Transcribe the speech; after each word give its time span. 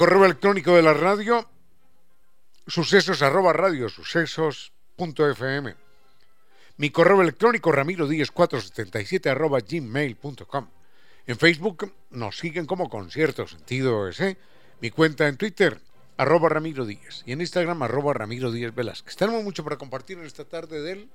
Correo 0.00 0.24
electrónico 0.24 0.74
de 0.74 0.80
la 0.80 0.94
radio, 0.94 1.46
sucesos 2.66 3.20
arroba 3.20 3.52
fm. 3.52 5.76
Mi 6.78 6.88
correo 6.88 7.20
electrónico 7.20 7.70
ramiro 7.70 8.06
477 8.06 9.28
arroba 9.28 9.58
gmail.com. 9.60 10.70
En 11.26 11.36
Facebook 11.36 11.92
nos 12.12 12.38
siguen 12.38 12.64
como 12.64 12.88
Concierto 12.88 13.46
Sentido 13.46 14.08
ese. 14.08 14.38
Mi 14.80 14.90
cuenta 14.90 15.28
en 15.28 15.36
Twitter, 15.36 15.78
arroba 16.16 16.48
Ramiro. 16.48 16.88
Y 16.88 16.98
en 17.26 17.42
Instagram, 17.42 17.82
arroba 17.82 18.14
Ramiro 18.14 18.50
Velázquez. 18.50 19.16
Tenemos 19.16 19.44
mucho 19.44 19.62
para 19.62 19.76
compartir 19.76 20.16
en 20.16 20.24
esta 20.24 20.46
tarde 20.46 20.80
del 20.80 21.10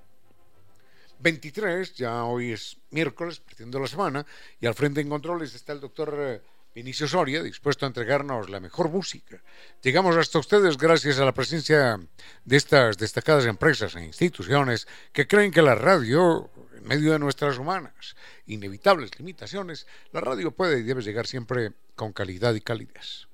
23. 1.21 1.95
Ya 1.95 2.23
hoy 2.23 2.51
es 2.51 2.77
miércoles, 2.91 3.39
partiendo 3.39 3.79
la 3.79 3.87
semana. 3.87 4.27
Y 4.61 4.67
al 4.67 4.75
frente 4.75 5.01
en 5.01 5.09
controles 5.09 5.55
está 5.55 5.73
el 5.73 5.79
doctor... 5.79 6.43
Vinicio 6.75 7.07
Soria, 7.07 7.41
dispuesto 7.41 7.85
a 7.85 7.87
entregarnos 7.87 8.49
la 8.49 8.59
mejor 8.59 8.89
música. 8.89 9.41
Llegamos 9.81 10.17
hasta 10.17 10.39
ustedes 10.39 10.77
gracias 10.77 11.17
a 11.19 11.23
la 11.23 11.33
presencia 11.33 11.97
de 12.43 12.57
estas 12.57 12.97
destacadas 12.97 13.45
empresas 13.45 13.95
e 13.95 14.03
instituciones 14.03 14.85
que 15.13 15.25
creen 15.25 15.51
que 15.51 15.61
la 15.61 15.75
radio, 15.75 16.51
en 16.75 16.83
medio 16.83 17.13
de 17.13 17.19
nuestras 17.19 17.57
humanas, 17.57 18.17
inevitables 18.45 19.17
limitaciones, 19.17 19.87
la 20.11 20.19
radio 20.19 20.51
puede 20.51 20.79
y 20.79 20.83
debe 20.83 21.01
llegar 21.01 21.27
siempre 21.27 21.71
con 21.95 22.11
calidad 22.11 22.53
y 22.55 22.59
calidez. 22.59 23.29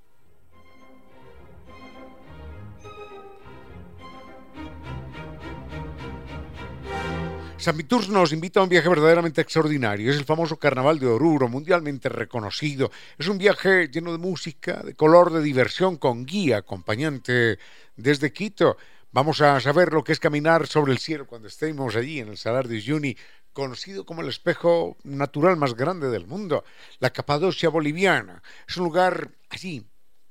San 7.62 7.78
Viturs 7.78 8.10
nos 8.10 8.34
invita 8.34 8.60
a 8.60 8.64
un 8.64 8.70
viaje 8.70 8.90
verdaderamente 8.90 9.40
extraordinario. 9.40 10.10
Es 10.10 10.18
el 10.18 10.26
famoso 10.26 10.58
Carnaval 10.58 10.98
de 10.98 11.06
Oruro, 11.06 11.48
mundialmente 11.48 12.10
reconocido. 12.10 12.90
Es 13.20 13.28
un 13.28 13.38
viaje 13.38 13.88
lleno 13.88 14.12
de 14.12 14.18
música, 14.18 14.82
de 14.82 14.96
color, 14.96 15.32
de 15.32 15.44
diversión, 15.44 15.98
con 15.98 16.26
guía 16.26 16.58
acompañante 16.58 17.60
desde 17.96 18.34
Quito. 18.34 18.78
Vamos 19.12 19.42
a 19.42 19.60
saber 19.60 19.94
lo 19.94 20.04
que 20.04 20.12
es 20.12 20.20
caminar 20.20 20.66
sobre 20.66 20.92
el 20.92 20.98
cielo 20.98 21.28
cuando 21.28 21.50
estemos 21.50 21.96
allí 21.96 22.20
en 22.20 22.30
el 22.30 22.38
Salar 22.38 22.68
de 22.68 22.78
Uyuni, 22.78 23.16
conocido 23.54 24.08
como 24.08 24.22
el 24.22 24.30
espejo 24.30 24.98
natural 25.04 25.56
más 25.56 25.76
grande 25.76 26.10
del 26.10 26.26
mundo, 26.26 26.64
la 26.98 27.12
Capadocia 27.12 27.70
boliviana. 27.70 28.42
Es 28.68 28.78
un 28.78 28.86
lugar 28.86 29.30
allí 29.52 29.86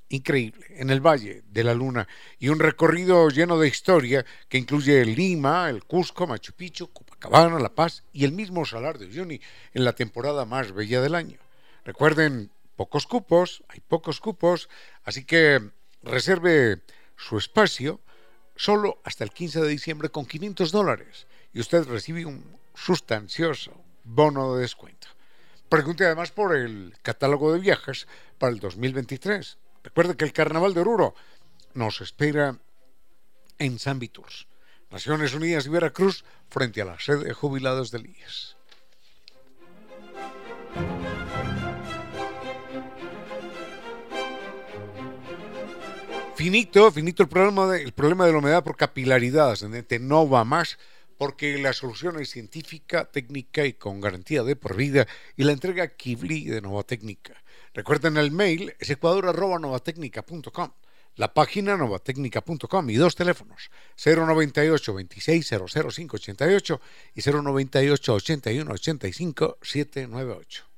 increíble 0.08 0.66
en 0.70 0.90
el 0.90 1.00
Valle 1.00 1.44
de 1.46 1.62
la 1.62 1.74
Luna 1.74 2.08
y 2.40 2.48
un 2.48 2.58
recorrido 2.58 3.28
lleno 3.28 3.56
de 3.56 3.68
historia 3.68 4.26
que 4.48 4.58
incluye 4.58 5.04
Lima, 5.04 5.70
el 5.70 5.84
Cusco, 5.84 6.26
Machu 6.26 6.52
Picchu, 6.54 6.90
Copacabana, 7.20 7.60
La 7.60 7.74
Paz 7.74 8.02
y 8.12 8.24
el 8.24 8.32
mismo 8.32 8.64
Salar 8.64 8.98
de 8.98 9.06
Uyuni 9.06 9.40
en 9.74 9.84
la 9.84 9.92
temporada 9.92 10.44
más 10.44 10.72
bella 10.72 11.00
del 11.00 11.14
año. 11.14 11.38
Recuerden, 11.84 12.50
pocos 12.76 13.06
cupos, 13.06 13.62
hay 13.68 13.80
pocos 13.80 14.20
cupos, 14.20 14.68
así 15.04 15.24
que 15.24 15.70
reserve 16.02 16.82
su 17.16 17.38
espacio 17.38 18.00
solo 18.56 19.00
hasta 19.04 19.24
el 19.24 19.30
15 19.30 19.60
de 19.60 19.68
diciembre 19.68 20.08
con 20.08 20.26
500 20.26 20.72
dólares 20.72 21.26
y 21.52 21.60
usted 21.60 21.84
recibe 21.84 22.24
un 22.24 22.44
sustancioso 22.74 23.72
bono 24.04 24.54
de 24.54 24.62
descuento. 24.62 25.08
Pregunte 25.68 26.04
además 26.04 26.30
por 26.32 26.56
el 26.56 26.94
catálogo 27.02 27.52
de 27.52 27.60
viajes 27.60 28.08
para 28.38 28.52
el 28.52 28.60
2023 28.60 29.58
Recuerde 29.82 30.16
que 30.16 30.24
el 30.24 30.32
Carnaval 30.32 30.74
de 30.74 30.80
Oruro 30.80 31.14
nos 31.74 32.00
espera 32.00 32.58
en 33.58 33.78
San 33.78 33.98
Viturs, 33.98 34.46
Naciones 34.90 35.34
Unidas 35.34 35.66
y 35.66 35.68
Veracruz, 35.68 36.24
frente 36.48 36.82
a 36.82 36.84
la 36.84 36.98
sede 36.98 37.24
de 37.24 37.32
jubilados 37.32 37.90
del 37.90 38.06
IES. 38.06 38.56
Finito, 46.40 46.90
finito 46.90 47.22
el 47.22 47.28
problema 47.28 47.66
de, 47.66 47.92
problema 47.92 48.24
de 48.24 48.32
la 48.32 48.38
humedad 48.38 48.64
por 48.64 48.74
capilaridad 48.74 49.50
ascendente 49.50 49.98
no 49.98 50.26
va 50.26 50.42
más 50.44 50.78
porque 51.18 51.58
la 51.58 51.74
solución 51.74 52.18
es 52.18 52.30
científica, 52.30 53.04
técnica 53.04 53.66
y 53.66 53.74
con 53.74 54.00
garantía 54.00 54.42
de 54.42 54.56
por 54.56 54.74
vida 54.74 55.06
y 55.36 55.44
la 55.44 55.52
entrega 55.52 55.88
Kibli 55.88 56.46
de 56.46 56.62
Nova 56.62 56.82
Técnica. 56.82 57.34
Recuerden 57.74 58.16
el 58.16 58.30
mail 58.30 58.74
es 58.78 58.88
ecuador.novatecnica.com, 58.88 60.70
la 61.20 61.34
página 61.34 61.76
novatecnica.com 61.76 62.88
y 62.88 62.94
dos 62.94 63.14
teléfonos 63.14 63.70
098 64.02 64.94
26 64.94 65.50
00588 65.50 66.80
y 67.14 67.20
098 67.20 68.14
81 68.14 68.72
85 68.72 69.58
798. 69.60 70.69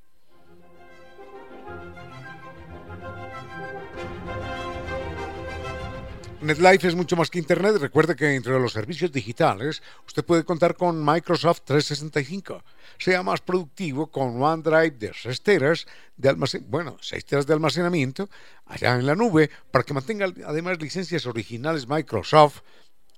NetLife 6.43 6.89
es 6.89 6.97
mucho 6.97 7.15
más 7.15 7.31
que 7.31 7.39
Internet. 7.39 7.77
Recuerde 7.77 8.17
que 8.17 8.35
entre 8.35 8.59
los 8.59 8.73
servicios 8.73 9.13
digitales 9.13 9.81
usted 10.05 10.25
puede 10.25 10.45
contar 10.45 10.75
con 10.77 11.05
Microsoft 11.05 11.63
365. 11.65 12.65
Sea 12.99 13.23
más 13.23 13.41
productivo 13.41 14.09
con 14.09 14.43
OneDrive 14.43 14.91
de 14.99 15.13
6 15.15 15.43
teras 15.43 15.87
de 16.17 16.33
bueno, 16.67 16.97
6 17.01 17.25
teras 17.25 17.47
de 17.47 17.55
almacenamiento 17.55 18.29
allá 18.67 18.95
en 18.97 19.07
la 19.07 19.15
nube 19.15 19.51
para 19.71 19.85
que 19.85 19.95
mantenga 19.95 20.27
además 20.45 20.81
licencias 20.81 21.27
originales 21.27 21.87
Microsoft 21.87 22.63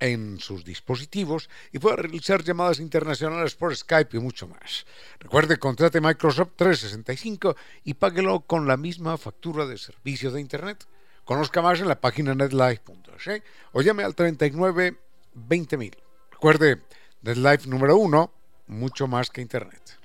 en 0.00 0.38
sus 0.38 0.62
dispositivos 0.62 1.48
y 1.72 1.78
pueda 1.78 1.96
realizar 1.96 2.44
llamadas 2.44 2.78
internacionales 2.78 3.54
por 3.54 3.74
Skype 3.74 4.18
y 4.18 4.20
mucho 4.20 4.48
más. 4.48 4.84
Recuerde, 5.18 5.56
contrate 5.58 6.00
Microsoft 6.00 6.52
365 6.56 7.56
y 7.84 7.94
páguelo 7.94 8.40
con 8.40 8.66
la 8.66 8.76
misma 8.76 9.16
factura 9.16 9.64
de 9.64 9.78
servicio 9.78 10.30
de 10.30 10.42
Internet. 10.42 10.86
Conozca 11.24 11.62
más 11.62 11.80
en 11.80 11.88
la 11.88 12.00
página 12.00 12.34
netlife.es 12.34 13.42
o 13.72 13.80
llame 13.80 14.04
al 14.04 14.14
39 14.14 14.98
20.000. 15.34 15.96
Recuerde, 16.30 16.82
NetLife 17.22 17.68
número 17.68 17.96
uno, 17.96 18.32
mucho 18.66 19.06
más 19.06 19.30
que 19.30 19.40
Internet. 19.40 19.98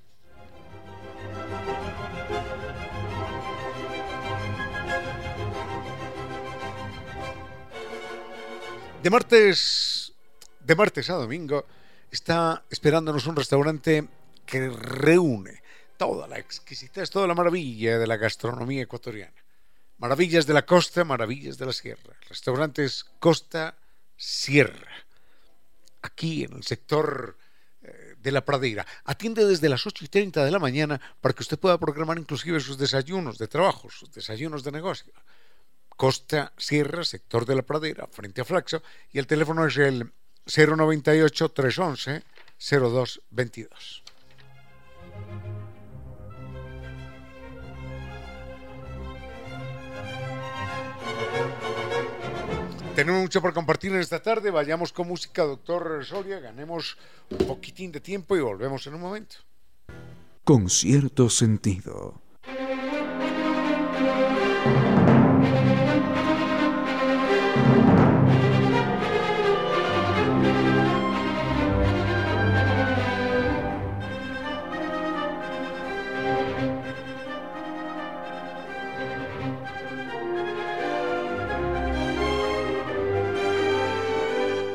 De 9.04 9.10
martes, 9.10 10.13
de 10.60 10.75
martes 10.75 11.10
a 11.10 11.15
domingo 11.15 11.65
está 12.12 12.63
esperándonos 12.69 13.27
un 13.27 13.36
restaurante 13.36 14.07
que 14.45 14.69
reúne 14.69 15.62
toda 15.98 16.27
la 16.27 16.39
exquisitez, 16.39 17.10
toda 17.10 17.27
la 17.27 17.36
maravilla 17.36 17.98
de 17.98 18.07
la 18.07 18.18
gastronomía 18.18 18.83
ecuatoriana. 18.83 19.38
Maravillas 20.00 20.48
de 20.48 20.54
la 20.54 20.66
costa, 20.66 21.04
maravillas 21.04 21.57
de 21.57 21.66
la 21.66 21.74
sierra. 21.74 22.16
Restaurantes 22.30 23.06
Costa 23.19 23.75
Sierra. 24.16 25.06
aquí 26.01 26.44
en 26.46 26.54
el 26.54 26.63
sector 26.63 27.38
eh, 27.81 28.16
de 28.18 28.31
la 28.31 28.46
pradera. 28.46 28.86
Atiende 29.04 29.46
desde 29.46 29.68
las 29.68 29.86
8 29.86 30.06
y 30.06 30.07
30 30.07 30.46
de 30.46 30.51
la 30.51 30.60
mañana 30.60 31.01
para 31.19 31.34
que 31.34 31.44
usted 31.44 31.60
pueda 31.60 31.78
programar 31.78 32.18
inclusive 32.18 32.62
sus 32.62 32.78
desayunos 32.78 33.38
de 33.38 33.50
trabajo, 33.50 33.90
sus 33.90 34.10
desayunos 34.10 34.63
de 34.63 34.72
negocio. 34.72 35.13
Costa 35.90 36.54
Sierra, 36.57 37.04
sector 37.04 37.46
de 37.46 37.56
la 37.56 37.63
pradera, 37.63 38.07
frente 38.07 38.40
a 38.40 38.46
Flaxo, 38.46 38.81
y 39.12 39.19
el 39.19 39.28
teléfono 39.28 39.66
es 39.66 39.75
el 39.75 40.13
098 40.46 41.54
Tenemos 53.00 53.22
mucho 53.22 53.42
por 53.42 53.54
compartir 53.54 53.94
en 53.94 54.01
esta 54.01 54.22
tarde. 54.22 54.51
Vayamos 54.51 54.92
con 54.92 55.07
música, 55.07 55.44
doctor 55.44 56.04
Soria. 56.04 56.42
Ganemos 56.42 56.98
un 57.30 57.38
poquitín 57.48 57.94
de 57.94 58.01
tiempo 58.01 58.36
y 58.36 58.42
volvemos 58.42 58.86
en 58.88 58.96
un 58.96 59.00
momento. 59.00 59.38
Con 60.44 60.69
cierto 60.69 61.30
sentido. 61.30 62.22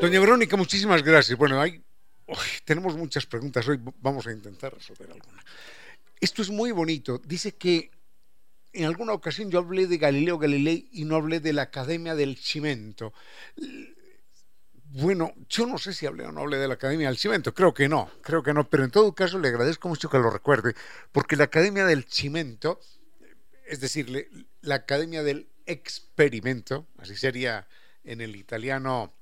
Doña 0.05 0.19
Verónica, 0.19 0.55
muchísimas 0.55 1.01
gracias. 1.01 1.35
Bueno, 1.35 1.59
hay, 1.59 1.83
tenemos 2.63 2.95
muchas 2.95 3.25
preguntas 3.25 3.67
hoy, 3.67 3.79
vamos 4.01 4.27
a 4.27 4.31
intentar 4.31 4.71
resolver 4.71 5.09
alguna. 5.09 5.43
Esto 6.21 6.43
es 6.43 6.51
muy 6.51 6.71
bonito. 6.71 7.19
Dice 7.25 7.55
que 7.55 7.89
en 8.71 8.85
alguna 8.85 9.13
ocasión 9.13 9.49
yo 9.49 9.57
hablé 9.57 9.87
de 9.87 9.97
Galileo 9.97 10.37
Galilei 10.37 10.89
y 10.91 11.05
no 11.05 11.15
hablé 11.15 11.39
de 11.39 11.53
la 11.53 11.63
Academia 11.63 12.13
del 12.13 12.37
Cimento. 12.37 13.13
Bueno, 14.91 15.33
yo 15.49 15.65
no 15.65 15.79
sé 15.79 15.91
si 15.91 16.05
hablé 16.05 16.27
o 16.27 16.31
no 16.31 16.41
hablé 16.41 16.57
de 16.57 16.67
la 16.67 16.75
Academia 16.75 17.07
del 17.07 17.17
Cimento, 17.17 17.55
creo 17.55 17.73
que 17.73 17.89
no, 17.89 18.11
creo 18.21 18.43
que 18.43 18.53
no, 18.53 18.69
pero 18.69 18.83
en 18.83 18.91
todo 18.91 19.15
caso 19.15 19.39
le 19.39 19.47
agradezco 19.47 19.89
mucho 19.89 20.07
que 20.07 20.19
lo 20.19 20.29
recuerde, 20.29 20.75
porque 21.11 21.35
la 21.35 21.45
Academia 21.45 21.83
del 21.83 22.03
Cimento, 22.03 22.79
es 23.65 23.79
decir, 23.79 24.29
la 24.61 24.75
Academia 24.75 25.23
del 25.23 25.49
Experimento, 25.65 26.85
así 26.99 27.15
sería 27.15 27.67
en 28.03 28.21
el 28.21 28.35
italiano 28.35 29.15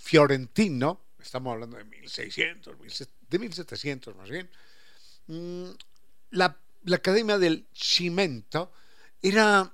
fiorentino, 0.00 1.04
estamos 1.20 1.52
hablando 1.52 1.76
de 1.76 1.84
1600, 1.84 2.76
de 3.28 3.38
1700 3.38 4.16
más 4.16 4.30
bien, 4.30 4.50
mm, 5.26 5.70
la, 6.30 6.58
Academia 6.92 7.36
del 7.38 7.66
Cimento 7.74 8.72
era 9.20 9.70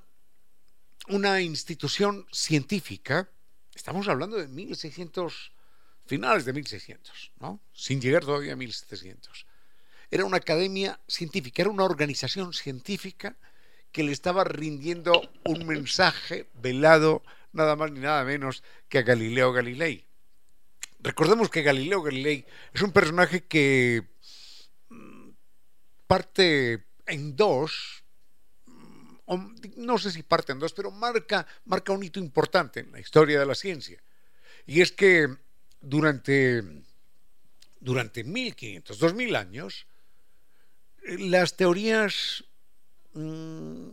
una 1.09 1.41
institución 1.41 2.27
científica, 2.33 3.31
estamos 3.73 4.09
hablando 4.09 4.37
de 4.37 4.49
1600, 4.49 5.53
finales 6.05 6.45
de 6.45 6.53
1600, 6.53 7.33
¿no? 7.39 7.61
sin 7.73 8.01
llegar 8.01 8.25
todavía 8.25 8.55
a 8.55 8.57
1700. 8.57 9.47
Era 10.11 10.25
una 10.25 10.39
academia 10.39 10.99
científica, 11.07 11.63
era 11.63 11.71
una 11.71 11.85
organización 11.85 12.53
científica 12.53 13.37
que 13.93 14.03
le 14.03 14.13
estaba 14.13 14.43
rindiendo 14.43 15.31
un 15.45 15.67
mensaje 15.67 16.49
velado 16.55 17.23
nada 17.53 17.77
más 17.77 17.91
ni 17.93 18.01
nada 18.01 18.25
menos 18.25 18.63
que 18.89 18.99
a 18.99 19.03
Galileo 19.03 19.53
Galilei. 19.53 20.06
Recordemos 21.07 21.49
que 21.49 21.63
Galileo 21.63 22.03
Galilei 22.03 22.45
es 22.75 22.83
un 22.83 22.91
personaje 22.91 23.45
que 23.45 24.03
mm, 24.89 25.31
parte 26.09 26.87
en 27.07 27.37
dos, 27.37 28.03
mm, 28.67 29.87
no 29.87 29.99
sé 29.99 30.11
si 30.11 30.25
parte 30.25 30.51
en 30.51 30.59
dos, 30.59 30.73
pero 30.73 30.91
marca, 30.91 31.47
marca 31.65 31.93
un 31.93 32.03
hito 32.03 32.19
importante 32.19 32.81
en 32.81 32.91
la 32.91 32.99
historia 32.99 33.39
de 33.39 33.47
la 33.47 33.55
ciencia. 33.55 34.03
Y 34.67 34.81
es 34.81 34.91
que 34.91 35.29
durante, 35.81 36.65
durante 37.79 38.25
1500, 38.25 38.99
2000 38.99 39.37
años, 39.37 39.87
las 41.05 41.57
teorías 41.57 42.43
mm, 43.13 43.91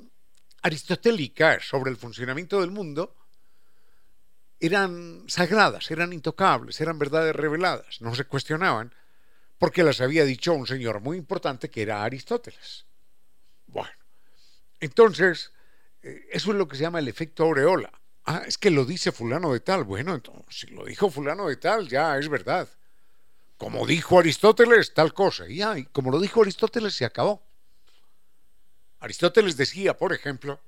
aristotélicas 0.64 1.64
sobre 1.64 1.92
el 1.92 1.98
funcionamiento 1.98 2.60
del 2.60 2.72
mundo 2.72 3.16
eran 4.66 5.26
sagradas, 5.28 5.92
eran 5.92 6.14
intocables, 6.14 6.80
eran 6.80 6.98
verdades 6.98 7.36
reveladas, 7.36 8.00
no 8.00 8.16
se 8.16 8.24
cuestionaban, 8.24 8.96
porque 9.58 9.84
las 9.84 10.00
había 10.00 10.24
dicho 10.24 10.54
un 10.54 10.66
señor 10.66 11.02
muy 11.02 11.18
importante 11.18 11.70
que 11.70 11.82
era 11.82 12.02
Aristóteles. 12.02 12.86
Bueno, 13.68 13.92
entonces, 14.80 15.52
eh, 16.02 16.28
eso 16.32 16.52
es 16.52 16.58
lo 16.58 16.66
que 16.70 16.78
se 16.78 16.84
llama 16.84 17.00
el 17.00 17.10
efecto 17.10 17.44
aureola. 17.44 17.92
Ah, 18.24 18.44
es 18.48 18.58
que 18.58 18.72
lo 18.72 18.86
dice 18.86 19.12
fulano 19.12 19.52
de 19.52 19.60
tal. 19.60 19.84
Bueno, 19.84 20.16
entonces, 20.16 20.46
si 20.48 20.68
lo 20.68 20.86
dijo 20.86 21.10
fulano 21.10 21.50
de 21.50 21.58
tal, 21.58 21.90
ya 21.90 22.18
es 22.18 22.30
verdad. 22.30 22.70
Como 23.58 23.86
dijo 23.86 24.18
Aristóteles, 24.18 24.94
tal 24.94 25.14
cosa. 25.14 25.46
Y 25.50 25.58
ya, 25.58 25.78
y 25.78 25.84
como 25.88 26.10
lo 26.10 26.22
dijo 26.22 26.42
Aristóteles, 26.42 26.96
se 26.96 27.04
acabó. 27.04 27.46
Aristóteles 29.02 29.58
decía, 29.58 29.98
por 29.98 30.14
ejemplo, 30.14 30.62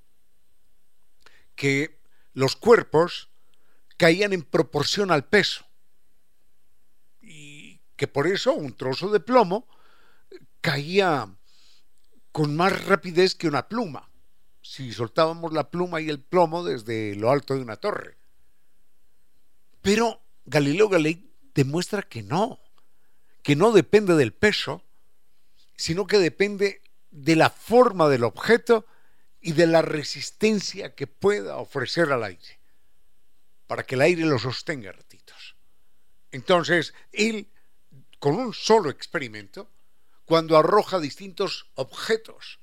que 1.56 1.97
los 2.33 2.57
cuerpos 2.57 3.30
caían 3.97 4.33
en 4.33 4.44
proporción 4.44 5.12
al 5.12 5.25
peso. 5.25 5.65
Y 7.21 7.81
que 7.95 8.07
por 8.07 8.27
eso 8.27 8.53
un 8.53 8.75
trozo 8.75 9.09
de 9.09 9.19
plomo 9.19 9.68
caía 10.62 11.30
con 12.31 12.56
más 12.56 12.86
rapidez 12.86 13.36
que 13.36 13.47
una 13.47 13.68
pluma, 13.68 14.09
si 14.62 14.92
soltábamos 14.92 15.53
la 15.53 15.69
pluma 15.69 16.01
y 16.01 16.09
el 16.09 16.21
plomo 16.21 16.63
desde 16.63 17.15
lo 17.15 17.31
alto 17.31 17.56
de 17.56 17.62
una 17.62 17.77
torre. 17.77 18.18
Pero 19.81 20.21
Galileo 20.45 20.89
Galilei 20.89 21.31
demuestra 21.53 22.01
que 22.01 22.24
no, 22.24 22.59
que 23.42 23.56
no 23.56 23.71
depende 23.71 24.15
del 24.15 24.33
peso, 24.33 24.83
sino 25.77 26.07
que 26.07 26.18
depende 26.18 26.81
de 27.12 27.36
la 27.36 27.50
forma 27.50 28.09
del 28.09 28.24
objeto 28.24 28.86
y 29.39 29.53
de 29.53 29.68
la 29.68 29.81
resistencia 29.81 30.95
que 30.95 31.07
pueda 31.07 31.57
ofrecer 31.57 32.11
al 32.11 32.23
aire 32.23 32.59
para 33.68 33.84
que 33.84 33.95
el 33.95 34.02
aire 34.02 34.26
lo 34.26 34.40
sostenga 34.40 34.92
ratitos. 34.92 35.56
Entonces, 36.31 36.94
él, 37.12 37.48
con 38.19 38.36
un 38.36 38.54
solo 38.54 38.90
experimento, 38.90 39.72
cuando 40.26 40.57
arroja 40.57 41.00
distintos 41.00 41.69
objetos 41.76 42.60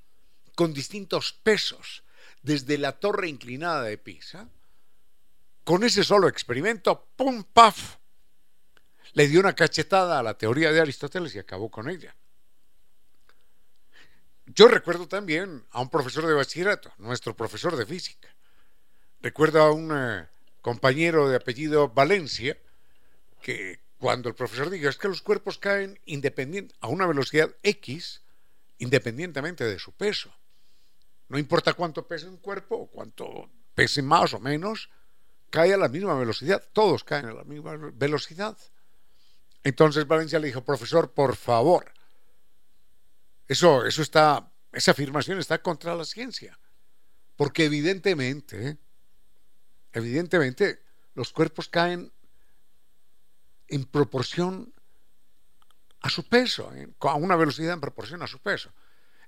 con 0.55 0.73
distintos 0.73 1.33
pesos 1.33 2.05
desde 2.43 2.79
la 2.79 2.93
torre 2.93 3.29
inclinada 3.29 3.83
de 3.85 3.99
Pisa, 3.99 4.49
con 5.65 5.85
ese 5.85 6.05
solo 6.05 6.29
experimento, 6.29 7.09
¡pum, 7.17 7.45
paf! 7.45 7.97
Le 9.13 9.29
dio 9.29 9.41
una 9.41 9.55
cachetada 9.55 10.19
a 10.19 10.23
la 10.23 10.37
teoría 10.37 10.73
de 10.73 10.81
Aristóteles 10.81 11.35
y 11.35 11.39
acabó 11.39 11.71
con 11.71 11.89
ella. 11.89 12.15
Yo 14.47 14.69
recuerdo 14.69 15.07
también 15.07 15.65
a 15.71 15.81
un 15.81 15.89
profesor 15.89 16.27
de 16.27 16.35
bachillerato, 16.35 16.93
nuestro 16.99 17.37
profesor 17.37 17.77
de 17.77 17.87
física. 17.87 18.29
Recuerdo 19.21 19.63
a 19.63 19.73
un 19.73 19.93
compañero 20.63 21.29
de 21.29 21.37
apellido 21.37 21.89
Valencia, 21.89 22.57
que 23.43 23.81
cuando 23.99 24.29
el 24.29 24.35
profesor 24.35 24.71
diga 24.71 24.89
es 24.89 24.97
que 24.97 25.09
los 25.09 25.21
cuerpos 25.21 25.59
caen 25.59 26.01
independiente, 26.07 26.75
a 26.81 26.89
una 26.89 27.07
velocidad 27.07 27.55
X, 27.63 28.23
independientemente 28.79 29.65
de 29.65 29.79
su 29.79 29.93
peso. 29.93 30.35
No 31.29 31.39
importa 31.39 31.75
cuánto 31.75 32.07
pese 32.07 32.29
un 32.29 32.39
cuerpo 32.39 32.77
o 32.77 32.87
cuánto 32.87 33.51
pese 33.75 34.03
más 34.03 34.35
o 34.35 34.41
menos, 34.41 34.91
cae 35.51 35.75
a 35.75 35.77
la 35.77 35.89
misma 35.89 36.15
velocidad. 36.15 36.63
Todos 36.73 37.05
caen 37.05 37.27
a 37.27 37.33
la 37.33 37.45
misma 37.45 37.77
velocidad. 37.95 38.57
Entonces 39.65 40.07
Valencia 40.07 40.39
le 40.39 40.49
dijo, 40.49 40.65
profesor, 40.65 41.13
por 41.13 41.37
favor, 41.37 41.93
eso, 43.49 43.87
eso 43.87 44.03
está, 44.03 44.51
esa 44.73 44.91
afirmación 44.93 45.39
está 45.39 45.63
contra 45.63 45.95
la 45.95 46.05
ciencia. 46.05 46.59
Porque 47.37 47.65
evidentemente 47.65 48.79
evidentemente 49.93 50.83
los 51.15 51.33
cuerpos 51.33 51.69
caen 51.69 52.13
en 53.69 53.85
proporción 53.85 54.73
a 56.01 56.11
su 56.11 56.29
peso, 56.29 56.71
a 57.01 57.15
una 57.15 57.37
velocidad 57.37 57.75
en 57.75 57.81
proporción 57.81 58.23
a 58.23 58.27
su 58.27 58.39
peso. 58.39 58.73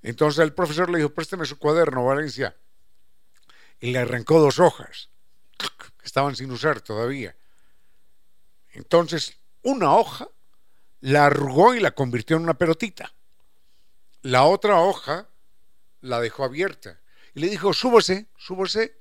Entonces 0.02 0.42
el 0.42 0.52
profesor 0.52 0.90
le 0.90 0.98
dijo, 0.98 1.10
présteme 1.10 1.46
su 1.46 1.58
cuaderno, 1.58 2.04
Valencia. 2.04 2.56
Y 3.80 3.92
le 3.92 3.98
arrancó 3.98 4.40
dos 4.40 4.58
hojas, 4.58 5.08
que 5.56 6.06
estaban 6.06 6.36
sin 6.36 6.50
usar 6.50 6.80
todavía. 6.80 7.36
Entonces, 8.72 9.38
una 9.62 9.94
hoja 9.94 10.28
la 11.00 11.26
arrugó 11.26 11.74
y 11.74 11.80
la 11.80 11.92
convirtió 11.92 12.36
en 12.36 12.42
una 12.42 12.54
pelotita. 12.54 13.14
La 14.22 14.44
otra 14.44 14.80
hoja 14.80 15.28
la 16.00 16.20
dejó 16.20 16.44
abierta. 16.44 17.00
Y 17.34 17.40
le 17.40 17.48
dijo, 17.48 17.72
súbase, 17.72 18.26
súbase 18.36 18.98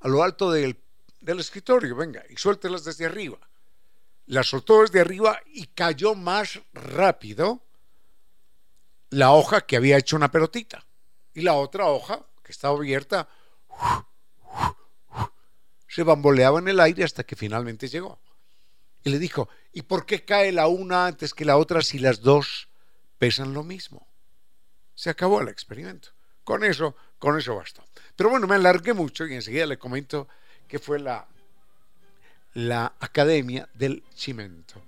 a 0.00 0.08
lo 0.08 0.22
alto 0.22 0.50
del 0.50 0.76
del 1.20 1.40
escritorio, 1.40 1.96
venga, 1.96 2.22
y 2.28 2.36
suéltelas 2.36 2.84
desde 2.84 3.06
arriba. 3.06 3.38
la 4.26 4.42
soltó 4.42 4.82
desde 4.82 5.00
arriba 5.00 5.40
y 5.46 5.66
cayó 5.68 6.14
más 6.16 6.60
rápido 6.72 7.62
la 9.10 9.30
hoja 9.30 9.60
que 9.60 9.76
había 9.76 9.98
hecho 9.98 10.16
una 10.16 10.30
pelotita. 10.30 10.84
Y 11.32 11.42
la 11.42 11.54
otra 11.54 11.86
hoja, 11.86 12.26
que 12.42 12.50
estaba 12.50 12.76
abierta, 12.76 13.28
se 15.88 16.02
bamboleaba 16.02 16.58
en 16.58 16.68
el 16.68 16.80
aire 16.80 17.04
hasta 17.04 17.24
que 17.24 17.36
finalmente 17.36 17.88
llegó. 17.88 18.18
Y 19.04 19.10
le 19.10 19.18
dijo, 19.18 19.48
¿y 19.72 19.82
por 19.82 20.04
qué 20.06 20.24
cae 20.24 20.50
la 20.50 20.66
una 20.66 21.06
antes 21.06 21.32
que 21.32 21.44
la 21.44 21.56
otra 21.56 21.82
si 21.82 21.98
las 21.98 22.20
dos 22.20 22.68
pesan 23.18 23.54
lo 23.54 23.62
mismo? 23.62 24.08
Se 24.94 25.10
acabó 25.10 25.40
el 25.40 25.48
experimento. 25.48 26.08
Con 26.42 26.64
eso, 26.64 26.96
con 27.18 27.38
eso 27.38 27.54
bastó. 27.54 27.84
Pero 28.16 28.30
bueno, 28.30 28.46
me 28.46 28.56
alargué 28.56 28.92
mucho 28.92 29.26
y 29.26 29.34
enseguida 29.34 29.66
le 29.66 29.78
comento 29.78 30.28
que 30.68 30.78
fue 30.78 30.98
la, 30.98 31.26
la 32.54 32.94
Academia 33.00 33.68
del 33.74 34.02
Cimento. 34.14 34.82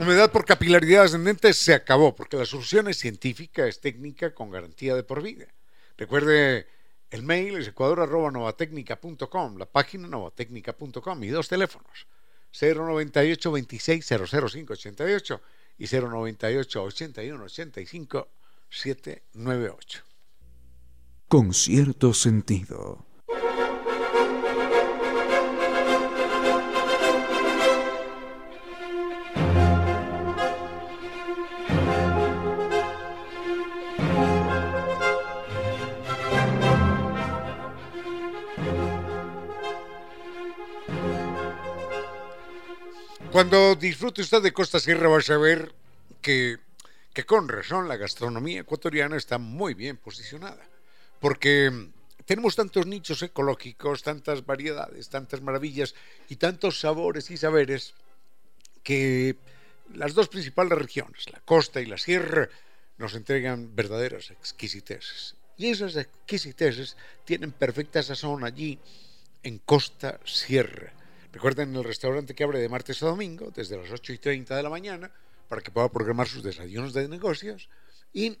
Humedad 0.00 0.32
por 0.32 0.46
capilaridad 0.46 1.04
ascendente 1.04 1.52
se 1.52 1.74
acabó, 1.74 2.16
porque 2.16 2.38
la 2.38 2.46
solución 2.46 2.88
es 2.88 2.96
científica, 2.96 3.66
es 3.66 3.80
técnica, 3.80 4.34
con 4.34 4.50
garantía 4.50 4.94
de 4.94 5.02
por 5.02 5.22
vida. 5.22 5.44
Recuerde, 5.98 6.66
el 7.10 7.22
mail 7.22 7.58
es 7.58 7.68
ecuador.novatecnica.com, 7.68 9.58
la 9.58 9.66
página 9.66 10.08
novatecnica.com 10.08 11.22
y 11.22 11.28
dos 11.28 11.48
teléfonos, 11.48 12.06
098 12.52 13.52
26 13.52 14.06
00588 14.08 15.40
y 15.78 15.86
098 15.86 16.82
81 16.82 17.44
85 17.44 18.28
798. 18.68 20.04
Con 21.28 21.54
cierto 21.54 22.12
sentido. 22.12 23.09
Cuando 43.32 43.76
disfrute 43.76 44.22
usted 44.22 44.42
de 44.42 44.52
Costa 44.52 44.80
Sierra 44.80 45.08
va 45.08 45.18
a 45.18 45.22
saber 45.22 45.72
que, 46.20 46.58
que 47.14 47.24
con 47.24 47.48
razón 47.48 47.86
la 47.86 47.96
gastronomía 47.96 48.62
ecuatoriana 48.62 49.16
está 49.16 49.38
muy 49.38 49.74
bien 49.74 49.96
posicionada, 49.98 50.66
porque 51.20 51.90
tenemos 52.26 52.56
tantos 52.56 52.86
nichos 52.86 53.22
ecológicos, 53.22 54.02
tantas 54.02 54.44
variedades, 54.44 55.08
tantas 55.08 55.42
maravillas 55.42 55.94
y 56.28 56.36
tantos 56.36 56.80
sabores 56.80 57.30
y 57.30 57.36
saberes 57.36 57.94
que 58.82 59.36
las 59.94 60.14
dos 60.14 60.28
principales 60.28 60.76
regiones, 60.76 61.30
la 61.32 61.38
costa 61.40 61.80
y 61.80 61.86
la 61.86 61.98
sierra, 61.98 62.48
nos 62.98 63.14
entregan 63.14 63.76
verdaderas 63.76 64.32
exquisiteces. 64.32 65.36
Y 65.56 65.68
esas 65.68 65.94
exquisiteces 65.94 66.96
tienen 67.24 67.52
perfecta 67.52 68.02
sazón 68.02 68.42
allí 68.42 68.80
en 69.44 69.58
Costa 69.58 70.18
Sierra. 70.24 70.92
Recuerden 71.32 71.74
el 71.76 71.84
restaurante 71.84 72.34
que 72.34 72.44
abre 72.44 72.58
de 72.58 72.68
martes 72.68 73.02
a 73.02 73.06
domingo, 73.06 73.50
desde 73.54 73.76
las 73.76 73.90
8 73.90 74.12
y 74.12 74.18
30 74.18 74.56
de 74.56 74.62
la 74.62 74.70
mañana, 74.70 75.10
para 75.48 75.60
que 75.62 75.70
pueda 75.70 75.88
programar 75.88 76.26
sus 76.26 76.42
desayunos 76.42 76.92
de 76.92 77.08
negocios. 77.08 77.68
Y, 78.12 78.36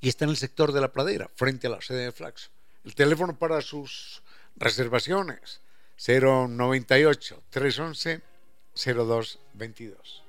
y 0.00 0.08
está 0.08 0.24
en 0.24 0.30
el 0.30 0.36
sector 0.36 0.72
de 0.72 0.80
la 0.80 0.92
pradera, 0.92 1.30
frente 1.34 1.66
a 1.66 1.70
la 1.70 1.82
sede 1.82 2.04
de 2.04 2.12
Flaxo. 2.12 2.50
El 2.84 2.94
teléfono 2.94 3.38
para 3.38 3.60
sus 3.60 4.22
reservaciones, 4.56 5.60
098 5.98 7.42
311 7.50 8.22
0222. 8.74 10.22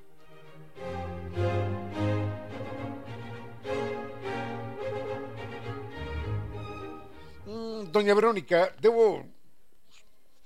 Doña 7.92 8.14
Verónica, 8.14 8.74
debo 8.80 9.26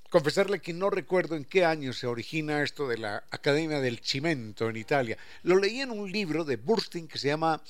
confesarle 0.10 0.62
que 0.62 0.74
no 0.74 0.90
recuerdo 0.90 1.36
en 1.36 1.46
qué 1.46 1.66
año 1.66 1.94
se 1.94 2.08
origina 2.08 2.64
esto 2.64 2.88
de 2.88 2.98
la 2.98 3.24
Academia 3.32 3.80
del 3.80 4.00
Cimento 4.00 4.70
en 4.70 4.78
Italia. 4.78 5.18
Lo 5.44 5.58
leí 5.58 5.82
en 5.82 5.92
un 5.92 6.12
libro 6.12 6.44
de 6.44 6.58
Bursting 6.58 7.08
que 7.08 7.18
se 7.18 7.28
llama 7.28 7.62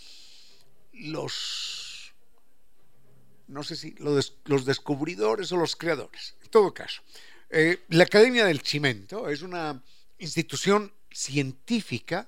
Los... 0.93 2.13
no 3.47 3.63
sé 3.63 3.75
si 3.75 3.95
los 3.99 4.65
descubridores 4.65 5.51
o 5.51 5.57
los 5.57 5.75
creadores. 5.75 6.35
En 6.43 6.49
todo 6.49 6.73
caso, 6.73 7.01
eh, 7.49 7.83
la 7.89 8.03
Academia 8.03 8.45
del 8.45 8.61
Cimento 8.61 9.29
es 9.29 9.41
una 9.41 9.81
institución 10.17 10.91
científica 11.11 12.27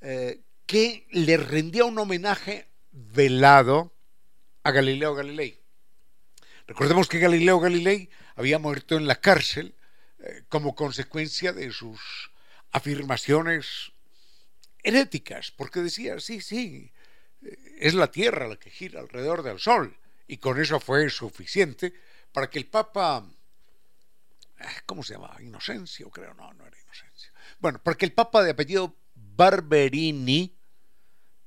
eh, 0.00 0.40
que 0.66 1.06
le 1.10 1.36
rendía 1.36 1.84
un 1.84 1.98
homenaje 1.98 2.68
velado 2.90 3.92
a 4.62 4.70
Galileo 4.70 5.14
Galilei. 5.14 5.58
Recordemos 6.66 7.08
que 7.08 7.18
Galileo 7.18 7.60
Galilei 7.60 8.08
había 8.36 8.58
muerto 8.58 8.96
en 8.96 9.06
la 9.06 9.20
cárcel 9.20 9.74
eh, 10.18 10.44
como 10.48 10.74
consecuencia 10.74 11.52
de 11.52 11.72
sus 11.72 12.30
afirmaciones 12.70 13.92
heréticas, 14.82 15.50
porque 15.50 15.80
decía, 15.80 16.20
sí, 16.20 16.40
sí, 16.40 16.92
eh, 17.42 17.58
es 17.78 17.94
la 17.94 18.10
Tierra 18.10 18.48
la 18.48 18.56
que 18.56 18.70
gira 18.70 19.00
alrededor 19.00 19.42
del 19.42 19.58
Sol, 19.58 19.96
y 20.26 20.38
con 20.38 20.60
eso 20.60 20.80
fue 20.80 21.10
suficiente 21.10 21.92
para 22.32 22.48
que 22.48 22.58
el 22.58 22.66
Papa, 22.66 23.26
eh, 24.58 24.64
¿cómo 24.86 25.02
se 25.02 25.14
llamaba? 25.14 25.42
Inocencio, 25.42 26.08
creo, 26.10 26.34
no, 26.34 26.52
no 26.54 26.66
era 26.66 26.80
Inocencio. 26.80 27.32
Bueno, 27.58 27.82
para 27.82 27.96
que 27.96 28.06
el 28.06 28.12
Papa 28.12 28.42
de 28.42 28.52
apellido 28.52 28.96
Barberini, 29.14 30.56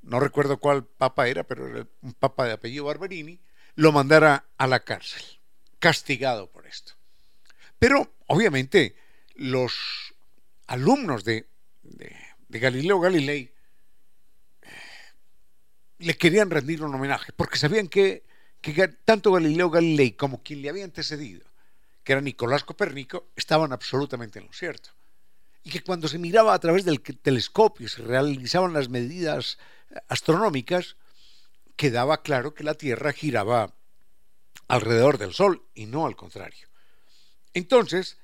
no 0.01 0.19
recuerdo 0.19 0.59
cuál 0.59 0.85
Papa 0.85 1.27
era, 1.27 1.43
pero 1.43 1.67
era 1.67 1.87
un 2.01 2.13
Papa 2.13 2.45
de 2.45 2.53
apellido 2.53 2.85
Barberini, 2.85 3.39
lo 3.75 3.91
mandara 3.91 4.45
a 4.57 4.67
la 4.67 4.81
cárcel 4.81 5.34
castigado 5.85 6.49
por 6.49 6.65
esto. 6.65 6.93
Pero 7.77 8.15
obviamente 8.25 8.95
los 9.35 10.15
alumnos 10.65 11.23
de, 11.23 11.45
Galileo 12.49 12.99
Galilei 12.99 13.53
eh, 14.63 14.67
le 15.99 16.17
querían 16.17 16.49
rendir 16.49 16.81
un 16.81 16.95
homenaje, 16.95 17.33
porque 17.33 17.59
sabían 17.59 17.87
que, 17.87 18.23
que 18.61 18.87
tanto 19.05 19.31
Galileo 19.31 19.69
Galilei 19.69 20.13
como 20.13 20.41
quien 20.41 20.63
le 20.63 20.69
había 20.69 20.85
antecedido, 20.85 21.45
que 22.03 22.13
era 22.13 22.21
Nicolás 22.21 22.63
Copérnico, 22.63 23.27
estaban 23.35 23.71
absolutamente 23.71 24.39
en 24.39 24.47
lo 24.47 24.53
cierto. 24.53 24.89
Y 25.61 25.69
que 25.69 25.83
cuando 25.83 26.07
se 26.07 26.17
miraba 26.17 26.55
a 26.55 26.59
través 26.59 26.83
del 26.83 26.99
telescopio 26.99 27.85
y 27.85 27.89
se 27.89 28.01
realizaban 28.01 28.73
las 28.73 28.89
medidas 28.89 29.59
astronómicas, 30.07 30.97
quedaba 31.75 32.23
claro 32.23 32.55
que 32.55 32.63
la 32.63 32.73
Tierra 32.73 33.13
giraba 33.13 33.75
alrededor 34.67 35.17
del 35.17 35.33
Sol 35.33 35.65
y 35.73 35.85
no 35.85 36.05
al 36.05 36.15
contrario. 36.15 36.67
Entonces, 37.53 38.17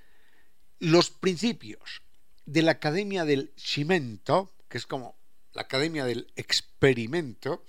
los 0.80 1.10
principios 1.10 2.02
de 2.46 2.62
la 2.64 2.72
Academia 2.72 3.26
del 3.26 3.54
Cimento, 3.56 4.54
que 4.68 4.78
es 4.78 4.86
como 4.86 5.16
la 5.54 5.64
Academia 5.64 6.06
del 6.06 6.32
Experimento, 6.36 7.66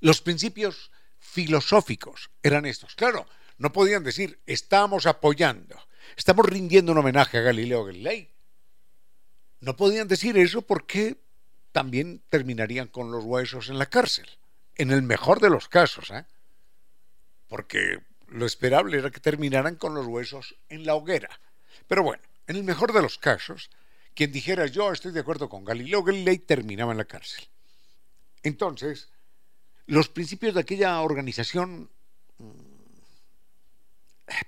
los 0.00 0.20
principios 0.20 0.90
filosóficos 1.18 2.30
eran 2.42 2.66
estos. 2.66 2.94
Claro, 2.94 3.26
no 3.58 3.72
podían 3.72 4.04
decir, 4.04 4.40
estamos 4.46 5.06
apoyando, 5.06 5.76
estamos 6.16 6.46
rindiendo 6.46 6.92
un 6.92 6.98
homenaje 6.98 7.38
a 7.38 7.42
Galileo 7.42 7.84
Galilei. 7.84 8.30
No 9.60 9.76
podían 9.76 10.08
decir 10.08 10.36
eso 10.36 10.62
porque 10.62 11.22
también 11.72 12.22
terminarían 12.28 12.88
con 12.88 13.10
los 13.10 13.24
huesos 13.24 13.68
en 13.68 13.78
la 13.78 13.86
cárcel, 13.86 14.28
en 14.76 14.90
el 14.90 15.02
mejor 15.02 15.40
de 15.40 15.50
los 15.50 15.68
casos. 15.68 16.10
¿eh? 16.10 16.26
Porque 17.54 18.00
lo 18.30 18.46
esperable 18.46 18.98
era 18.98 19.12
que 19.12 19.20
terminaran 19.20 19.76
con 19.76 19.94
los 19.94 20.06
huesos 20.06 20.56
en 20.68 20.84
la 20.84 20.96
hoguera. 20.96 21.30
Pero 21.86 22.02
bueno, 22.02 22.20
en 22.48 22.56
el 22.56 22.64
mejor 22.64 22.92
de 22.92 23.00
los 23.00 23.16
casos, 23.16 23.70
quien 24.12 24.32
dijera 24.32 24.66
yo 24.66 24.90
estoy 24.90 25.12
de 25.12 25.20
acuerdo 25.20 25.48
con 25.48 25.64
Galileo 25.64 26.02
Galilei 26.02 26.38
terminaba 26.38 26.90
en 26.90 26.98
la 26.98 27.04
cárcel. 27.04 27.44
Entonces, 28.42 29.08
los 29.86 30.08
principios 30.08 30.54
de 30.54 30.62
aquella 30.62 31.00
organización 31.00 31.88
mm, 32.38 32.50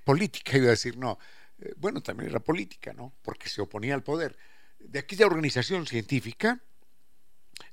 política, 0.03 0.57
iba 0.57 0.67
a 0.67 0.71
decir, 0.71 0.99
no, 0.99 1.21
eh, 1.61 1.75
bueno, 1.77 2.03
también 2.03 2.31
era 2.31 2.41
política, 2.41 2.93
¿no? 2.93 3.13
Porque 3.23 3.49
se 3.49 3.61
oponía 3.61 3.95
al 3.95 4.03
poder. 4.03 4.37
De 4.81 4.99
aquella 4.99 5.27
organización 5.27 5.87
científica 5.87 6.61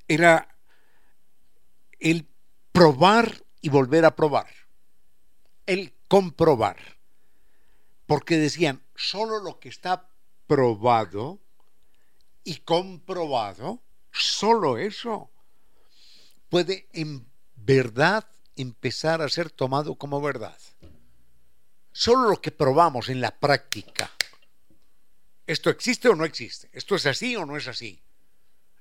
era 0.07 0.47
el 1.99 2.27
probar 2.71 3.43
y 3.61 3.69
volver 3.69 4.05
a 4.05 4.15
probar 4.15 4.62
el 5.65 5.93
comprobar. 6.07 6.77
Porque 8.05 8.37
decían, 8.37 8.83
solo 8.95 9.39
lo 9.39 9.59
que 9.59 9.69
está 9.69 10.09
probado 10.47 11.39
y 12.43 12.57
comprobado, 12.57 13.81
solo 14.11 14.77
eso 14.77 15.31
puede 16.49 16.87
en 16.93 17.25
verdad 17.55 18.27
empezar 18.55 19.21
a 19.21 19.29
ser 19.29 19.49
tomado 19.49 19.95
como 19.95 20.21
verdad. 20.21 20.57
Solo 21.91 22.29
lo 22.29 22.41
que 22.41 22.51
probamos 22.51 23.09
en 23.09 23.21
la 23.21 23.31
práctica. 23.31 24.11
¿Esto 25.45 25.69
existe 25.69 26.09
o 26.09 26.15
no 26.15 26.25
existe? 26.25 26.69
¿Esto 26.73 26.95
es 26.95 27.05
así 27.05 27.35
o 27.35 27.45
no 27.45 27.57
es 27.57 27.67
así? 27.67 28.01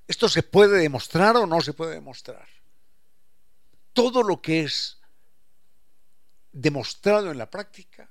¿Esto 0.07 0.27
se 0.29 0.43
puede 0.43 0.79
demostrar 0.79 1.35
o 1.37 1.45
no 1.45 1.61
se 1.61 1.73
puede 1.73 1.93
demostrar? 1.93 2.47
Todo 3.93 4.23
lo 4.23 4.41
que 4.41 4.61
es 4.61 4.97
demostrado 6.53 7.31
en 7.31 7.37
la 7.37 7.49
práctica 7.49 8.09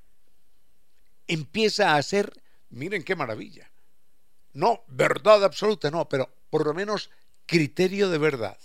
empieza 1.26 1.94
a 1.94 2.02
ser, 2.02 2.42
miren 2.68 3.04
qué 3.04 3.16
maravilla, 3.16 3.70
no 4.52 4.82
verdad 4.88 5.44
absoluta, 5.44 5.90
no, 5.90 6.08
pero 6.08 6.28
por 6.50 6.66
lo 6.66 6.74
menos 6.74 7.08
criterio 7.46 8.10
de 8.10 8.18
verdad. 8.18 8.58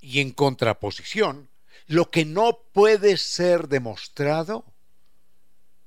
Y 0.00 0.20
en 0.20 0.30
contraposición, 0.30 1.50
lo 1.86 2.10
que 2.10 2.24
no 2.24 2.60
puede 2.72 3.16
ser 3.18 3.68
demostrado 3.68 4.64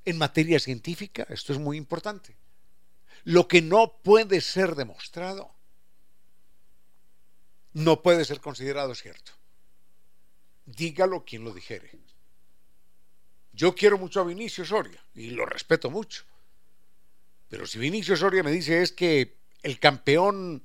en 0.03 0.17
materia 0.17 0.59
científica, 0.59 1.25
esto 1.29 1.53
es 1.53 1.59
muy 1.59 1.77
importante, 1.77 2.37
lo 3.23 3.47
que 3.47 3.61
no 3.61 3.97
puede 4.03 4.41
ser 4.41 4.75
demostrado 4.75 5.55
no 7.73 8.01
puede 8.01 8.23
ser 8.23 8.39
considerado 8.39 8.95
cierto. 8.95 9.33
Dígalo 10.65 11.25
quien 11.25 11.43
lo 11.43 11.53
dijere. 11.53 11.91
Yo 13.55 13.73
quiero 13.73 13.97
mucho 13.97 14.19
a 14.19 14.25
Vinicio 14.25 14.65
Soria 14.65 15.01
y 15.13 15.29
lo 15.29 15.45
respeto 15.45 15.89
mucho. 15.89 16.25
Pero 17.47 17.65
si 17.65 17.79
Vinicio 17.79 18.17
Soria 18.17 18.43
me 18.43 18.51
dice 18.51 18.81
es 18.81 18.91
que 18.91 19.37
el 19.63 19.79
campeón 19.79 20.61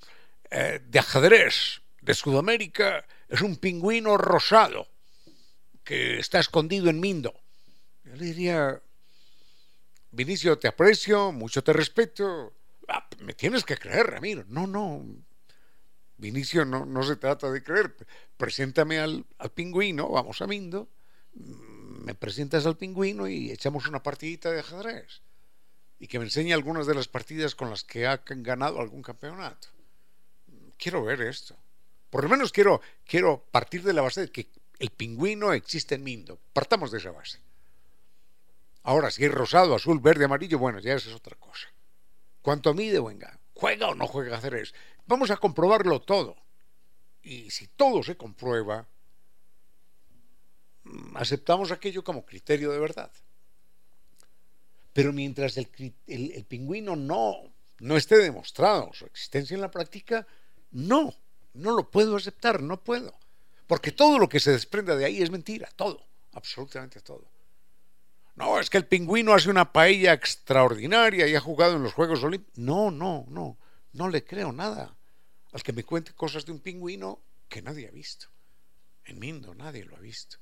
eh, 0.50 0.80
de 0.84 0.98
ajedrez 0.98 1.82
de 2.00 2.14
Sudamérica 2.14 3.06
es 3.28 3.42
un 3.42 3.56
pingüino 3.56 4.16
rosado 4.16 4.88
que 5.84 6.18
está 6.18 6.40
escondido 6.40 6.90
en 6.90 6.98
Mindo. 6.98 7.32
Yo 8.02 8.16
le 8.16 8.24
diría, 8.24 8.82
Vinicio, 10.10 10.58
te 10.58 10.66
aprecio, 10.66 11.30
mucho 11.30 11.62
te 11.62 11.72
respeto. 11.72 12.54
Ah, 12.88 13.08
me 13.20 13.34
tienes 13.34 13.64
que 13.64 13.76
creer, 13.76 14.06
Ramiro. 14.06 14.44
No, 14.48 14.66
no. 14.66 15.06
Vinicio, 16.16 16.64
no, 16.64 16.84
no 16.84 17.04
se 17.04 17.14
trata 17.16 17.50
de 17.52 17.62
creer. 17.62 17.94
Preséntame 18.36 18.98
al, 18.98 19.24
al 19.38 19.52
pingüino, 19.52 20.08
vamos 20.08 20.42
a 20.42 20.48
Mindo. 20.48 20.88
Me 22.00 22.14
presentas 22.14 22.64
al 22.64 22.76
pingüino 22.76 23.28
y 23.28 23.50
echamos 23.50 23.86
una 23.86 24.02
partidita 24.02 24.50
de 24.50 24.60
ajedrez 24.60 25.20
y 25.98 26.08
que 26.08 26.18
me 26.18 26.24
enseñe 26.24 26.52
algunas 26.52 26.86
de 26.86 26.94
las 26.94 27.08
partidas 27.08 27.54
con 27.54 27.68
las 27.68 27.84
que 27.84 28.06
ha 28.06 28.22
ganado 28.24 28.80
algún 28.80 29.02
campeonato. 29.02 29.68
Quiero 30.78 31.04
ver 31.04 31.20
esto. 31.20 31.56
Por 32.08 32.24
lo 32.24 32.30
menos 32.30 32.52
quiero, 32.52 32.80
quiero 33.04 33.44
partir 33.50 33.82
de 33.82 33.92
la 33.92 34.00
base 34.00 34.22
de 34.22 34.32
que 34.32 34.48
el 34.78 34.90
pingüino 34.90 35.52
existe 35.52 35.96
en 35.96 36.02
Mindo. 36.02 36.38
Partamos 36.54 36.90
de 36.90 36.98
esa 36.98 37.10
base. 37.10 37.38
Ahora, 38.82 39.10
si 39.10 39.26
es 39.26 39.30
rosado, 39.30 39.74
azul, 39.74 40.00
verde, 40.00 40.24
amarillo, 40.24 40.58
bueno, 40.58 40.78
ya 40.78 40.94
esa 40.94 41.10
es 41.10 41.14
otra 41.14 41.36
cosa. 41.36 41.68
¿Cuánto 42.40 42.72
mide, 42.72 42.98
venga? 42.98 43.38
¿Juega 43.52 43.88
o 43.88 43.94
no 43.94 44.06
juega 44.06 44.38
a 44.38 44.58
eso? 44.58 44.74
Vamos 45.06 45.30
a 45.30 45.36
comprobarlo 45.36 46.00
todo. 46.00 46.34
Y 47.20 47.50
si 47.50 47.66
todo 47.66 48.02
se 48.02 48.16
comprueba, 48.16 48.88
aceptamos 51.14 51.70
aquello 51.70 52.04
como 52.04 52.24
criterio 52.24 52.70
de 52.72 52.78
verdad. 52.78 53.10
Pero 54.92 55.12
mientras 55.12 55.56
el, 55.56 55.66
pingüino 56.48 56.96
no, 56.96 57.36
no 57.78 57.96
esté 57.96 58.18
demostrado 58.18 58.92
su 58.92 59.06
existencia 59.06 59.54
en 59.54 59.60
la 59.60 59.70
práctica, 59.70 60.26
no, 60.72 61.14
no 61.54 61.72
lo 61.72 61.90
puedo 61.90 62.16
aceptar, 62.16 62.62
no 62.62 62.82
puedo. 62.82 63.18
Porque 63.66 63.92
todo 63.92 64.18
lo 64.18 64.28
que 64.28 64.40
se 64.40 64.50
desprenda 64.50 64.96
de 64.96 65.04
ahí 65.04 65.22
es 65.22 65.30
mentira, 65.30 65.70
todo, 65.76 66.04
absolutamente 66.32 67.00
todo. 67.00 67.30
No, 68.34 68.58
es 68.58 68.70
que 68.70 68.78
el 68.78 68.86
pingüino 68.86 69.34
hace 69.34 69.50
una 69.50 69.72
paella 69.72 70.12
extraordinaria 70.12 71.28
y 71.28 71.34
ha 71.34 71.40
jugado 71.40 71.76
en 71.76 71.82
los 71.82 71.92
Juegos 71.92 72.24
Olímpicos. 72.24 72.58
No, 72.58 72.90
no, 72.90 73.26
no, 73.28 73.58
no 73.92 74.08
le 74.08 74.24
creo 74.24 74.50
nada 74.50 74.96
al 75.52 75.62
que 75.62 75.72
me 75.72 75.84
cuente 75.84 76.14
cosas 76.14 76.46
de 76.46 76.52
un 76.52 76.60
pingüino 76.60 77.22
que 77.48 77.62
nadie 77.62 77.88
ha 77.88 77.90
visto. 77.90 78.26
En 79.04 79.18
Mindo 79.18 79.54
nadie 79.54 79.84
lo 79.84 79.96
ha 79.96 80.00
visto. 80.00 80.38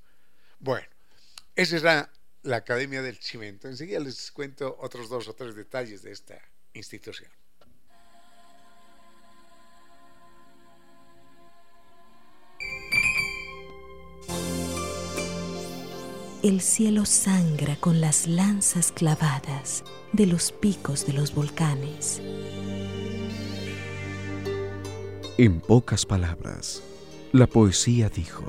Bueno, 0.61 0.87
esa 1.55 1.77
es 1.77 1.83
la 1.83 2.11
la 2.43 2.57
Academia 2.57 3.03
del 3.03 3.17
Cimento. 3.19 3.69
Enseguida 3.69 4.01
les 4.01 4.31
cuento 4.33 4.77
otros 4.81 5.09
dos 5.09 5.29
o 5.29 5.35
tres 5.35 5.55
detalles 5.55 6.03
de 6.03 6.13
esta 6.13 6.41
institución. 6.73 7.31
El 16.41 16.61
cielo 16.61 17.05
sangra 17.05 17.77
con 17.77 18.01
las 18.01 18.29
lanzas 18.29 18.93
clavadas 18.93 19.83
de 20.13 20.27
los 20.27 20.53
picos 20.53 21.05
de 21.05 21.13
los 21.13 21.35
volcanes. 21.35 22.23
En 25.37 25.61
pocas 25.61 26.07
palabras, 26.07 26.83
la 27.33 27.47
poesía 27.47 28.09
dijo, 28.09 28.45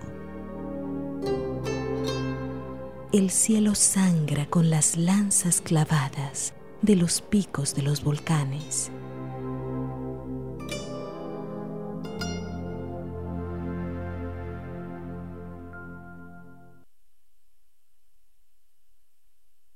el 3.12 3.32
cielo 3.32 3.74
sangra 3.74 4.45
con 4.45 4.69
las 4.69 4.95
lanzas 4.95 5.62
clavadas 5.62 6.54
de 6.84 6.95
los 6.95 7.22
picos 7.22 7.74
de 7.74 7.82
los 7.82 8.04
volcanes. 8.04 8.91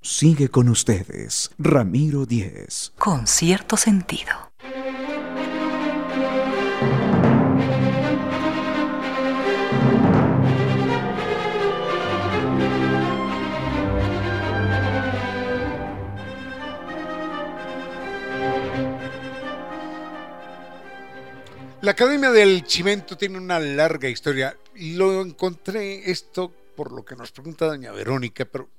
Sigue 0.02 0.50
con 0.50 0.70
ustedes, 0.70 1.50
Ramiro 1.58 2.26
Díez. 2.26 2.94
Con 3.00 3.26
cierto 3.26 3.78
sentido. 3.78 4.53
La 21.84 21.92
Academia 21.92 22.32
del 22.32 22.64
Chimento 22.64 23.18
tiene 23.18 23.38
una 23.38 23.60
larga 23.60 24.08
historia. 24.08 24.56
Lo 24.76 25.22
encontré 25.22 26.10
esto 26.10 26.50
por 26.78 26.94
lo 26.94 27.04
que 27.04 27.18
nos 27.18 27.34
pregunta 27.34 27.66
doña 27.66 27.92
Verónica, 27.92 28.46
pero 28.46 28.70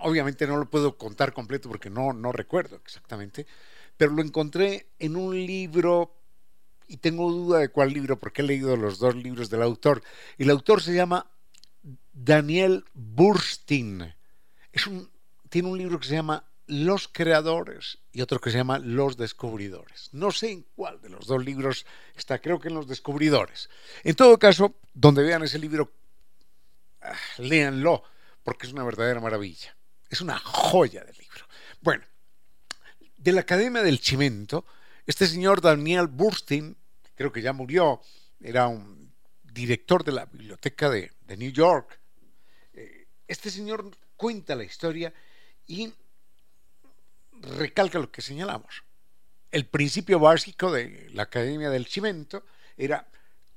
obviamente 0.00 0.44
no 0.44 0.56
lo 0.56 0.68
puedo 0.68 0.98
contar 0.98 1.32
completo 1.32 1.68
porque 1.68 1.88
no, 1.88 2.12
no 2.12 2.32
recuerdo 2.32 2.80
exactamente, 2.84 3.46
pero 3.96 4.10
lo 4.10 4.22
encontré 4.22 4.88
en 4.98 5.14
un 5.14 5.36
libro 5.36 6.16
y 6.88 6.96
tengo 6.96 7.30
duda 7.30 7.60
de 7.60 7.68
cuál 7.68 7.92
libro 7.92 8.18
porque 8.18 8.42
he 8.42 8.44
leído 8.44 8.76
los 8.76 8.98
dos 8.98 9.14
libros 9.14 9.50
del 9.50 9.62
autor. 9.62 10.02
El 10.36 10.50
autor 10.50 10.82
se 10.82 10.94
llama 10.94 11.30
Daniel 12.12 12.84
Burstein. 12.92 14.16
Es 14.72 14.84
un, 14.88 15.08
tiene 15.48 15.68
un 15.68 15.78
libro 15.78 16.00
que 16.00 16.08
se 16.08 16.14
llama 16.14 16.44
los 16.68 17.08
creadores 17.08 17.98
y 18.12 18.20
otro 18.20 18.40
que 18.40 18.50
se 18.50 18.58
llama 18.58 18.78
Los 18.78 19.16
descubridores. 19.16 20.10
No 20.12 20.30
sé 20.30 20.50
en 20.52 20.62
cuál 20.76 21.00
de 21.00 21.08
los 21.08 21.26
dos 21.26 21.44
libros 21.44 21.86
está, 22.14 22.38
creo 22.40 22.60
que 22.60 22.68
en 22.68 22.74
los 22.74 22.86
descubridores. 22.86 23.70
En 24.04 24.14
todo 24.14 24.38
caso, 24.38 24.74
donde 24.92 25.22
vean 25.22 25.42
ese 25.42 25.58
libro, 25.58 25.90
ah, 27.00 27.16
léanlo, 27.38 28.02
porque 28.42 28.66
es 28.66 28.72
una 28.72 28.84
verdadera 28.84 29.20
maravilla. 29.20 29.76
Es 30.10 30.20
una 30.20 30.38
joya 30.38 31.04
de 31.04 31.12
libro. 31.14 31.46
Bueno, 31.80 32.04
de 33.16 33.32
la 33.32 33.40
Academia 33.40 33.82
del 33.82 34.00
Chimento, 34.00 34.64
este 35.06 35.26
señor 35.26 35.60
Daniel 35.60 36.06
Burstein, 36.06 36.76
creo 37.14 37.32
que 37.32 37.42
ya 37.42 37.52
murió, 37.52 38.00
era 38.40 38.68
un 38.68 39.14
director 39.42 40.04
de 40.04 40.12
la 40.12 40.26
biblioteca 40.26 40.90
de, 40.90 41.12
de 41.22 41.36
New 41.36 41.50
York. 41.50 41.98
Eh, 42.74 43.08
este 43.26 43.50
señor 43.50 43.90
cuenta 44.16 44.54
la 44.54 44.64
historia 44.64 45.14
y 45.66 45.92
recalca 47.42 47.98
lo 47.98 48.10
que 48.10 48.22
señalamos. 48.22 48.84
El 49.50 49.66
principio 49.66 50.18
básico 50.18 50.70
de 50.70 51.08
la 51.12 51.24
Academia 51.24 51.70
del 51.70 51.86
Cimento 51.86 52.44
era 52.76 53.08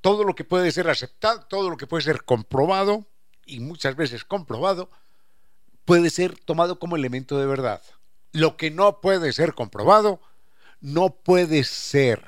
todo 0.01 0.23
lo 0.23 0.35
que 0.35 0.43
puede 0.43 0.71
ser 0.71 0.89
aceptado, 0.89 1.45
todo 1.45 1.69
lo 1.69 1.77
que 1.77 1.87
puede 1.87 2.03
ser 2.03 2.23
comprobado, 2.23 3.05
y 3.45 3.59
muchas 3.59 3.95
veces 3.95 4.23
comprobado, 4.23 4.89
puede 5.85 6.09
ser 6.09 6.37
tomado 6.37 6.79
como 6.79 6.95
elemento 6.95 7.37
de 7.39 7.45
verdad. 7.45 7.81
Lo 8.31 8.55
que 8.55 8.71
no 8.71 9.01
puede 9.01 9.33
ser 9.33 9.53
comprobado, 9.53 10.21
no 10.79 11.15
puede 11.15 11.63
ser 11.63 12.23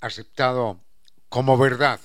aceptado 0.00 0.80
como 1.28 1.58
verdad, 1.58 2.00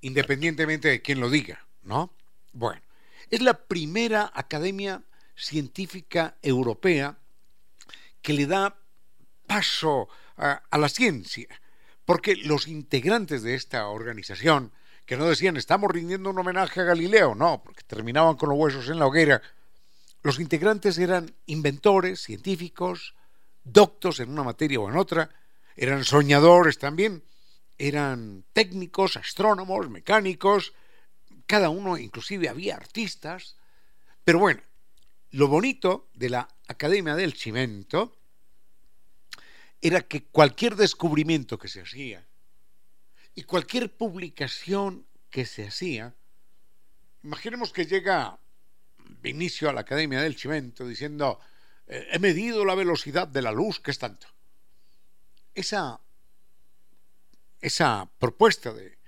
independientemente 0.00 0.88
de 0.88 1.02
quién 1.02 1.20
lo 1.20 1.30
diga, 1.30 1.66
¿no? 1.82 2.10
Bueno, 2.52 2.82
es 3.30 3.40
la 3.42 3.54
primera 3.54 4.30
academia 4.34 5.02
científica 5.36 6.36
europea 6.42 7.16
que 8.24 8.32
le 8.32 8.46
da 8.46 8.80
paso 9.46 10.08
a, 10.40 10.78
la 10.78 10.88
ciencia, 10.88 11.46
porque 12.06 12.34
los 12.34 12.66
integrantes 12.66 13.42
de 13.42 13.54
esta 13.54 13.86
organización, 13.88 14.72
que 15.04 15.18
no 15.18 15.28
decían 15.28 15.58
estamos 15.58 15.90
rindiendo 15.90 16.30
un 16.30 16.38
homenaje 16.38 16.80
a 16.80 16.84
Galileo, 16.84 17.34
no, 17.34 17.62
porque 17.62 17.82
terminaban 17.86 18.36
con 18.36 18.48
los 18.48 18.58
huesos 18.58 18.88
en 18.88 18.98
la 18.98 19.06
hoguera, 19.06 19.42
los 20.22 20.40
integrantes 20.40 20.96
eran 20.96 21.34
inventores, 21.44 22.22
científicos, 22.22 23.14
doctos 23.62 24.20
en 24.20 24.30
una 24.30 24.42
materia 24.42 24.80
o 24.80 24.88
en 24.88 24.96
otra, 24.96 25.28
eran 25.76 26.02
soñadores 26.02 26.78
también, 26.78 27.22
eran 27.76 28.46
técnicos, 28.54 29.18
astrónomos, 29.18 29.90
mecánicos, 29.90 30.72
cada 31.46 31.68
uno 31.68 31.98
inclusive 31.98 32.48
había 32.48 32.74
artistas, 32.74 33.58
pero 34.24 34.38
bueno, 34.38 34.62
lo 35.30 35.46
bonito 35.48 36.08
de 36.14 36.30
la 36.30 36.48
Academia 36.66 37.14
del 37.14 37.34
Cimento 37.34 38.16
era 39.80 40.02
que 40.02 40.24
cualquier 40.24 40.76
descubrimiento 40.76 41.58
que 41.58 41.68
se 41.68 41.82
hacía 41.82 42.26
y 43.34 43.42
cualquier 43.42 43.94
publicación 43.94 45.06
que 45.28 45.44
se 45.44 45.66
hacía, 45.66 46.14
imaginemos 47.22 47.72
que 47.72 47.86
llega 47.86 48.38
Vinicio 49.20 49.68
a 49.68 49.72
la 49.72 49.82
Academia 49.82 50.20
del 50.20 50.36
Cimento 50.36 50.86
diciendo, 50.86 51.40
eh, 51.86 52.06
he 52.12 52.18
medido 52.18 52.64
la 52.64 52.74
velocidad 52.74 53.26
de 53.28 53.42
la 53.42 53.52
luz, 53.52 53.80
que 53.80 53.90
es 53.90 53.98
tanto. 53.98 54.26
Esa, 55.54 56.00
esa 57.60 58.10
propuesta 58.18 58.72
de, 58.72 58.98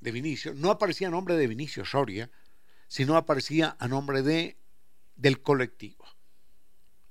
de 0.00 0.10
Vinicio 0.10 0.54
no 0.54 0.70
aparecía 0.70 1.08
a 1.08 1.10
nombre 1.10 1.36
de 1.36 1.46
Vinicio 1.46 1.84
Soria, 1.84 2.30
sino 2.88 3.16
aparecía 3.16 3.76
a 3.78 3.88
nombre 3.88 4.22
de 4.22 4.56
del 5.16 5.42
colectivo. 5.42 6.04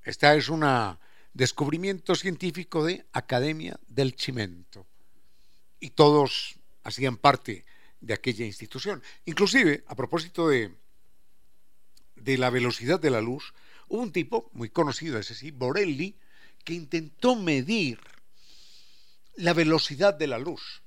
Esta 0.03 0.35
es 0.35 0.49
un 0.49 0.65
descubrimiento 1.33 2.15
científico 2.15 2.85
de 2.85 3.05
Academia 3.13 3.79
del 3.87 4.15
Cimento. 4.17 4.85
Y 5.79 5.91
todos 5.91 6.55
hacían 6.83 7.17
parte 7.17 7.65
de 8.01 8.13
aquella 8.13 8.45
institución. 8.45 9.01
Inclusive, 9.25 9.83
a 9.87 9.95
propósito 9.95 10.49
de, 10.49 10.75
de 12.15 12.37
la 12.37 12.49
velocidad 12.49 12.99
de 12.99 13.09
la 13.09 13.21
luz, 13.21 13.53
hubo 13.87 14.01
un 14.01 14.11
tipo 14.11 14.49
muy 14.53 14.69
conocido, 14.69 15.17
ese 15.19 15.35
sí, 15.35 15.51
Borelli, 15.51 16.17
que 16.63 16.73
intentó 16.73 17.35
medir 17.35 17.99
la 19.35 19.53
velocidad 19.53 20.13
de 20.13 20.27
la 20.27 20.37
luz. 20.37 20.83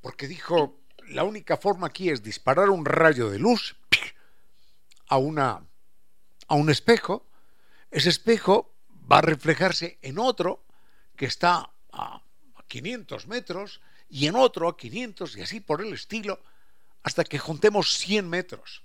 Porque 0.00 0.26
dijo, 0.26 0.80
la 1.08 1.24
única 1.24 1.56
forma 1.56 1.86
aquí 1.86 2.10
es 2.10 2.22
disparar 2.22 2.70
un 2.70 2.84
rayo 2.84 3.30
de 3.30 3.38
luz 3.38 3.76
a 5.06 5.18
una 5.18 5.66
a 6.46 6.54
un 6.56 6.68
espejo, 6.68 7.26
ese 7.94 8.08
espejo 8.08 8.74
va 9.10 9.18
a 9.18 9.22
reflejarse 9.22 9.98
en 10.02 10.18
otro 10.18 10.66
que 11.14 11.26
está 11.26 11.70
a 11.92 12.22
500 12.66 13.28
metros 13.28 13.80
y 14.08 14.26
en 14.26 14.34
otro 14.34 14.68
a 14.68 14.76
500 14.76 15.36
y 15.36 15.42
así 15.42 15.60
por 15.60 15.80
el 15.80 15.92
estilo 15.92 16.42
hasta 17.04 17.22
que 17.22 17.38
juntemos 17.38 17.96
100 17.98 18.28
metros 18.28 18.82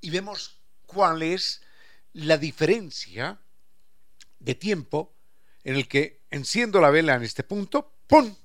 y 0.00 0.10
vemos 0.10 0.60
cuál 0.86 1.24
es 1.24 1.62
la 2.12 2.38
diferencia 2.38 3.40
de 4.38 4.54
tiempo 4.54 5.16
en 5.64 5.74
el 5.74 5.88
que 5.88 6.22
enciendo 6.30 6.80
la 6.80 6.90
vela 6.90 7.16
en 7.16 7.24
este 7.24 7.42
punto, 7.42 7.92
¡pum! 8.06 8.36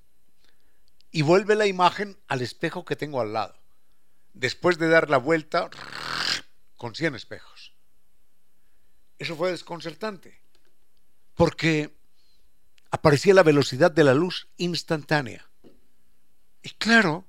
y 1.11 1.21
vuelve 1.21 1.55
la 1.55 1.67
imagen 1.67 2.17
al 2.27 2.41
espejo 2.41 2.83
que 2.83 2.95
tengo 2.95 3.21
al 3.21 3.33
lado, 3.33 3.61
después 4.33 4.79
de 4.79 4.89
dar 4.89 5.11
la 5.11 5.17
vuelta 5.17 5.69
con 6.77 6.95
100 6.95 7.13
espejos. 7.15 7.48
Eso 9.19 9.36
fue 9.36 9.51
desconcertante, 9.51 10.41
porque 11.36 11.93
aparecía 12.89 13.34
la 13.34 13.43
velocidad 13.43 13.91
de 13.91 14.05
la 14.05 14.13
luz 14.13 14.47
instantánea. 14.55 15.45
Y 16.63 16.69
claro, 16.71 17.25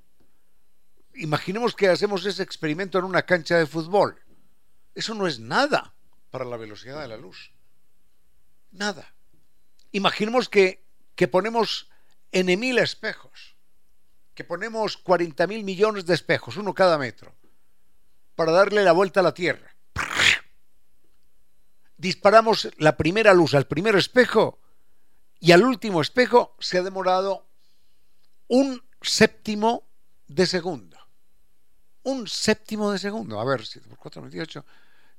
imaginemos 1.14 1.74
que 1.74 1.88
hacemos 1.88 2.24
ese 2.24 2.44
experimento 2.44 2.98
en 2.98 3.04
una 3.04 3.22
cancha 3.22 3.58
de 3.58 3.66
fútbol. 3.66 4.22
Eso 4.94 5.14
no 5.14 5.26
es 5.26 5.40
nada 5.40 5.92
para 6.30 6.44
la 6.44 6.56
velocidad 6.56 7.00
de 7.00 7.08
la 7.08 7.16
luz. 7.16 7.52
Nada. 8.70 9.12
Imaginemos 9.90 10.48
que, 10.48 10.84
que 11.16 11.26
ponemos 11.26 11.90
N 12.30 12.56
mil 12.56 12.78
espejos, 12.78 13.56
que 14.34 14.44
ponemos 14.44 14.96
40 14.96 15.44
mil 15.48 15.64
millones 15.64 16.06
de 16.06 16.14
espejos, 16.14 16.56
uno 16.56 16.72
cada 16.72 16.98
metro, 16.98 17.34
para 18.36 18.52
darle 18.52 18.84
la 18.84 18.92
vuelta 18.92 19.18
a 19.18 19.24
la 19.24 19.34
Tierra 19.34 19.69
disparamos 22.00 22.70
la 22.78 22.96
primera 22.96 23.34
luz 23.34 23.54
al 23.54 23.66
primer 23.66 23.94
espejo 23.94 24.58
y 25.38 25.52
al 25.52 25.62
último 25.62 26.00
espejo 26.00 26.56
se 26.58 26.78
ha 26.78 26.82
demorado 26.82 27.46
un 28.48 28.82
séptimo 29.02 29.86
de 30.26 30.46
segundo. 30.46 30.96
Un 32.02 32.26
séptimo 32.26 32.90
de 32.90 32.98
segundo. 32.98 33.38
A 33.38 33.44
ver, 33.44 33.66
7 33.66 33.86
por 33.88 33.98
4, 33.98 34.22
28. 34.22 34.64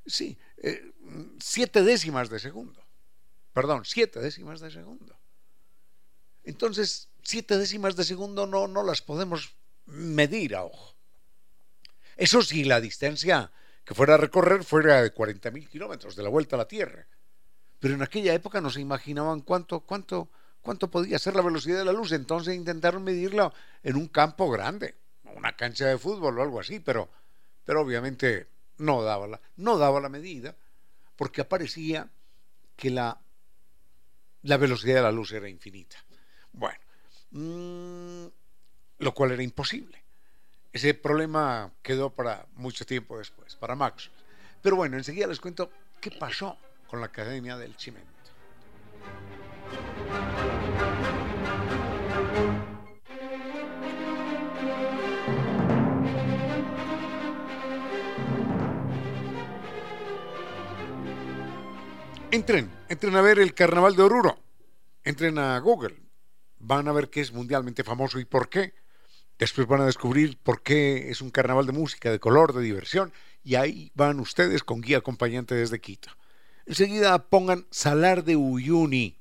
Sí, 0.08 0.38
eh, 0.58 0.92
siete 1.40 1.84
décimas 1.84 2.30
de 2.30 2.40
segundo. 2.40 2.84
Perdón, 3.54 3.86
siete 3.86 4.20
décimas 4.20 4.60
de 4.60 4.72
segundo. 4.72 5.16
Entonces, 6.44 7.10
siete 7.22 7.58
décimas 7.60 7.96
de 7.96 8.04
segundo 8.04 8.48
no, 8.48 8.68
no 8.68 8.84
las 8.84 9.04
podemos 9.04 9.56
medir 9.86 10.56
a 10.56 10.64
ojo. 10.64 10.96
Eso 12.18 12.42
sí, 12.42 12.64
la 12.64 12.82
distancia 12.82 13.52
que 13.84 13.96
fuera 13.96 14.16
a 14.16 14.18
recorrer 14.18 14.64
fuera 14.64 15.02
de 15.02 15.14
40.000 15.14 15.68
kilómetros 15.68 16.16
de 16.16 16.24
la 16.24 16.30
vuelta 16.30 16.56
a 16.56 16.60
la 16.60 16.68
Tierra. 16.68 17.08
Pero 17.80 17.96
en 17.96 18.02
aquella 18.02 18.34
época 18.34 18.62
no 18.62 18.70
se 18.70 18.82
imaginaban 18.82 19.42
cuánto, 19.42 19.82
cuánto, 19.82 20.30
cuánto 20.62 20.92
podía 20.92 21.18
ser 21.18 21.36
la 21.36 21.42
velocidad 21.42 21.80
de 21.80 21.86
la 21.86 21.94
luz. 21.94 22.12
Entonces 22.12 22.56
intentaron 22.56 23.04
medirla 23.04 23.52
en 23.84 23.96
un 23.96 24.08
campo 24.08 24.50
grande, 24.50 24.96
una 25.36 25.56
cancha 25.56 25.88
de 25.88 25.98
fútbol 25.98 26.38
o 26.38 26.44
algo 26.44 26.60
así, 26.60 26.80
pero, 26.80 27.10
pero 27.66 27.82
obviamente 27.82 28.48
no 28.78 29.02
daba, 29.04 29.28
la, 29.28 29.42
no 29.56 29.78
daba 29.78 30.00
la 30.00 30.10
medida 30.10 30.56
porque 31.16 31.42
aparecía 31.42 32.10
que 32.76 32.90
la, 32.90 33.20
la 34.44 34.58
velocidad 34.58 34.96
de 34.96 35.02
la 35.02 35.12
luz 35.12 35.32
era 35.32 35.50
infinita. 35.50 35.98
Bueno, 36.52 36.80
mmm, 37.32 38.26
lo 39.00 39.14
cual 39.14 39.32
era 39.32 39.44
imposible. 39.44 40.01
Ese 40.74 40.94
problema 40.94 41.74
quedó 41.82 42.10
para 42.10 42.46
mucho 42.56 42.86
tiempo 42.86 43.18
después, 43.18 43.56
para 43.58 43.76
Max. 43.76 44.10
Pero 44.62 44.78
bueno, 44.78 44.96
enseguida 44.96 45.28
les 45.28 45.40
cuento 45.40 45.70
qué 46.00 46.12
pasó 46.12 46.58
con 46.88 47.02
la 47.02 47.08
Academia 47.08 47.58
del 47.58 47.76
Cimento. 47.76 48.10
Entren, 62.32 62.72
entren 62.88 63.16
a 63.18 63.22
ver 63.22 63.40
el 63.40 63.54
Carnaval 63.54 63.98
de 63.98 64.04
Oruro. 64.04 64.40
Entren 65.04 65.38
a 65.38 65.60
Google. 65.60 65.98
Van 66.60 66.88
a 66.88 66.94
ver 66.94 67.10
que 67.10 67.20
es 67.20 67.34
mundialmente 67.34 67.84
famoso 67.84 68.20
y 68.20 68.26
por 68.26 68.48
qué. 68.48 68.74
Después 69.42 69.66
van 69.66 69.82
a 69.82 69.88
descubrir 69.88 70.38
por 70.38 70.62
qué 70.62 71.10
es 71.10 71.20
un 71.20 71.32
carnaval 71.32 71.66
de 71.66 71.72
música, 71.72 72.12
de 72.12 72.20
color, 72.20 72.54
de 72.54 72.62
diversión, 72.62 73.12
y 73.44 73.56
ahí 73.56 73.92
van 73.96 74.20
ustedes 74.20 74.62
con 74.62 74.82
guía 74.82 75.00
acompañante 75.00 75.56
desde 75.56 75.82
Quito. 75.82 76.12
Enseguida 76.68 77.28
pongan 77.28 77.66
Salar 77.72 78.24
de 78.24 78.36
Uyuni, 78.36 79.18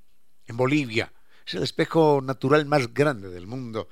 en 0.47 0.59
Bolivia. 0.59 1.11
Es 1.47 1.55
el 1.55 1.63
espejo 1.63 2.21
natural 2.23 2.67
más 2.67 2.93
grande 2.93 3.31
del 3.31 3.47
mundo. 3.47 3.89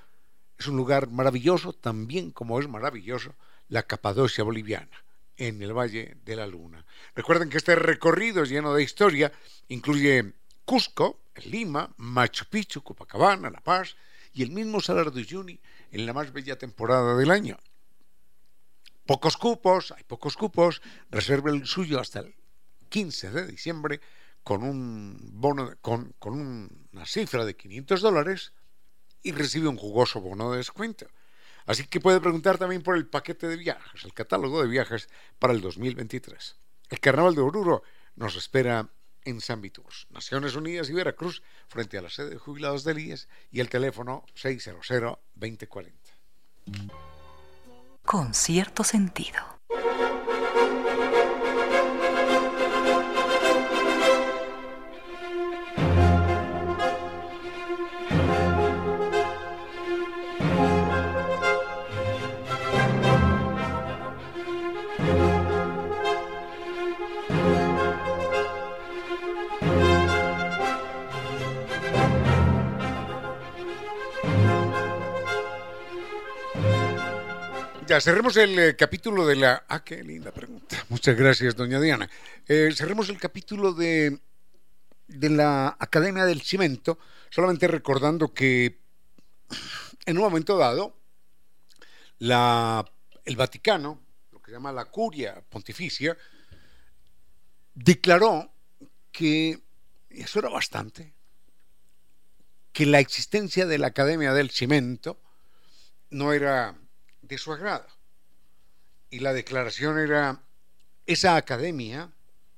Es 0.59 0.67
un 0.67 0.77
lugar 0.77 1.09
maravilloso, 1.09 1.73
también 1.73 2.31
como 2.31 2.61
es 2.61 2.69
maravilloso 2.69 3.35
la 3.69 3.85
Capadocia 3.85 4.45
boliviana, 4.45 5.03
en 5.39 5.63
el 5.63 5.73
Valle 5.73 6.19
de 6.27 6.37
la 6.37 6.47
Luna. 6.47 6.85
Recuerden 7.15 7.49
que 7.49 7.57
este 7.57 7.75
recorrido 7.75 8.43
es 8.43 8.51
lleno 8.51 8.75
de 8.75 8.83
historia, 8.83 9.33
incluye 9.69 10.35
Cusco, 10.67 11.23
Lima, 11.47 11.91
Machu 11.97 12.45
Picchu, 12.51 12.83
Copacabana, 12.83 13.49
La 13.49 13.63
Paz 13.63 13.97
y 14.39 14.45
el 14.45 14.53
mismo 14.53 14.81
Salar 14.81 15.11
de 15.11 15.23
Uyuni 15.23 15.59
en 15.91 16.07
la 16.07 16.13
más 16.13 16.33
bella 16.33 16.57
temporada 16.57 17.17
del 17.17 17.33
año. 17.33 17.59
Pocos 19.05 19.37
cupos, 19.37 19.91
hay 19.91 20.05
pocos 20.05 20.37
cupos, 20.37 20.81
reserve 21.11 21.51
el 21.51 21.67
suyo 21.67 21.99
hasta 21.99 22.21
el 22.21 22.37
15 22.89 23.33
de 23.33 23.47
diciembre 23.49 24.01
con 24.45 24.63
un 24.63 25.19
bono, 25.33 25.73
con, 25.81 26.15
una 26.21 27.05
cifra 27.05 27.45
de 27.45 27.57
500 27.57 28.01
dólares 28.01 28.53
y 29.25 29.33
recibe 29.33 29.67
un 29.67 29.77
jugoso 29.77 30.21
bono 30.21 30.53
de 30.53 30.59
descuento. 30.59 31.09
Así 31.67 31.89
que 31.89 31.99
puede 31.99 32.21
preguntar 32.21 32.59
también 32.59 32.85
por 32.85 32.97
el 32.97 33.09
paquete 33.09 33.49
de 33.49 33.57
viajes, 33.57 34.05
el 34.05 34.15
catálogo 34.15 34.63
de 34.63 34.69
viajes 34.69 35.09
para 35.41 35.53
el 35.53 35.61
2023. 35.61 36.57
El 36.91 37.01
Carnaval 37.01 37.35
de 37.35 37.41
Oruro 37.41 37.83
nos 38.15 38.37
espera 38.37 38.89
en 39.25 39.41
San 39.41 39.61
Viturs, 39.61 40.07
Naciones 40.11 40.55
Unidas 40.55 40.89
y 40.91 40.93
Veracruz, 40.93 41.43
frente 41.67 41.99
a 41.99 42.03
la 42.03 42.11
sede 42.11 42.31
de 42.31 42.39
jubilados 42.39 42.85
del 42.85 42.99
IES 42.99 43.29
y 43.51 43.61
el 43.61 43.69
teléfono 43.69 44.25
600-2040. 44.35 45.93
Con 48.05 48.35
cierto 48.35 48.85
sentido. 48.85 49.58
Cerremos 77.89 78.37
el 78.37 78.59
eh, 78.59 78.77
capítulo 78.77 79.27
de 79.27 79.35
la... 79.35 79.65
Ah, 79.67 79.83
qué 79.83 80.05
linda 80.05 80.31
pregunta. 80.31 80.77
Muchas 80.91 81.17
gracias, 81.17 81.57
doña 81.57 81.81
Diana. 81.81 82.09
Eh, 82.47 82.71
cerremos 82.77 83.09
el 83.09 83.19
capítulo 83.19 83.73
de, 83.73 84.21
de 85.07 85.31
la 85.31 85.75
Academia 85.81 86.27
del 86.27 86.43
Cimento, 86.43 86.99
solamente 87.31 87.67
recordando 87.67 88.35
que 88.35 88.79
en 90.05 90.19
un 90.19 90.23
momento 90.23 90.59
dado, 90.59 91.01
la, 92.19 92.85
el 93.25 93.37
Vaticano, 93.37 94.03
lo 94.33 94.43
que 94.43 94.51
se 94.51 94.57
llama 94.59 94.71
la 94.71 94.85
curia 94.85 95.43
pontificia, 95.49 96.15
declaró 97.73 98.53
que, 99.11 99.63
y 100.11 100.21
eso 100.21 100.41
era 100.41 100.51
bastante, 100.51 101.15
que 102.71 102.85
la 102.85 103.01
existencia 103.01 103.65
de 103.65 103.79
la 103.79 103.87
Academia 103.87 104.35
del 104.35 104.51
Cimento 104.51 105.19
no 106.11 106.35
era 106.35 106.77
de 107.29 107.39
su 107.39 107.53
agrado. 107.53 107.87
Y 109.11 109.21
la 109.21 109.33
declaración 109.33 109.99
era, 109.99 110.41
esa 111.07 111.37
academia, 111.37 112.11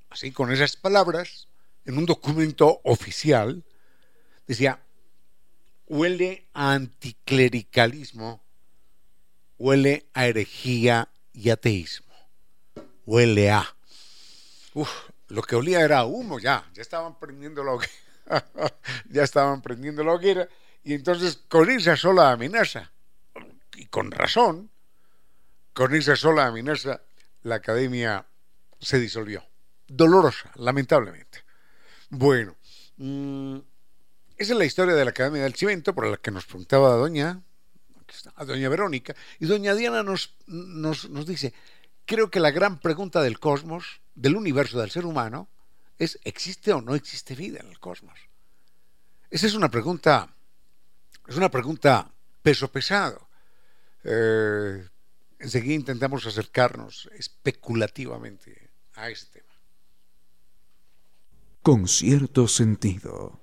así 0.09 0.33
con 0.33 0.53
esas 0.53 0.77
palabras, 0.77 1.49
en 1.85 1.99
un 1.99 2.07
documento 2.07 2.81
oficial, 2.85 3.65
decía, 4.47 4.81
huele 5.87 6.47
a 6.55 6.73
anticlericalismo, 6.73 8.43
huele 9.59 10.07
a 10.15 10.27
herejía 10.27 11.09
y 11.33 11.51
ateísmo, 11.51 12.15
huele 13.07 13.51
a... 13.51 13.77
Uf, 14.75 14.91
lo 15.29 15.43
que 15.43 15.57
olía 15.57 15.81
era 15.81 16.05
humo 16.05 16.39
ya, 16.39 16.69
ya 16.75 16.83
estaban 16.83 17.19
prendiendo 17.19 17.63
la 17.65 17.73
hoguera, 17.75 18.73
ya 19.09 19.23
estaban 19.23 19.63
prendiendo 19.63 20.03
la 20.05 20.13
hoguera, 20.13 20.49
y 20.83 20.95
entonces 20.95 21.39
con 21.49 21.71
esa 21.71 21.97
sola 21.97 22.33
amenaza, 22.33 22.91
y 23.81 23.87
con 23.87 24.11
razón, 24.11 24.71
con 25.73 25.95
esa 25.95 26.15
sola 26.15 26.47
amenaza, 26.47 27.01
la 27.43 27.57
academia 27.57 28.27
se 28.79 29.01
disolvió. 29.01 29.43
Dolorosa, 29.89 30.53
lamentablemente. 30.57 31.45
Bueno, 32.11 32.57
mmm, 32.99 33.57
esa 34.37 34.53
es 34.53 34.59
la 34.59 34.67
historia 34.67 34.95
de 34.95 35.05
la 35.05 35.13
Academia 35.13 35.45
del 35.45 35.55
Cimento, 35.55 35.95
por 35.95 36.07
la 36.07 36.19
que 36.19 36.31
nos 36.31 36.45
preguntaba 36.45 36.95
doña, 36.95 37.43
a 38.35 38.45
doña 38.45 38.69
Verónica, 38.69 39.17
y 39.39 39.47
doña 39.47 39.75
Diana 39.75 40.03
nos, 40.03 40.37
nos, 40.47 41.09
nos 41.09 41.27
dice, 41.27 41.55
creo 42.05 42.31
que 42.31 42.41
la 42.41 42.51
gran 42.51 42.81
pregunta 42.81 43.23
del 43.23 43.41
cosmos, 43.41 44.03
del 44.15 44.37
universo 44.37 44.79
del 44.79 44.91
ser 44.91 45.07
humano, 45.07 45.49
es 45.99 46.19
¿existe 46.25 46.73
o 46.75 46.83
no 46.83 46.95
existe 46.95 47.35
vida 47.35 47.61
en 47.61 47.69
el 47.69 47.79
cosmos? 47.79 48.19
Esa 49.31 49.47
es 49.47 49.55
una 49.55 49.71
pregunta, 49.71 50.35
es 51.27 51.37
una 51.37 51.51
pregunta 51.51 52.13
peso 52.43 52.71
pesado. 52.71 53.30
Eh, 54.05 54.89
enseguida 55.39 55.75
intentamos 55.75 56.27
acercarnos 56.27 57.09
especulativamente 57.13 58.71
a 58.95 59.11
este 59.11 59.41
tema. 59.41 59.55
Con 61.63 61.89
cierto 61.89 62.49
sentido. 62.49 63.40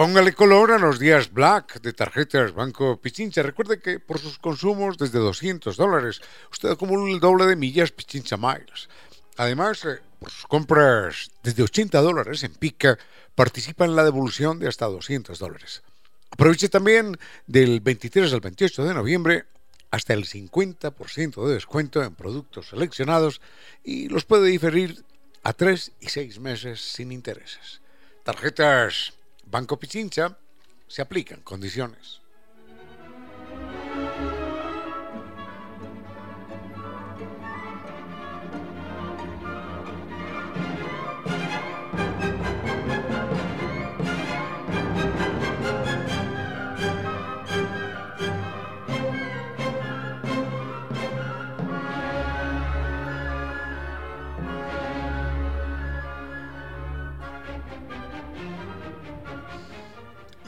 Póngale 0.00 0.32
color 0.32 0.72
a 0.72 0.78
los 0.78 0.98
días 0.98 1.30
black 1.30 1.82
de 1.82 1.92
tarjetas 1.92 2.54
Banco 2.54 2.98
Pichincha. 2.98 3.42
Recuerde 3.42 3.82
que 3.82 4.00
por 4.00 4.18
sus 4.18 4.38
consumos 4.38 4.96
desde 4.96 5.18
200 5.18 5.76
dólares 5.76 6.22
usted 6.50 6.70
acumula 6.70 7.12
el 7.12 7.20
doble 7.20 7.44
de 7.44 7.54
millas 7.54 7.92
Pichincha 7.92 8.38
Miles. 8.38 8.88
Además, 9.36 9.84
eh, 9.84 9.98
por 10.18 10.30
sus 10.30 10.46
compras 10.46 11.30
desde 11.42 11.64
80 11.64 12.00
dólares 12.00 12.42
en 12.44 12.54
Pica, 12.54 12.98
participa 13.34 13.84
en 13.84 13.94
la 13.94 14.02
devolución 14.02 14.58
de 14.58 14.68
hasta 14.68 14.86
200 14.86 15.38
dólares. 15.38 15.82
Aproveche 16.30 16.70
también 16.70 17.18
del 17.46 17.80
23 17.80 18.32
al 18.32 18.40
28 18.40 18.84
de 18.84 18.94
noviembre 18.94 19.44
hasta 19.90 20.14
el 20.14 20.24
50% 20.24 21.46
de 21.46 21.52
descuento 21.52 22.02
en 22.02 22.14
productos 22.14 22.70
seleccionados 22.70 23.42
y 23.84 24.08
los 24.08 24.24
puede 24.24 24.48
diferir 24.48 25.04
a 25.42 25.52
3 25.52 25.92
y 26.00 26.08
6 26.08 26.40
meses 26.40 26.80
sin 26.80 27.12
intereses. 27.12 27.82
Tarjetas 28.24 29.19
Banco 29.50 29.80
Pichincha 29.80 30.38
se 30.86 31.02
aplican 31.02 31.40
condiciones. 31.40 32.20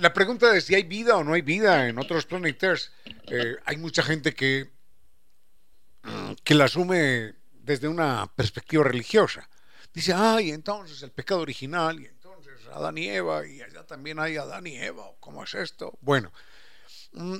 La 0.03 0.13
pregunta 0.13 0.53
de 0.53 0.61
si 0.61 0.75
hay 0.75 0.83
vida 0.83 1.17
o 1.17 1.23
no 1.23 1.35
hay 1.35 1.43
vida 1.43 1.89
en 1.89 1.97
otros 1.97 2.27
planetas, 2.27 2.91
eh, 3.29 3.57
hay 3.65 3.77
mucha 3.77 4.03
gente 4.03 4.35
que, 4.35 4.73
mm, 6.03 6.33
que 6.43 6.57
la 6.57 6.65
asume 6.65 7.37
desde 7.53 7.87
una 7.87 8.27
perspectiva 8.35 8.83
religiosa. 8.83 9.49
Dice, 9.95 10.13
ay, 10.13 10.51
entonces 10.51 11.01
el 11.05 11.13
pecado 11.13 11.43
original, 11.43 12.01
y 12.01 12.07
entonces 12.07 12.67
Adán 12.73 12.99
y 12.99 13.09
Eva, 13.11 13.47
y 13.47 13.63
allá 13.63 13.87
también 13.87 14.19
hay 14.19 14.37
Adán 14.37 14.67
y 14.67 14.77
Eva, 14.77 15.05
¿cómo 15.21 15.45
es 15.45 15.55
esto? 15.55 15.97
Bueno, 16.01 16.33
mm, 17.13 17.39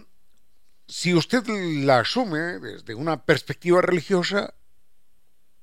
si 0.87 1.15
usted 1.15 1.45
la 1.85 1.99
asume 1.99 2.61
desde 2.61 2.95
una 2.95 3.25
perspectiva 3.25 3.83
religiosa, 3.83 4.55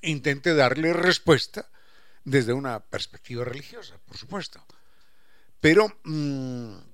intente 0.01 0.53
darle 0.53 0.91
respuesta 0.91 1.69
desde 2.25 2.51
una 2.51 2.81
perspectiva 2.81 3.45
religiosa, 3.45 3.97
por 4.05 4.17
supuesto. 4.17 4.65
Pero 5.61 5.87
mmm, 6.03 6.88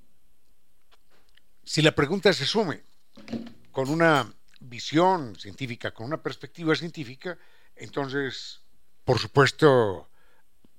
si 1.66 1.82
la 1.82 1.94
pregunta 1.94 2.32
se 2.32 2.46
sume 2.46 2.84
con 3.72 3.90
una 3.90 4.32
visión 4.60 5.36
científica, 5.36 5.92
con 5.94 6.06
una 6.06 6.22
perspectiva 6.22 6.76
científica, 6.76 7.38
entonces, 7.76 8.62
por 9.04 9.20
supuesto, 9.20 10.10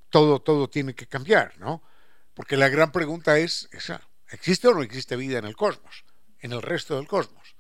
todo, 0.09 0.41
todo 0.41 0.71
tiene 0.71 0.95
que 0.95 1.07
cambiar, 1.07 1.59
¿no? 1.59 1.83
Porque 2.35 2.57
la 2.57 2.69
gran 2.69 2.93
pregunta 2.93 3.39
es 3.39 3.69
esa, 3.73 4.01
¿existe 4.31 4.69
o 4.69 4.75
no 4.75 4.83
existe 4.83 5.17
vida 5.17 5.39
en 5.39 5.45
el 5.45 5.57
cosmos, 5.57 6.05
en 6.39 6.53
el 6.53 6.63
resto 6.63 6.97
del 6.97 7.09
cosmos? 7.09 7.57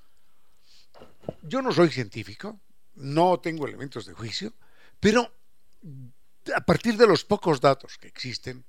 Yo 1.43 1.61
no 1.63 1.73
soy 1.73 1.91
científico, 1.91 2.61
no 2.95 3.41
tengo 3.41 3.67
elementos 3.67 4.07
de 4.07 4.15
juicio, 4.15 4.55
pero 5.01 5.37
a 6.55 6.61
partir 6.61 6.97
de 6.97 7.07
los 7.07 7.25
pocos 7.25 7.61
datos 7.61 7.99
que 7.99 8.09
existen, 8.09 8.65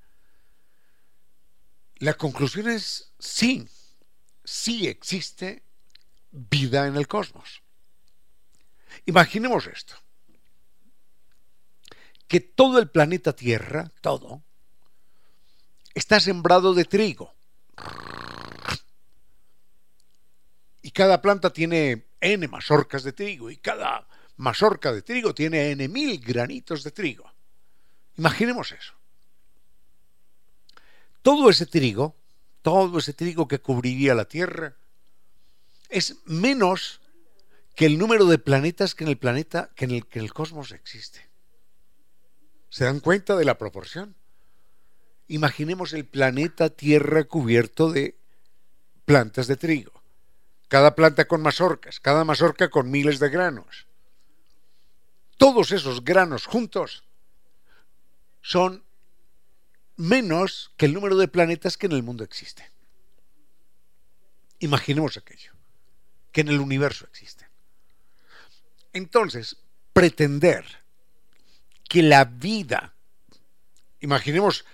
la 1.97 2.13
conclusión 2.15 2.69
es 2.69 3.13
sí, 3.19 3.67
sí 4.47 4.87
existe 4.87 5.61
vida 6.31 6.87
en 6.87 6.95
el 6.95 7.05
cosmos. 7.05 7.61
Imaginemos 9.05 9.67
esto. 9.67 9.95
Que 12.29 12.39
todo 12.39 12.79
el 12.79 12.89
planeta 12.89 13.35
Tierra, 13.35 13.91
todo, 13.99 14.43
está 15.93 16.21
sembrado 16.21 16.73
de 16.73 16.85
trigo. 16.85 17.35
Y 20.81 20.91
cada 20.91 21.21
planta 21.21 21.51
tiene 21.51 22.07
N 22.21 22.47
mazorcas 22.47 23.03
de 23.03 23.11
trigo 23.11 23.51
y 23.51 23.57
cada 23.57 24.07
mazorca 24.37 24.93
de 24.93 25.01
trigo 25.01 25.35
tiene 25.35 25.71
N 25.71 25.87
mil 25.89 26.19
granitos 26.19 26.83
de 26.83 26.91
trigo. 26.91 27.29
Imaginemos 28.15 28.71
eso. 28.71 28.93
Todo 31.21 31.49
ese 31.49 31.65
trigo 31.65 32.15
todo 32.67 32.97
ese 32.99 33.13
trigo 33.13 33.47
que 33.47 33.59
cubriría 33.59 34.13
la 34.13 34.25
Tierra, 34.25 34.75
es 35.87 36.17
menos 36.25 36.99
que 37.77 37.85
el 37.85 37.97
número 37.97 38.25
de 38.25 38.39
planetas 38.39 38.93
que 38.93 39.05
en 39.05 39.09
el 39.09 39.17
planeta, 39.17 39.69
que 39.73 39.85
en 39.85 39.91
el, 39.91 40.05
que 40.05 40.19
el 40.19 40.33
cosmos 40.33 40.73
existe. 40.73 41.29
¿Se 42.67 42.83
dan 42.83 42.99
cuenta 42.99 43.37
de 43.37 43.45
la 43.45 43.57
proporción? 43.57 44.17
Imaginemos 45.29 45.93
el 45.93 46.03
planeta 46.03 46.69
Tierra 46.69 47.23
cubierto 47.23 47.89
de 47.89 48.17
plantas 49.05 49.47
de 49.47 49.55
trigo. 49.55 50.03
Cada 50.67 50.93
planta 50.93 51.23
con 51.25 51.41
mazorcas, 51.41 52.01
cada 52.01 52.25
mazorca 52.25 52.69
con 52.69 52.91
miles 52.91 53.19
de 53.19 53.29
granos. 53.29 53.87
Todos 55.37 55.71
esos 55.71 56.03
granos 56.03 56.45
juntos 56.45 57.05
son 58.41 58.83
menos 59.97 60.71
que 60.77 60.85
el 60.85 60.93
número 60.93 61.17
de 61.17 61.27
planetas 61.27 61.77
que 61.77 61.87
en 61.87 61.91
el 61.91 62.03
mundo 62.03 62.23
existen. 62.23 62.65
Imaginemos 64.59 65.17
aquello, 65.17 65.51
que 66.31 66.41
en 66.41 66.49
el 66.49 66.59
universo 66.59 67.05
existen. 67.05 67.47
Entonces, 68.93 69.57
pretender 69.93 70.65
que 71.89 72.01
la 72.01 72.25
vida, 72.25 72.95
imaginemos 73.99 74.65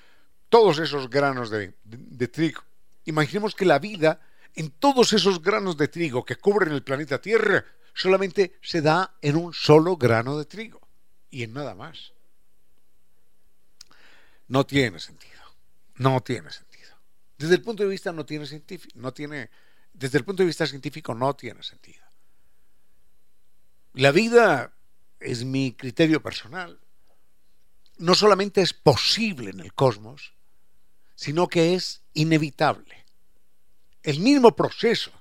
todos 0.49 0.79
esos 0.79 1.09
granos 1.09 1.49
de, 1.49 1.73
de, 1.83 2.27
trigo, 2.27 2.61
imaginemos 3.05 3.55
que 3.55 3.65
la 3.65 3.79
vida 3.79 4.21
en 4.55 4.71
todos 4.71 5.13
esos 5.13 5.41
granos 5.41 5.77
de 5.77 5.87
trigo 5.87 6.23
que 6.23 6.35
cubren 6.35 6.73
el 6.73 6.83
planeta 6.83 7.19
Tierra 7.19 7.65
solamente 7.93 8.57
se 8.61 8.81
da 8.81 9.15
en 9.21 9.35
un 9.35 9.53
solo 9.53 9.97
grano 9.97 10.37
de 10.37 10.45
trigo 10.45 10.87
y 11.29 11.43
en 11.43 11.53
nada 11.53 11.75
más. 11.75 12.12
No 14.53 14.67
tiene 14.67 14.99
sentido. 14.99 15.41
No 15.95 16.21
tiene 16.21 16.51
sentido. 16.51 16.95
Desde 17.39 17.55
el 17.55 17.63
punto 17.63 17.81
de 17.81 17.89
vista 17.89 18.11
no 18.11 18.23
tiene 18.23 18.45
científico, 18.45 18.93
no 18.99 19.11
tiene 19.11 19.49
desde 19.93 20.19
el 20.19 20.25
punto 20.25 20.43
de 20.43 20.47
vista 20.47 20.67
científico 20.67 21.15
no 21.15 21.35
tiene 21.35 21.63
sentido. 21.63 22.03
La 23.93 24.11
vida 24.11 24.71
es 25.19 25.43
mi 25.43 25.73
criterio 25.73 26.21
personal. 26.21 26.79
No 27.97 28.13
solamente 28.13 28.61
es 28.61 28.73
posible 28.73 29.49
en 29.49 29.59
el 29.59 29.73
cosmos, 29.73 30.35
sino 31.15 31.47
que 31.47 31.73
es 31.73 32.03
inevitable. 32.13 33.05
El 34.03 34.19
mismo 34.19 34.55
proceso 34.55 35.11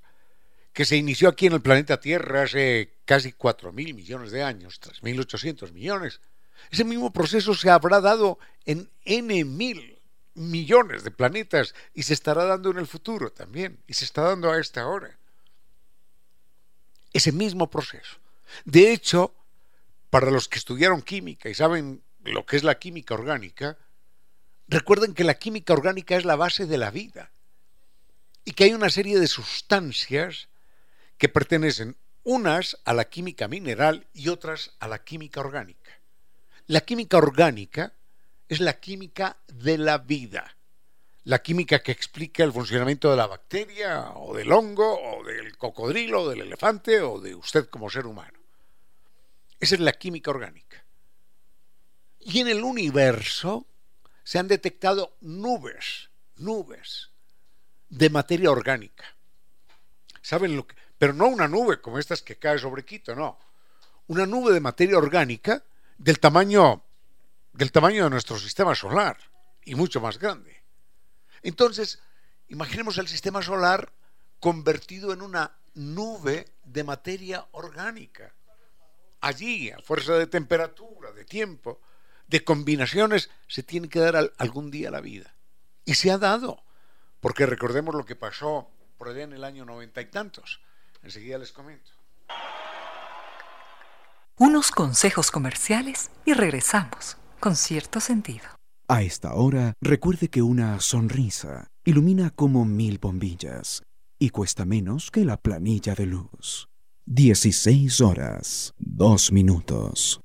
que 0.75 0.85
se 0.85 0.99
inició 0.99 1.31
aquí 1.31 1.47
en 1.47 1.55
el 1.55 1.63
planeta 1.63 1.99
Tierra 2.01 2.43
hace 2.43 2.99
casi 3.07 3.33
4.000 3.33 3.95
millones 3.95 4.31
de 4.31 4.43
años, 4.43 4.79
3.800 4.83 5.73
millones, 5.73 6.21
ese 6.71 6.85
mismo 6.85 7.13
proceso 7.13 7.55
se 7.55 7.71
habrá 7.71 8.01
dado 8.01 8.39
en 8.65 8.91
N 9.05 9.45
mil 9.45 9.99
millones 10.35 11.05
de 11.05 11.11
planetas 11.11 11.75
y 11.95 12.05
se 12.05 12.15
estará 12.15 12.45
dando 12.45 12.71
en 12.71 12.79
el 12.79 12.87
futuro 12.87 13.31
también, 13.33 13.83
y 13.87 13.95
se 13.95 14.05
está 14.05 14.23
dando 14.23 14.51
a 14.51 14.59
esta 14.59 14.87
hora. 14.87 15.19
Ese 17.13 17.33
mismo 17.33 17.69
proceso. 17.69 18.17
De 18.65 18.93
hecho, 18.93 19.35
para 20.11 20.31
los 20.31 20.49
que 20.49 20.59
estudiaron 20.59 21.03
química 21.03 21.49
y 21.49 21.55
saben 21.55 22.03
lo 22.25 22.47
que 22.47 22.57
es 22.57 22.65
la 22.65 22.79
química 22.79 23.15
orgánica, 23.15 23.79
recuerden 24.69 25.15
que 25.15 25.25
la 25.25 25.35
química 25.35 25.73
orgánica 25.73 26.17
es 26.17 26.25
la 26.25 26.37
base 26.37 26.67
de 26.67 26.79
la 26.79 26.91
vida 26.91 27.33
y 28.45 28.53
que 28.53 28.65
hay 28.65 28.75
una 28.75 28.91
serie 28.91 29.19
de 29.19 29.27
sustancias 29.27 30.49
que 31.19 31.29
pertenecen 31.29 31.97
unas 32.25 32.79
a 32.85 32.95
la 32.95 33.07
química 33.07 33.49
mineral 33.49 34.07
y 34.13 34.29
otras 34.29 34.75
a 34.81 34.89
la 34.89 35.03
química 35.05 35.41
orgánica. 35.41 36.02
La 36.73 36.81
química 36.81 37.19
orgánica 37.19 37.93
es 38.49 38.61
la 38.61 38.81
química 38.81 39.37
de 39.47 39.77
la 39.77 39.99
vida, 39.99 40.57
la 41.25 41.43
química 41.43 41.83
que 41.83 41.93
explica 41.93 42.45
el 42.45 42.53
funcionamiento 42.55 43.11
de 43.11 43.19
la 43.19 43.27
bacteria 43.27 44.13
o 44.13 44.35
del 44.35 44.51
hongo 44.51 44.99
o 44.99 45.23
del 45.23 45.59
cocodrilo 45.59 46.23
o 46.23 46.31
del 46.31 46.41
elefante 46.41 47.03
o 47.03 47.21
de 47.21 47.35
usted 47.35 47.69
como 47.69 47.91
ser 47.91 48.07
humano. 48.07 48.39
Esa 49.61 49.75
es 49.75 49.83
la 49.83 49.93
química 49.93 50.31
orgánica. 50.31 50.83
Y 52.21 52.41
en 52.41 52.49
el 52.49 52.65
universo 52.65 53.67
se 54.25 54.39
han 54.39 54.49
detectado 54.49 55.19
nubes, 55.21 56.09
nubes 56.37 57.11
de 57.91 58.09
materia 58.09 58.51
orgánica. 58.51 59.15
¿Saben 60.23 60.57
lo 60.57 60.67
que? 60.67 60.75
Pero 60.97 61.13
no 61.13 61.27
una 61.27 61.49
nube 61.49 61.83
como 61.83 61.99
estas 61.99 62.23
que 62.23 62.39
cae 62.39 62.59
sobre 62.59 62.87
Quito, 62.87 63.15
no. 63.15 63.39
Una 64.07 64.25
nube 64.25 64.55
de 64.55 64.61
materia 64.61 64.97
orgánica 64.97 65.63
del 66.03 66.19
tamaño 66.19 66.85
del 67.53 67.71
tamaño 67.71 68.05
de 68.05 68.11
nuestro 68.11 68.39
sistema 68.39 68.75
solar 68.75 69.19
y 69.65 69.75
mucho 69.75 70.01
más 70.01 70.19
grande. 70.19 70.65
Entonces, 71.43 72.01
imaginemos 72.49 72.99
el 72.99 73.09
sistema 73.09 73.43
solar 73.43 73.93
convertido 74.41 75.13
en 75.13 75.23
una 75.23 75.57
nube 75.75 76.47
de 76.65 76.83
materia 76.83 77.47
orgánica. 77.53 78.35
Allí, 79.21 79.71
a 79.71 79.79
fuerza 79.81 80.15
de 80.15 80.27
temperatura, 80.27 81.13
de 81.13 81.25
tiempo, 81.25 81.81
de 82.27 82.43
combinaciones, 82.43 83.31
se 83.47 83.63
tiene 83.63 83.89
que 83.89 84.01
dar 84.01 84.33
algún 84.39 84.71
día 84.71 84.91
la 84.91 85.01
vida. 85.01 85.37
Y 85.85 85.95
se 85.95 86.11
ha 86.11 86.19
dado, 86.19 86.65
porque 87.21 87.47
recordemos 87.47 87.95
lo 87.95 88.05
que 88.05 88.17
pasó 88.17 88.71
por 88.97 89.09
allá 89.09 89.23
en 89.25 89.35
el 89.35 89.45
año 89.45 89.65
noventa 89.65 90.01
y 90.01 90.07
tantos. 90.07 90.61
Enseguida 91.03 91.39
les 91.39 91.53
comento. 91.53 91.93
Unos 94.45 94.73
consejos 94.73 95.31
comerciales 95.31 96.11
y 96.25 96.33
regresamos 96.33 97.17
con 97.39 97.55
cierto 97.55 98.01
sentido. 98.01 98.43
A 98.89 99.03
esta 99.03 99.35
hora, 99.35 99.75
recuerde 99.81 100.31
que 100.31 100.43
una 100.43 100.81
sonrisa 100.81 101.69
ilumina 101.85 102.31
como 102.31 102.65
mil 102.65 102.99
bombillas 102.99 103.85
y 104.19 104.31
cuesta 104.31 104.65
menos 104.65 105.13
que 105.13 105.25
la 105.25 105.37
planilla 105.37 105.95
de 105.95 106.07
luz. 106.07 106.67
16 107.07 108.01
horas, 108.01 108.75
2 108.79 109.31
minutos. 109.31 110.21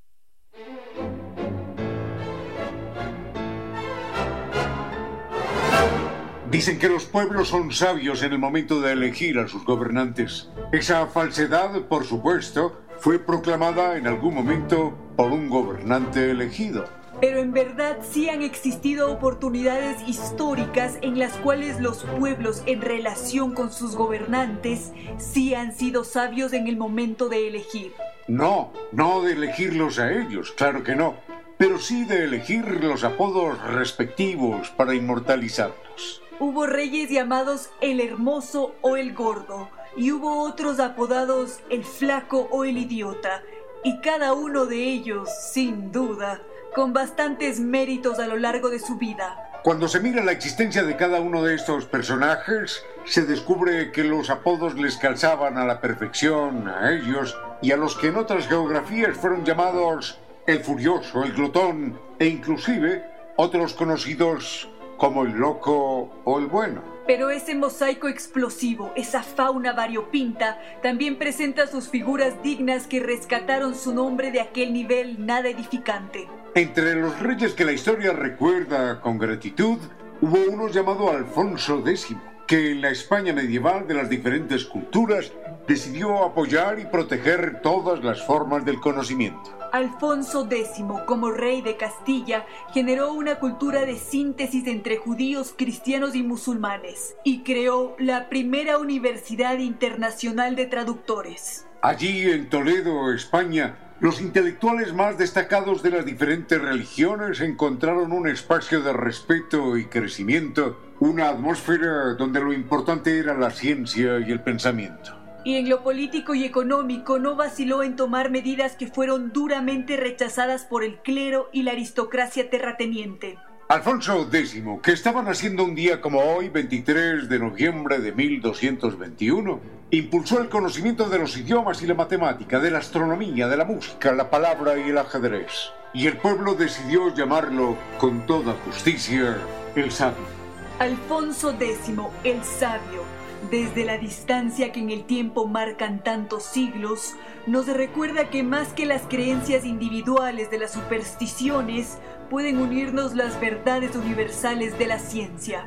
Dicen 6.50 6.80
que 6.80 6.90
los 6.90 7.06
pueblos 7.06 7.50
son 7.50 7.72
sabios 7.72 8.24
en 8.24 8.32
el 8.32 8.40
momento 8.40 8.82
de 8.82 8.94
elegir 8.94 9.38
a 9.38 9.48
sus 9.48 9.64
gobernantes. 9.64 10.50
Esa 10.72 11.06
falsedad, 11.06 11.84
por 11.88 12.04
supuesto, 12.04 12.87
fue 13.00 13.20
proclamada 13.20 13.98
en 13.98 14.08
algún 14.08 14.34
momento 14.34 14.94
por 15.16 15.32
un 15.32 15.50
gobernante 15.50 16.32
elegido. 16.32 16.86
Pero 17.20 17.40
en 17.40 17.52
verdad 17.52 17.98
sí 18.08 18.30
han 18.30 18.44
existido 18.44 19.12
oportunidades 19.12 19.98
históricas 20.08 21.00
en 21.02 21.18
las 21.18 21.34
cuales 21.38 21.80
los 21.80 22.04
pueblos 22.20 22.62
en 22.68 22.82
relación 22.82 23.56
con 23.56 23.72
sus 23.72 23.96
gobernantes 23.96 24.92
sí 25.18 25.56
han 25.56 25.76
sido 25.76 26.04
sabios 26.04 26.54
en 26.54 26.68
el 26.68 26.78
momento 26.78 27.28
de 27.28 27.48
elegir. 27.48 27.94
No, 28.28 28.72
no 28.92 29.24
de 29.24 29.34
elegirlos 29.34 29.98
a 29.98 30.12
ellos, 30.12 30.52
claro 30.52 30.84
que 30.84 30.96
no, 30.96 31.16
pero 31.58 31.80
sí 31.80 32.06
de 32.06 32.26
elegir 32.26 32.84
los 32.84 33.04
apodos 33.04 33.60
respectivos 33.64 34.70
para 34.72 34.94
inmortalizarlos. 34.94 36.22
Hubo 36.40 36.68
reyes 36.68 37.10
llamados 37.10 37.72
el 37.82 38.00
hermoso 38.00 38.76
o 38.82 38.96
el 38.96 39.16
gordo, 39.16 39.70
y 39.98 40.12
hubo 40.12 40.44
otros 40.44 40.80
apodados 40.80 41.60
el 41.70 41.84
flaco 41.84 42.48
o 42.52 42.64
el 42.64 42.78
idiota, 42.78 43.42
y 43.84 44.00
cada 44.02 44.34
uno 44.34 44.66
de 44.66 44.84
ellos, 44.84 45.30
sin 45.52 45.92
duda, 45.92 46.42
con 46.76 46.94
bastantes 46.94 47.60
méritos 47.60 48.20
a 48.20 48.28
lo 48.28 48.38
largo 48.38 48.70
de 48.70 48.80
su 48.80 48.98
vida. 48.98 49.44
Cuando 49.64 49.88
se 49.88 50.00
mira 50.00 50.24
la 50.24 50.32
existencia 50.32 50.84
de 50.84 50.96
cada 50.96 51.20
uno 51.20 51.44
de 51.44 51.56
estos 51.56 51.86
personajes, 51.86 52.86
se 53.06 53.26
descubre 53.26 53.92
que 53.92 54.04
los 54.04 54.30
apodos 54.30 54.76
les 54.76 54.98
calzaban 54.98 55.58
a 55.58 55.66
la 55.66 55.82
perfección 55.82 56.70
a 56.70 56.92
ellos 56.92 57.36
y 57.62 57.72
a 57.72 57.78
los 57.78 57.98
que 57.98 58.08
en 58.08 58.18
otras 58.18 58.48
geografías 58.48 59.18
fueron 59.18 59.44
llamados 59.44 60.20
el 60.46 60.60
furioso, 60.60 61.24
el 61.24 61.34
glotón 61.34 62.00
e 62.20 62.28
inclusive 62.28 63.04
otros 63.36 63.74
conocidos 63.74 64.70
como 64.98 65.24
el 65.24 65.34
loco 65.34 66.22
o 66.24 66.40
el 66.40 66.46
bueno. 66.46 66.97
Pero 67.08 67.30
ese 67.30 67.56
mosaico 67.56 68.10
explosivo, 68.10 68.92
esa 68.98 69.24
fauna 69.24 69.72
variopinta, 69.72 70.60
también 70.84 71.18
presenta 71.18 71.66
sus 71.66 71.88
figuras 71.88 72.44
dignas 72.44 72.86
que 72.86 73.00
rescataron 73.00 73.76
su 73.76 73.94
nombre 73.94 74.30
de 74.30 74.42
aquel 74.42 74.74
nivel 74.74 75.26
nada 75.26 75.48
edificante. 75.48 76.28
Entre 76.54 76.96
los 76.96 77.18
reyes 77.20 77.54
que 77.54 77.64
la 77.64 77.72
historia 77.72 78.12
recuerda 78.12 79.00
con 79.00 79.18
gratitud, 79.18 79.78
hubo 80.20 80.38
uno 80.52 80.68
llamado 80.68 81.10
Alfonso 81.10 81.82
X, 81.88 82.14
que 82.48 82.72
en 82.72 82.82
la 82.82 82.90
España 82.90 83.34
medieval 83.34 83.88
de 83.88 83.94
las 83.94 84.10
diferentes 84.10 84.66
culturas 84.66 85.32
decidió 85.68 86.24
apoyar 86.24 86.80
y 86.80 86.86
proteger 86.86 87.62
todas 87.62 88.04
las 88.04 88.26
formas 88.26 88.64
del 88.64 88.80
conocimiento. 88.80 89.54
Alfonso 89.74 90.48
X, 90.50 90.82
como 91.06 91.32
rey 91.32 91.62
de 91.62 91.76
Castilla, 91.76 92.46
generó 92.74 93.12
una 93.12 93.36
cultura 93.40 93.86
de 93.86 93.98
síntesis 93.98 94.66
entre 94.66 94.96
judíos, 94.96 95.54
cristianos 95.58 96.16
y 96.16 96.24
musulmanes 96.24 97.16
y 97.26 97.44
creó 97.44 97.98
la 98.00 98.30
primera 98.30 98.78
Universidad 98.78 99.58
Internacional 99.58 100.56
de 100.56 100.68
Traductores. 100.68 101.68
Allí 101.82 102.32
en 102.32 102.50
Toledo, 102.50 103.14
España, 103.14 103.78
los 104.00 104.22
intelectuales 104.22 104.94
más 104.94 105.18
destacados 105.18 105.84
de 105.84 105.92
las 105.92 106.06
diferentes 106.06 106.62
religiones 106.62 107.42
encontraron 107.42 108.14
un 108.14 108.28
espacio 108.28 108.82
de 108.82 108.94
respeto 108.94 109.76
y 109.76 109.86
crecimiento, 109.86 110.78
una 111.00 111.30
atmósfera 111.30 112.16
donde 112.16 112.40
lo 112.40 112.54
importante 112.54 113.18
era 113.18 113.38
la 113.38 113.52
ciencia 113.52 114.20
y 114.20 114.32
el 114.32 114.42
pensamiento 114.42 115.18
y 115.48 115.56
en 115.56 115.70
lo 115.70 115.82
político 115.82 116.36
y 116.36 116.44
económico 116.44 117.20
no 117.20 117.38
vaciló 117.38 117.82
en 117.82 117.96
tomar 117.96 118.30
medidas 118.30 118.76
que 118.76 118.88
fueron 118.88 119.32
duramente 119.32 119.96
rechazadas 119.96 120.66
por 120.66 120.84
el 120.84 120.98
clero 120.98 121.48
y 121.54 121.64
la 121.64 121.72
aristocracia 121.72 122.50
terrateniente. 122.50 123.38
Alfonso 123.70 124.28
X, 124.30 124.62
que 124.84 124.92
estaba 124.92 125.22
naciendo 125.22 125.64
un 125.64 125.74
día 125.74 126.02
como 126.02 126.20
hoy, 126.20 126.50
23 126.50 127.30
de 127.30 127.40
noviembre 127.40 128.00
de 128.00 128.12
1221, 128.12 129.62
impulsó 129.92 130.42
el 130.42 130.50
conocimiento 130.50 131.08
de 131.08 131.20
los 131.20 131.38
idiomas 131.38 131.82
y 131.82 131.88
la 131.88 131.94
matemática, 131.94 132.60
de 132.60 132.72
la 132.72 132.80
astronomía, 132.80 133.48
de 133.48 133.56
la 133.56 133.64
música, 133.64 134.12
la 134.12 134.30
palabra 134.30 134.78
y 134.78 134.90
el 134.90 134.98
ajedrez. 134.98 135.72
Y 135.94 136.08
el 136.08 136.18
pueblo 136.18 136.56
decidió 136.56 137.14
llamarlo, 137.16 137.78
con 138.00 138.26
toda 138.26 138.54
justicia, 138.66 139.38
el 139.76 139.92
sabio. 139.92 140.37
Alfonso 140.80 141.56
X, 141.60 141.92
el 142.24 142.44
sabio, 142.44 143.02
desde 143.50 143.84
la 143.84 143.98
distancia 143.98 144.72
que 144.72 144.80
en 144.80 144.92
el 144.92 145.06
tiempo 145.06 145.48
marcan 145.48 146.04
tantos 146.04 146.44
siglos, 146.44 147.16
nos 147.48 147.66
recuerda 147.66 148.30
que 148.30 148.44
más 148.44 148.74
que 148.74 148.86
las 148.86 149.02
creencias 149.04 149.66
individuales 149.66 150.52
de 150.52 150.60
las 150.60 150.74
supersticiones, 150.74 151.98
pueden 152.30 152.60
unirnos 152.60 153.16
las 153.16 153.40
verdades 153.40 153.96
universales 153.96 154.78
de 154.78 154.86
la 154.86 155.00
ciencia. 155.00 155.66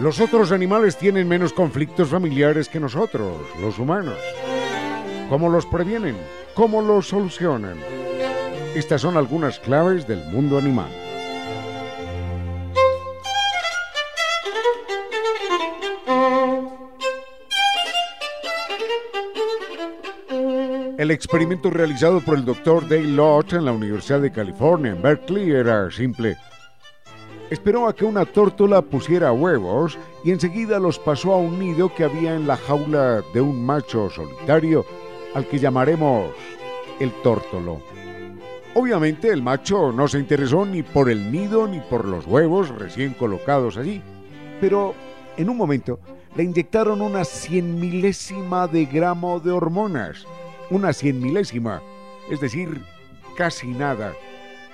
Los 0.00 0.20
otros 0.20 0.52
animales 0.52 0.98
tienen 0.98 1.26
menos 1.28 1.54
conflictos 1.54 2.10
familiares 2.10 2.68
que 2.68 2.78
nosotros, 2.78 3.40
los 3.58 3.78
humanos. 3.78 4.18
¿Cómo 5.28 5.48
los 5.48 5.64
previenen? 5.66 6.16
¿Cómo 6.54 6.82
los 6.82 7.08
solucionan? 7.08 7.78
Estas 8.74 9.00
son 9.00 9.16
algunas 9.16 9.58
claves 9.58 10.06
del 10.06 10.22
mundo 10.26 10.58
animal. 10.58 10.90
El 20.98 21.10
experimento 21.10 21.70
realizado 21.70 22.20
por 22.20 22.36
el 22.36 22.44
Dr. 22.44 22.88
Dale 22.88 23.04
Lott 23.04 23.54
en 23.54 23.64
la 23.64 23.72
Universidad 23.72 24.20
de 24.20 24.30
California 24.30 24.92
en 24.92 25.02
Berkeley 25.02 25.50
era 25.50 25.90
simple. 25.90 26.36
Esperó 27.50 27.88
a 27.88 27.94
que 27.94 28.04
una 28.04 28.24
tórtola 28.24 28.82
pusiera 28.82 29.32
huevos 29.32 29.98
y 30.24 30.30
enseguida 30.30 30.78
los 30.78 30.98
pasó 30.98 31.32
a 31.32 31.38
un 31.38 31.58
nido 31.58 31.94
que 31.94 32.04
había 32.04 32.34
en 32.34 32.46
la 32.46 32.56
jaula 32.56 33.22
de 33.32 33.40
un 33.40 33.64
macho 33.64 34.08
solitario 34.10 34.84
al 35.34 35.46
que 35.46 35.58
llamaremos 35.58 36.30
el 37.00 37.10
tórtolo. 37.22 37.80
Obviamente 38.74 39.28
el 39.28 39.42
macho 39.42 39.92
no 39.92 40.08
se 40.08 40.18
interesó 40.18 40.64
ni 40.64 40.82
por 40.82 41.10
el 41.10 41.30
nido 41.30 41.68
ni 41.68 41.80
por 41.80 42.04
los 42.04 42.26
huevos 42.26 42.70
recién 42.70 43.14
colocados 43.14 43.76
allí, 43.76 44.02
pero 44.60 44.94
en 45.36 45.48
un 45.48 45.56
momento 45.56 46.00
le 46.36 46.42
inyectaron 46.42 47.00
una 47.00 47.24
cien 47.24 47.78
milésima 47.78 48.66
de 48.66 48.86
gramo 48.86 49.38
de 49.38 49.52
hormonas, 49.52 50.26
una 50.70 50.92
cien 50.92 51.20
milésima, 51.20 51.82
es 52.28 52.40
decir, 52.40 52.82
casi 53.36 53.68
nada, 53.68 54.12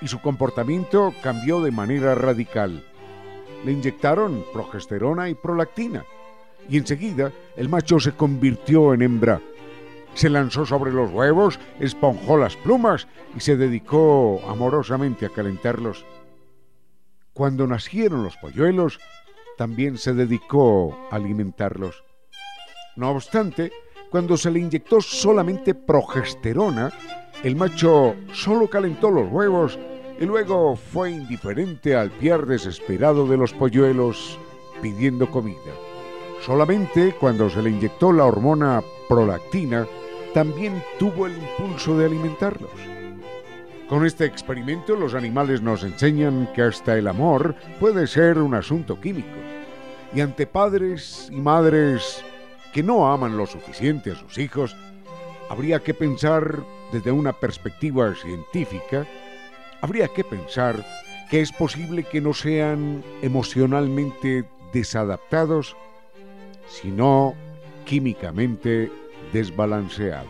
y 0.00 0.08
su 0.08 0.20
comportamiento 0.20 1.12
cambió 1.22 1.60
de 1.60 1.70
manera 1.70 2.14
radical. 2.14 2.82
Le 3.66 3.72
inyectaron 3.72 4.44
progesterona 4.52 5.28
y 5.28 5.34
prolactina, 5.34 6.06
y 6.70 6.78
enseguida 6.78 7.32
el 7.56 7.68
macho 7.68 8.00
se 8.00 8.12
convirtió 8.12 8.94
en 8.94 9.02
hembra 9.02 9.42
se 10.14 10.28
lanzó 10.28 10.66
sobre 10.66 10.92
los 10.92 11.10
huevos, 11.10 11.58
esponjó 11.78 12.36
las 12.36 12.56
plumas 12.56 13.06
y 13.36 13.40
se 13.40 13.56
dedicó 13.56 14.40
amorosamente 14.48 15.26
a 15.26 15.30
calentarlos. 15.30 16.04
Cuando 17.32 17.66
nacieron 17.66 18.22
los 18.22 18.36
polluelos, 18.36 18.98
también 19.56 19.98
se 19.98 20.14
dedicó 20.14 20.98
a 21.10 21.16
alimentarlos. 21.16 22.04
No 22.96 23.10
obstante, 23.10 23.72
cuando 24.10 24.36
se 24.36 24.50
le 24.50 24.58
inyectó 24.58 25.00
solamente 25.00 25.74
progesterona, 25.74 26.92
el 27.42 27.56
macho 27.56 28.16
solo 28.32 28.68
calentó 28.68 29.10
los 29.10 29.30
huevos 29.30 29.78
y 30.18 30.26
luego 30.26 30.76
fue 30.76 31.10
indiferente 31.12 31.96
al 31.96 32.10
piar 32.10 32.46
desesperado 32.46 33.26
de 33.26 33.36
los 33.36 33.52
polluelos 33.52 34.38
pidiendo 34.82 35.30
comida. 35.30 35.72
Solamente 36.44 37.14
cuando 37.18 37.48
se 37.48 37.62
le 37.62 37.70
inyectó 37.70 38.12
la 38.12 38.24
hormona 38.24 38.82
prolactina, 39.08 39.86
también 40.34 40.82
tuvo 40.98 41.26
el 41.26 41.36
impulso 41.36 41.96
de 41.98 42.06
alimentarlos. 42.06 42.70
Con 43.88 44.06
este 44.06 44.24
experimento 44.24 44.94
los 44.94 45.14
animales 45.14 45.62
nos 45.62 45.82
enseñan 45.82 46.48
que 46.54 46.62
hasta 46.62 46.96
el 46.96 47.08
amor 47.08 47.56
puede 47.80 48.06
ser 48.06 48.38
un 48.38 48.54
asunto 48.54 49.00
químico. 49.00 49.28
Y 50.14 50.20
ante 50.20 50.46
padres 50.46 51.28
y 51.32 51.36
madres 51.36 52.24
que 52.72 52.82
no 52.82 53.12
aman 53.12 53.36
lo 53.36 53.46
suficiente 53.46 54.12
a 54.12 54.14
sus 54.14 54.38
hijos, 54.38 54.76
habría 55.48 55.80
que 55.80 55.94
pensar 55.94 56.64
desde 56.92 57.10
una 57.10 57.32
perspectiva 57.32 58.14
científica, 58.14 59.06
habría 59.80 60.06
que 60.08 60.22
pensar 60.22 60.84
que 61.28 61.40
es 61.40 61.50
posible 61.52 62.04
que 62.04 62.20
no 62.20 62.32
sean 62.32 63.02
emocionalmente 63.22 64.44
desadaptados, 64.72 65.76
sino 66.68 67.34
químicamente 67.84 68.90
desbalanceados. 69.32 70.28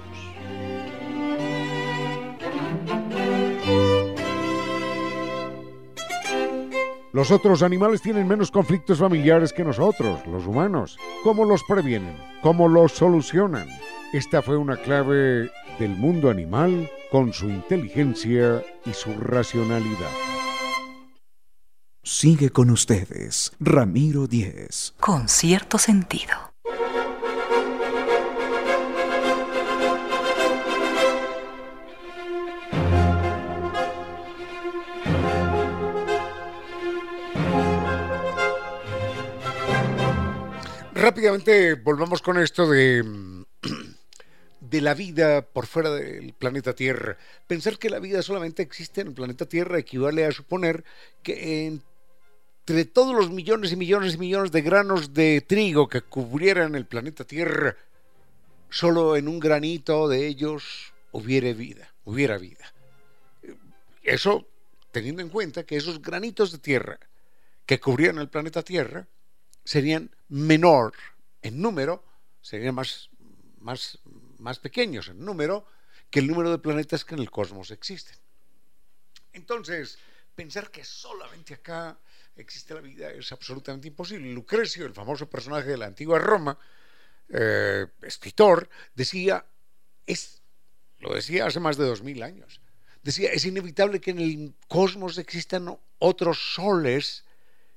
Los 7.12 7.32
otros 7.32 7.62
animales 7.64 8.02
tienen 8.02 8.28
menos 8.28 8.52
conflictos 8.52 8.98
familiares 8.98 9.52
que 9.52 9.64
nosotros, 9.64 10.24
los 10.26 10.46
humanos. 10.46 10.96
¿Cómo 11.24 11.44
los 11.44 11.64
previenen? 11.64 12.16
¿Cómo 12.40 12.68
los 12.68 12.92
solucionan? 12.92 13.66
Esta 14.12 14.42
fue 14.42 14.56
una 14.56 14.76
clave 14.76 15.50
del 15.80 15.90
mundo 15.90 16.30
animal 16.30 16.88
con 17.10 17.32
su 17.32 17.48
inteligencia 17.48 18.62
y 18.86 18.92
su 18.92 19.12
racionalidad. 19.18 20.10
Sigue 22.04 22.50
con 22.50 22.70
ustedes, 22.70 23.52
Ramiro 23.58 24.26
Díez. 24.26 24.94
Con 25.00 25.28
cierto 25.28 25.78
sentido. 25.78 26.49
Rápidamente 41.00 41.76
volvamos 41.76 42.20
con 42.20 42.38
esto 42.38 42.68
de, 42.68 43.02
de 44.60 44.80
la 44.82 44.92
vida 44.92 45.40
por 45.40 45.66
fuera 45.66 45.88
del 45.94 46.34
planeta 46.34 46.74
Tierra. 46.74 47.16
Pensar 47.46 47.78
que 47.78 47.88
la 47.88 48.00
vida 48.00 48.20
solamente 48.20 48.62
existe 48.62 49.00
en 49.00 49.06
el 49.06 49.14
planeta 49.14 49.46
Tierra 49.46 49.78
equivale 49.78 50.26
a 50.26 50.32
suponer 50.32 50.84
que 51.22 51.64
entre 51.64 52.84
todos 52.84 53.14
los 53.14 53.30
millones 53.30 53.72
y 53.72 53.76
millones 53.76 54.16
y 54.16 54.18
millones 54.18 54.52
de 54.52 54.60
granos 54.60 55.14
de 55.14 55.40
trigo 55.40 55.88
que 55.88 56.02
cubrieran 56.02 56.74
el 56.74 56.84
planeta 56.84 57.24
Tierra, 57.24 57.76
solo 58.68 59.16
en 59.16 59.26
un 59.26 59.40
granito 59.40 60.06
de 60.06 60.26
ellos 60.26 60.92
hubiera 61.12 61.50
vida, 61.54 61.94
hubiera 62.04 62.36
vida. 62.36 62.74
Eso 64.02 64.46
teniendo 64.92 65.22
en 65.22 65.30
cuenta 65.30 65.64
que 65.64 65.78
esos 65.78 66.02
granitos 66.02 66.52
de 66.52 66.58
tierra 66.58 67.00
que 67.64 67.80
cubrían 67.80 68.18
el 68.18 68.28
planeta 68.28 68.62
Tierra 68.62 69.08
serían 69.64 70.10
menor 70.28 70.94
en 71.42 71.60
número, 71.60 72.04
serían 72.40 72.74
más, 72.74 73.10
más, 73.58 73.98
más 74.38 74.58
pequeños 74.58 75.08
en 75.08 75.24
número 75.24 75.66
que 76.10 76.20
el 76.20 76.26
número 76.26 76.50
de 76.50 76.58
planetas 76.58 77.04
que 77.04 77.14
en 77.14 77.20
el 77.20 77.30
cosmos 77.30 77.70
existen. 77.70 78.16
Entonces, 79.32 79.98
pensar 80.34 80.70
que 80.70 80.84
solamente 80.84 81.54
acá 81.54 81.98
existe 82.36 82.74
la 82.74 82.80
vida 82.80 83.10
es 83.10 83.30
absolutamente 83.32 83.88
imposible. 83.88 84.32
Lucrecio, 84.32 84.86
el 84.86 84.94
famoso 84.94 85.28
personaje 85.28 85.70
de 85.70 85.76
la 85.76 85.86
antigua 85.86 86.18
Roma, 86.18 86.58
eh, 87.28 87.86
escritor, 88.02 88.68
decía, 88.94 89.44
es, 90.06 90.42
lo 90.98 91.14
decía 91.14 91.46
hace 91.46 91.60
más 91.60 91.76
de 91.76 91.86
dos 91.86 92.02
mil 92.02 92.22
años, 92.22 92.60
decía, 93.02 93.30
es 93.32 93.44
inevitable 93.44 94.00
que 94.00 94.10
en 94.10 94.18
el 94.18 94.54
cosmos 94.68 95.18
existan 95.18 95.78
otros 95.98 96.54
soles 96.54 97.24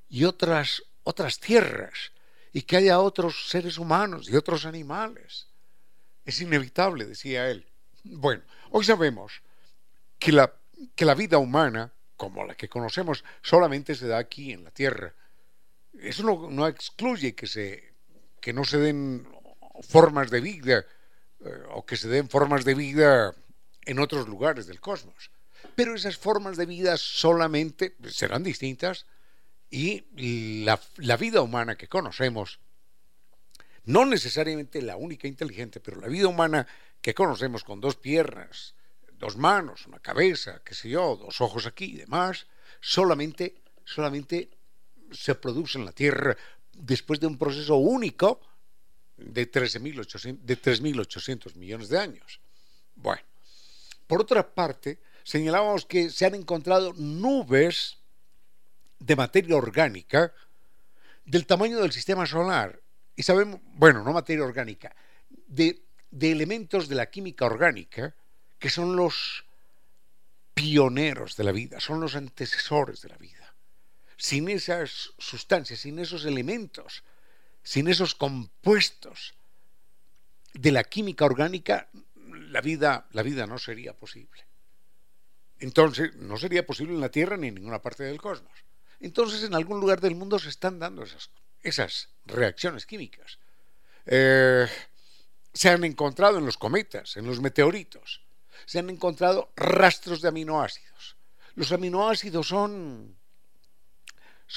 y 0.10 0.24
otras 0.24 0.84
otras 1.04 1.40
tierras 1.40 2.12
y 2.52 2.62
que 2.62 2.78
haya 2.78 3.00
otros 3.00 3.50
seres 3.50 3.78
humanos 3.78 4.30
y 4.30 4.36
otros 4.36 4.66
animales. 4.66 5.48
Es 6.26 6.40
inevitable, 6.40 7.06
decía 7.06 7.50
él. 7.50 7.66
Bueno, 8.04 8.44
hoy 8.72 8.86
sabemos 8.86 9.42
que 10.20 10.32
la, 10.32 10.54
que 10.96 11.06
la 11.06 11.16
vida 11.16 11.38
humana, 11.38 11.92
como 12.16 12.46
la 12.46 12.56
que 12.56 12.70
conocemos, 12.70 13.24
solamente 13.42 13.96
se 13.96 14.08
da 14.08 14.20
aquí 14.20 14.54
en 14.54 14.64
la 14.64 14.72
Tierra. 14.72 15.14
Eso 16.00 16.24
no, 16.24 16.68
excluye 16.68 17.36
que, 17.36 17.48
se, 17.48 17.94
que 18.40 18.54
no 18.54 18.64
se 18.64 18.78
den 18.78 19.28
formas 19.82 20.30
de 20.30 20.42
vida 20.42 20.86
eh, 21.40 21.64
o 21.72 21.86
que 21.86 21.98
se 21.98 22.08
den 22.08 22.30
formas 22.30 22.66
de 22.66 22.76
vida 22.76 23.34
en 23.86 24.00
otros 24.00 24.28
lugares 24.28 24.68
del 24.68 24.80
cosmos. 24.80 25.32
Pero 25.76 25.96
esas 25.96 26.18
formas 26.18 26.58
de 26.58 26.66
vida 26.66 26.98
solamente 26.98 27.96
serán 28.10 28.44
distintas 28.44 29.06
y 29.74 30.62
la, 30.62 30.80
vida 31.18 31.42
humana 31.42 31.76
que 31.76 31.88
conocemos, 31.88 32.60
no 33.86 34.06
necesariamente 34.06 34.84
la 34.84 34.98
única 34.98 35.28
inteligente, 35.28 35.80
pero 35.80 36.00
la 36.00 36.08
vida 36.08 36.28
humana 36.28 36.68
que 37.02 37.16
conocemos 37.16 37.64
con 37.64 37.82
dos 37.82 37.96
piernas, 37.96 38.76
dos 39.14 39.36
manos, 39.36 39.88
una 39.88 39.98
cabeza, 39.98 40.62
qué 40.64 40.76
sé 40.76 40.90
yo, 40.90 41.16
dos 41.16 41.42
ojos 41.42 41.66
aquí 41.66 41.86
y 41.86 41.98
demás, 41.98 42.46
solamente, 42.82 43.64
solamente 43.84 44.52
se 45.12 45.34
produce 45.34 45.80
en 45.80 45.86
la 45.86 45.92
Tierra 45.92 46.38
después 46.72 47.20
de 47.20 47.26
un 47.26 47.40
proceso 47.40 47.78
único 47.78 48.42
de 49.18 49.52
3.800 49.52 51.56
millones 51.56 51.90
de 51.90 51.98
años. 51.98 52.40
Bueno, 52.94 53.24
por 54.06 54.22
otra 54.22 54.54
parte, 54.54 55.00
señalábamos 55.24 55.88
que 55.88 56.12
se 56.12 56.28
han 56.28 56.36
encontrado 56.36 56.94
nubes 56.94 58.03
de 59.06 59.16
materia 59.18 59.56
orgánica 59.56 60.34
del 61.26 61.46
tamaño 61.46 61.80
del 61.80 61.92
sistema 61.92 62.26
solar. 62.26 62.82
Y 63.16 63.24
sabemos, 63.24 63.60
bueno, 63.76 64.04
no 64.04 64.14
materia 64.14 64.44
orgánica, 64.44 64.96
de, 65.30 65.84
de 66.10 66.32
elementos 66.32 66.88
de 66.88 66.96
la 66.96 67.10
química 67.10 67.46
orgánica 67.46 68.16
que 68.58 68.70
son 68.70 68.96
los 68.96 69.46
pioneros 70.54 71.36
de 71.36 71.44
la 71.44 71.52
vida, 71.52 71.80
son 71.80 72.00
los 72.00 72.16
antecesores 72.16 73.02
de 73.02 73.10
la 73.10 73.18
vida. 73.18 73.54
Sin 74.16 74.48
esas 74.48 75.14
sustancias, 75.18 75.82
sin 75.82 76.00
esos 76.00 76.24
elementos, 76.26 77.04
sin 77.62 77.90
esos 77.90 78.16
compuestos 78.16 79.34
de 80.54 80.72
la 80.72 80.86
química 80.86 81.26
orgánica, 81.26 81.90
la 82.26 82.62
vida, 82.62 83.08
la 83.12 83.24
vida 83.24 83.48
no 83.48 83.58
sería 83.58 83.94
posible. 83.94 84.46
Entonces, 85.60 86.16
no 86.16 86.38
sería 86.38 86.66
posible 86.66 86.94
en 86.94 87.02
la 87.02 87.10
Tierra 87.10 87.36
ni 87.36 87.50
en 87.50 87.56
ninguna 87.56 87.82
parte 87.82 88.04
del 88.04 88.22
cosmos. 88.22 88.64
Entonces, 89.04 89.44
en 89.44 89.54
algún 89.54 89.82
lugar 89.82 90.00
del 90.00 90.16
mundo 90.16 90.40
se 90.40 90.48
están 90.48 90.80
dando 90.80 91.04
esas, 91.62 92.10
reacciones 92.26 92.86
químicas. 92.86 93.38
Eh, 94.06 94.66
se 95.54 95.70
han 95.70 95.84
encontrado 95.84 96.38
en 96.38 96.46
los 96.46 96.58
cometas, 96.58 97.18
en 97.18 97.26
los 97.26 97.42
meteoritos, 97.42 98.22
se 98.66 98.80
han 98.80 98.90
encontrado 98.90 99.52
rastros 99.58 100.22
de 100.22 100.30
aminoácidos. 100.30 101.18
Los 101.56 101.74
aminoácidos 101.74 102.48
son 102.48 103.18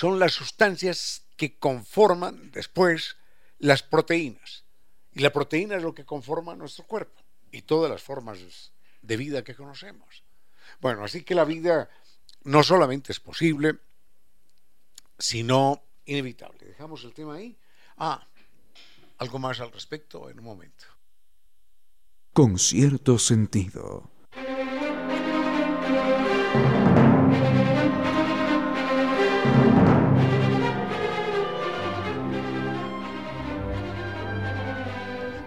las 0.01 0.33
sustancias 0.33 1.25
que 1.37 1.59
conforman 1.59 2.53
después 2.53 3.17
las 3.59 3.83
proteínas. 3.83 4.65
Y 5.13 5.21
la 5.21 5.33
proteína 5.33 5.75
es 5.75 5.83
lo 5.83 5.93
que 5.93 6.05
conforma 6.05 6.55
nuestro 6.55 6.85
cuerpo 6.87 7.21
y 7.51 7.63
todas 7.63 7.91
las 7.91 8.03
formas 8.03 8.39
de 9.03 9.17
vida 9.17 9.43
que 9.43 9.57
conocemos. 9.57 10.23
Bueno, 10.81 11.03
así 11.03 11.25
que 11.25 11.35
la 11.35 11.45
vida 11.45 11.91
no 12.45 12.63
solamente 12.63 13.11
es 13.11 13.19
posible, 13.19 13.81
sino 15.19 15.83
inevitable. 16.05 16.67
Dejamos 16.67 17.05
el 17.05 17.13
tema 17.13 17.35
ahí. 17.35 17.57
Ah, 17.97 18.27
algo 19.19 19.39
más 19.39 19.61
al 19.61 19.73
respecto 19.73 20.29
en 20.31 20.39
un 20.39 20.45
momento. 20.45 20.85
Con 22.33 22.59
cierto 22.59 23.19
sentido. 23.19 24.11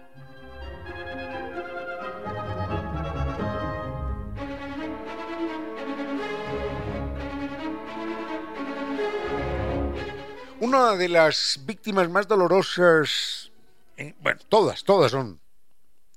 una 10.75 10.97
de 10.97 11.09
las 11.09 11.61
víctimas 11.65 12.09
más 12.11 12.27
dolorosas, 12.27 13.53
eh, 13.97 14.15
bueno, 14.21 14.41
todas, 14.49 14.83
todas 14.83 15.13
son, 15.13 15.41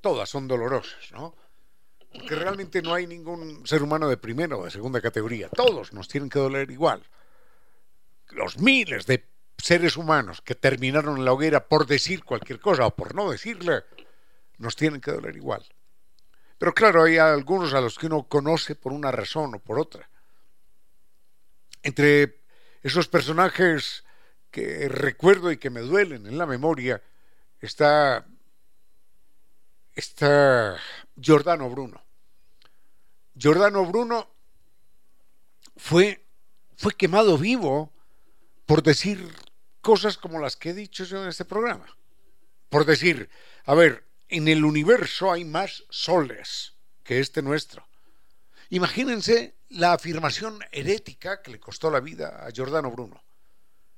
todas 0.02 0.30
son 0.30 0.48
dolorosas, 0.48 1.12
¿no? 1.12 1.36
Porque 2.12 2.36
realmente 2.36 2.82
no 2.82 2.94
hay 2.94 3.06
ningún 3.06 3.68
ser 3.68 3.84
humano 3.84 4.10
de 4.10 4.18
primera 4.18 4.58
o 4.58 4.66
de 4.66 4.72
segunda 4.72 5.00
categoría. 5.00 5.50
Todos 5.50 5.94
nos 5.94 6.08
tienen 6.08 6.30
que 6.30 6.40
doler 6.40 6.72
igual. 6.72 7.04
Los 8.30 8.58
miles 8.58 9.06
de 9.06 9.28
seres 9.58 9.96
humanos 9.96 10.42
que 10.42 10.56
terminaron 10.56 11.18
en 11.18 11.26
la 11.26 11.34
hoguera 11.34 11.68
por 11.68 11.86
decir 11.86 12.24
cualquier 12.24 12.60
cosa 12.60 12.88
o 12.88 12.96
por 12.96 13.14
no 13.14 13.30
decirle, 13.30 13.84
nos 14.58 14.76
tienen 14.76 15.02
que 15.02 15.12
doler 15.12 15.36
igual. 15.36 15.64
Pero 16.58 16.74
claro, 16.74 17.04
hay 17.04 17.18
algunos 17.18 17.74
a 17.76 17.82
los 17.82 18.00
que 18.00 18.08
uno 18.08 18.24
conoce 18.24 18.76
por 18.76 18.92
una 18.92 19.12
razón 19.12 19.54
o 19.54 19.60
por 19.60 19.78
otra. 19.78 20.10
Entre 21.84 22.42
esos 22.82 23.08
personajes 23.08 24.04
que 24.52 24.88
recuerdo 24.90 25.52
y 25.52 25.58
que 25.58 25.70
me 25.70 25.82
duelen 25.82 26.26
en 26.26 26.38
la 26.38 26.46
memoria 26.46 27.02
está, 27.60 28.26
está 29.94 30.78
Giordano 31.16 31.70
Bruno. 31.70 32.04
Giordano 33.36 33.86
Bruno 33.86 34.30
fue, 35.76 36.26
fue 36.76 36.94
quemado 36.94 37.38
vivo 37.38 37.94
por 38.66 38.84
decir 38.84 39.32
cosas 39.82 40.18
como 40.18 40.40
las 40.40 40.56
que 40.56 40.72
he 40.72 40.74
dicho 40.74 41.04
yo 41.04 41.22
en 41.22 41.30
este 41.30 41.46
programa. 41.46 41.86
Por 42.70 42.86
decir, 42.86 43.30
a 43.66 43.74
ver, 43.74 44.06
en 44.28 44.48
el 44.48 44.66
universo 44.66 45.32
hay 45.32 45.46
más 45.46 45.86
soles 45.90 46.74
que 47.04 47.20
este 47.20 47.42
nuestro. 47.42 47.88
Imagínense 48.70 49.56
la 49.70 49.94
afirmación 49.94 50.60
herética 50.72 51.42
que 51.42 51.52
le 51.52 51.60
costó 51.60 51.90
la 51.90 52.02
vida 52.02 52.46
a 52.46 52.52
Giordano 52.52 52.92
Bruno. 52.92 53.24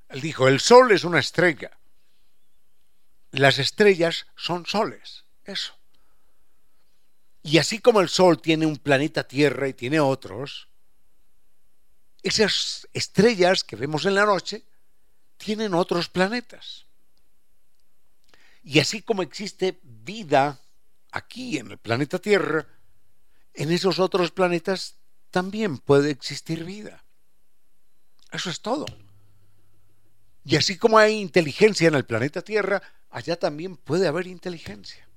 Él 0.10 0.22
dijo, 0.22 0.48
el 0.48 0.60
sol 0.60 0.92
es 0.92 1.04
una 1.04 1.20
estrella. 1.20 1.72
Las 3.32 3.60
estrellas 3.60 4.26
son 4.36 4.66
soles. 4.66 5.24
Eso. 5.46 5.76
Y 7.44 7.58
así 7.60 7.80
como 7.80 8.02
el 8.02 8.10
sol 8.10 8.42
tiene 8.42 8.66
un 8.66 8.78
planeta 8.78 9.28
Tierra 9.28 9.68
y 9.68 9.74
tiene 9.74 10.00
otros, 10.00 10.68
esas 12.22 12.88
estrellas 12.94 13.64
que 13.64 13.76
vemos 13.76 14.06
en 14.06 14.16
la 14.16 14.26
noche 14.26 14.64
tienen 15.38 15.74
otros 15.74 16.10
planetas. 16.10 16.86
Y 18.64 18.80
así 18.80 19.02
como 19.02 19.22
existe 19.22 19.80
vida 19.84 20.60
aquí 21.12 21.58
en 21.58 21.72
el 21.72 21.78
planeta 21.78 22.20
Tierra, 22.20 22.68
en 23.54 23.72
esos 23.72 24.00
otros 24.00 24.32
planetas 24.32 24.96
también 25.32 25.78
puede 25.78 26.12
existir 26.12 26.66
vida. 26.66 27.04
Eso 28.32 28.50
es 28.50 28.60
todo. 28.62 28.86
Y 30.44 30.56
así 30.56 30.78
como 30.78 30.98
hay 30.98 31.16
inteligencia 31.16 31.88
en 31.88 31.96
el 31.96 32.06
planeta 32.06 32.42
Tierra, 32.42 32.82
allá 33.10 33.38
también 33.38 33.76
puede 33.76 34.08
haber 34.08 34.28
inteligencia. 34.28 35.08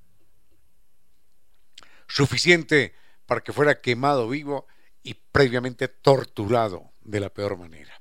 Suficiente 2.07 2.95
para 3.27 3.41
que 3.41 3.53
fuera 3.53 3.81
quemado 3.81 4.29
vivo 4.29 4.67
y 5.03 5.15
previamente 5.15 5.89
torturado 5.89 6.93
de 7.01 7.21
la 7.21 7.31
peor 7.31 7.57
manera. 7.57 8.01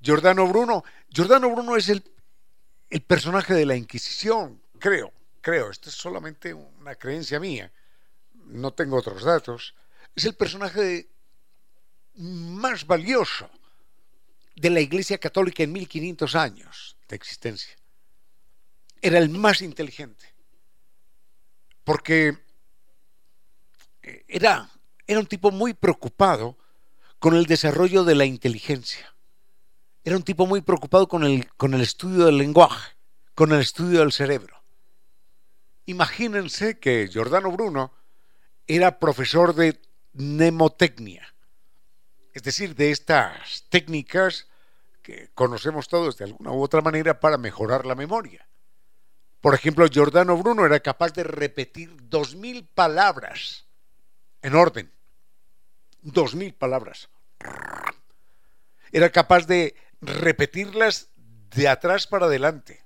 Giordano 0.00 0.46
Bruno. 0.46 0.84
Giordano 1.08 1.50
Bruno 1.50 1.76
es 1.76 1.88
el, 1.88 2.02
el 2.90 3.02
personaje 3.02 3.54
de 3.54 3.66
la 3.66 3.76
Inquisición, 3.76 4.60
creo, 4.78 5.12
creo, 5.40 5.70
esto 5.70 5.88
es 5.88 5.94
solamente 5.94 6.52
una 6.52 6.94
creencia 6.96 7.38
mía, 7.38 7.72
no 8.34 8.72
tengo 8.72 8.96
otros 8.96 9.22
datos, 9.22 9.74
es 10.14 10.24
el 10.24 10.34
personaje 10.34 11.08
más 12.14 12.86
valioso 12.86 13.48
de 14.56 14.70
la 14.70 14.80
Iglesia 14.80 15.18
Católica 15.18 15.62
en 15.62 15.72
1500 15.72 16.34
años 16.34 16.96
de 17.08 17.16
existencia. 17.16 17.76
Era 19.00 19.18
el 19.18 19.28
más 19.28 19.62
inteligente, 19.62 20.34
porque 21.84 22.38
era, 24.28 24.70
era 25.06 25.20
un 25.20 25.26
tipo 25.26 25.50
muy 25.50 25.74
preocupado 25.74 26.56
con 27.18 27.34
el 27.34 27.46
desarrollo 27.46 28.04
de 28.04 28.14
la 28.14 28.24
inteligencia 28.24 29.12
era 30.04 30.16
un 30.16 30.22
tipo 30.22 30.46
muy 30.46 30.60
preocupado 30.62 31.06
con 31.06 31.24
el, 31.24 31.48
con 31.56 31.74
el 31.74 31.80
estudio 31.80 32.26
del 32.26 32.38
lenguaje, 32.38 32.96
con 33.34 33.52
el 33.52 33.60
estudio 33.60 34.00
del 34.00 34.12
cerebro. 34.12 34.62
Imagínense 35.86 36.78
que 36.78 37.08
Giordano 37.08 37.52
Bruno 37.52 37.92
era 38.66 38.98
profesor 38.98 39.54
de 39.54 39.80
mnemotecnia, 40.14 41.34
es 42.32 42.42
decir, 42.42 42.74
de 42.74 42.90
estas 42.90 43.64
técnicas 43.68 44.48
que 45.02 45.30
conocemos 45.34 45.88
todos 45.88 46.16
de 46.16 46.24
alguna 46.24 46.52
u 46.52 46.62
otra 46.62 46.80
manera 46.80 47.20
para 47.20 47.36
mejorar 47.36 47.84
la 47.84 47.94
memoria. 47.94 48.46
Por 49.40 49.54
ejemplo, 49.54 49.86
Giordano 49.88 50.36
Bruno 50.36 50.64
era 50.64 50.80
capaz 50.80 51.12
de 51.12 51.24
repetir 51.24 51.90
dos 52.08 52.36
mil 52.36 52.64
palabras 52.64 53.66
en 54.40 54.54
orden. 54.54 54.92
Dos 56.00 56.34
mil 56.34 56.54
palabras. 56.54 57.08
Era 58.92 59.10
capaz 59.10 59.46
de 59.46 59.74
repetirlas 60.00 61.08
de 61.16 61.68
atrás 61.68 62.06
para 62.06 62.26
adelante. 62.26 62.84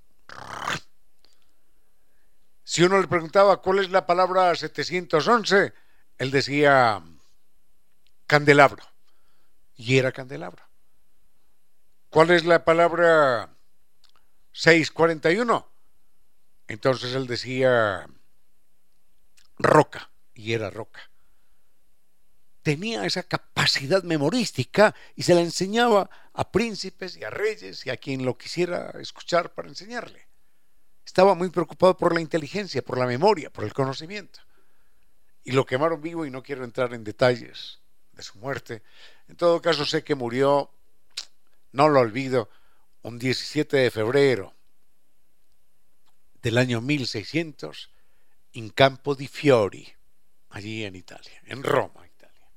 Si 2.65 2.83
uno 2.83 3.01
le 3.01 3.07
preguntaba 3.07 3.63
cuál 3.63 3.79
es 3.79 3.91
la 3.91 4.07
palabra 4.07 4.55
711, 4.55 5.73
él 6.19 6.31
decía 6.31 7.03
candelabro. 8.27 8.83
Y 9.77 9.99
era 9.99 10.13
candelabro. 10.13 10.65
¿Cuál 12.09 12.31
es 12.31 12.45
la 12.45 12.65
palabra 12.65 13.51
641? 14.53 15.69
Entonces 16.69 17.15
él 17.15 17.27
decía 17.27 18.07
roca. 19.59 20.11
Y 20.35 20.53
era 20.53 20.71
roca. 20.71 21.11
Tenía 22.63 23.07
esa 23.07 23.23
capacidad 23.23 24.03
memorística 24.03 24.95
y 25.15 25.23
se 25.23 25.35
la 25.35 25.41
enseñaba 25.41 26.11
a 26.33 26.51
príncipes 26.51 27.17
y 27.17 27.25
a 27.25 27.31
reyes 27.31 27.87
y 27.87 27.91
a 27.91 27.97
quien 27.97 28.25
lo 28.25 28.37
quisiera 28.37 28.93
escuchar 29.01 29.55
para 29.55 29.69
enseñarle. 29.69 30.27
Estaba 31.05 31.35
muy 31.35 31.51
preocupado 31.51 31.97
por 31.97 32.13
la 32.13 32.21
inteligencia, 32.21 32.83
por 32.83 32.99
la 32.99 33.07
memoria, 33.07 33.51
por 33.51 33.65
el 33.65 33.73
conocimiento. 33.73 34.41
Y 35.45 35.53
lo 35.53 35.65
quemaron 35.65 36.03
vivo 36.03 36.27
y 36.27 36.31
no 36.31 36.43
quiero 36.43 36.65
entrar 36.65 36.93
en 36.93 37.05
detalles 37.05 37.81
de 38.17 38.23
su 38.23 38.39
muerte. 38.39 38.83
En 39.29 39.37
todo 39.37 39.61
caso 39.61 39.85
sé 39.85 40.03
que 40.03 40.15
murió, 40.15 40.71
no 41.73 41.89
lo 41.89 42.01
olvido, 42.01 42.49
un 43.03 43.19
17 43.19 43.77
de 43.77 43.91
febrero 43.91 44.55
del 46.43 46.59
año 46.59 46.81
1600 46.81 47.91
en 48.55 48.71
Campo 48.71 49.15
di 49.15 49.29
Fiori, 49.29 49.87
allí 50.51 50.85
en 50.85 50.97
Italia, 50.97 51.41
en 51.45 51.63
Roma, 51.63 52.07
Italia. 52.07 52.49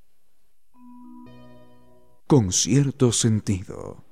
Con 2.26 2.54
cierto 2.54 3.12
sentido. 3.12 4.09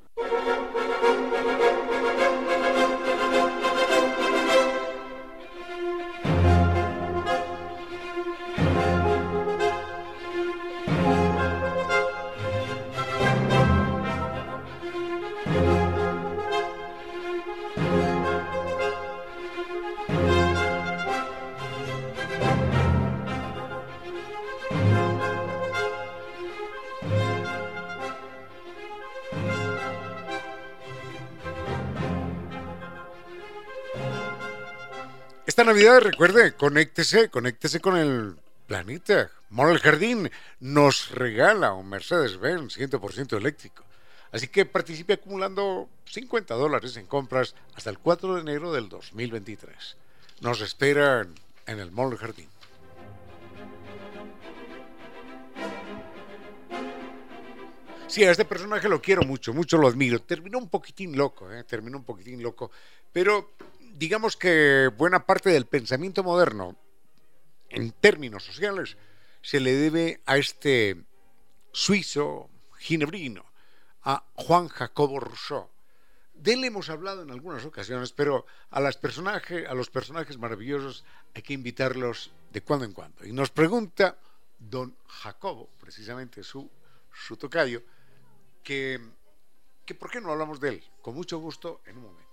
Esta 35.57 35.71
Navidad, 35.71 36.01
recuerde, 36.01 36.53
conéctese, 36.53 37.29
conéctese 37.29 37.79
con 37.79 37.97
el 37.97 38.35
planeta. 38.67 39.31
Mono 39.49 39.71
el 39.71 39.79
Jardín 39.79 40.29
nos 40.59 41.09
regala 41.09 41.73
un 41.73 41.89
Mercedes-Benz 41.89 42.77
100% 42.77 43.35
eléctrico. 43.35 43.83
Así 44.31 44.49
que 44.49 44.67
participe 44.67 45.13
acumulando 45.13 45.89
50 46.05 46.53
dólares 46.53 46.95
en 46.97 47.07
compras 47.07 47.55
hasta 47.73 47.89
el 47.89 47.97
4 47.97 48.35
de 48.35 48.41
enero 48.41 48.71
del 48.71 48.87
2023. 48.87 49.97
Nos 50.41 50.61
esperan 50.61 51.33
en 51.65 51.79
el 51.79 51.87
el 51.87 52.17
Jardín. 52.19 52.49
Sí, 58.05 58.23
a 58.23 58.29
este 58.29 58.45
personaje 58.45 58.87
lo 58.87 59.01
quiero 59.01 59.23
mucho, 59.23 59.55
mucho 59.55 59.79
lo 59.79 59.87
admiro. 59.87 60.21
Terminó 60.21 60.59
un 60.59 60.69
poquitín 60.69 61.17
loco, 61.17 61.51
¿eh? 61.51 61.63
terminó 61.63 61.97
un 61.97 62.03
poquitín 62.03 62.43
loco, 62.43 62.69
pero 63.11 63.53
digamos 63.97 64.37
que 64.37 64.91
buena 64.95 65.25
parte 65.25 65.49
del 65.49 65.65
pensamiento 65.65 66.23
moderno, 66.23 66.77
en 67.69 67.91
términos 67.91 68.45
sociales, 68.45 68.95
se 69.41 69.59
le 69.59 69.73
debe 69.73 70.21
a 70.25 70.37
este 70.37 71.03
suizo 71.71 72.49
ginebrino, 72.77 73.43
a 74.03 74.23
Juan 74.35 74.67
Jacobo 74.67 75.19
Rousseau. 75.19 75.69
De 76.35 76.53
él 76.53 76.63
hemos 76.63 76.89
hablado 76.89 77.23
en 77.23 77.31
algunas 77.31 77.65
ocasiones, 77.65 78.11
pero 78.11 78.45
a, 78.69 78.79
los 78.79 78.97
personajes 79.89 80.37
maravillosos 80.37 81.03
hay 81.33 81.41
que 81.41 81.53
invitarlos 81.53 82.31
de 82.51 82.61
cuando 82.61 82.85
en 82.85 82.93
cuando. 82.93 83.25
Y 83.25 83.31
nos 83.31 83.49
pregunta 83.49 84.15
don 84.59 84.95
Jacobo, 85.07 85.69
precisamente 85.79 86.43
su, 86.43 86.69
su 87.11 87.35
tocayo, 87.35 87.81
que 88.63 89.01
por 89.97 90.11
qué 90.11 90.21
no 90.21 90.31
hablamos 90.31 90.59
de 90.59 90.69
él. 90.69 90.83
Con 91.01 91.15
mucho 91.15 91.39
gusto 91.39 91.81
en 91.85 91.97
un 91.97 92.03
momento. 92.03 92.26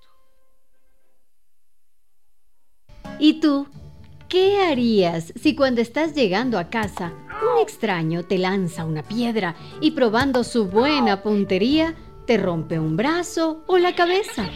¿Y 3.18 3.40
tú? 3.40 3.66
¿Qué 4.28 4.60
harías 4.62 5.32
si 5.40 5.54
cuando 5.54 5.80
estás 5.80 6.14
llegando 6.14 6.58
a 6.58 6.68
casa 6.68 7.12
un 7.52 7.62
extraño 7.62 8.24
te 8.24 8.38
lanza 8.38 8.84
una 8.84 9.02
piedra 9.02 9.54
y 9.80 9.92
probando 9.92 10.42
su 10.42 10.66
buena 10.66 11.22
puntería 11.22 11.94
te 12.26 12.36
rompe 12.36 12.78
un 12.78 12.96
brazo 12.96 13.62
o 13.66 13.78
la 13.78 13.94
cabeza? 13.94 14.48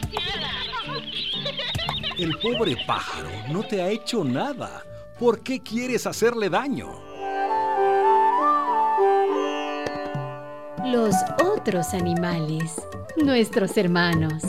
El 2.18 2.36
pobre 2.38 2.76
pájaro 2.86 3.28
no 3.50 3.62
te 3.62 3.80
ha 3.80 3.88
hecho 3.88 4.24
nada. 4.24 4.82
¿Por 5.20 5.42
qué 5.42 5.61
quieres 5.61 6.06
hacerle 6.06 6.50
daño? 6.50 6.88
Los 10.86 11.14
otros 11.44 11.94
animales, 11.94 12.74
nuestros 13.16 13.76
hermanos. 13.76 14.42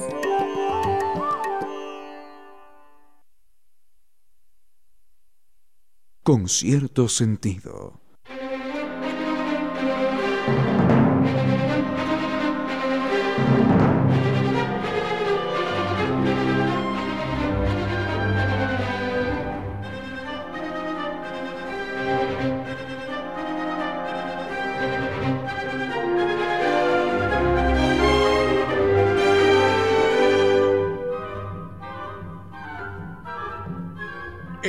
Con 6.30 6.48
cierto 6.48 7.08
sentido. 7.10 8.09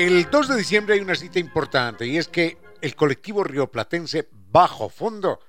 El 0.00 0.30
2 0.30 0.48
de 0.48 0.56
diciembre 0.56 0.94
hay 0.94 1.00
una 1.00 1.14
cita 1.14 1.38
importante 1.38 2.06
y 2.06 2.16
es 2.16 2.26
que 2.26 2.56
el 2.80 2.96
colectivo 2.96 3.44
rioplatense 3.44 4.30
Bajo 4.32 4.88
Fondo 4.88 5.40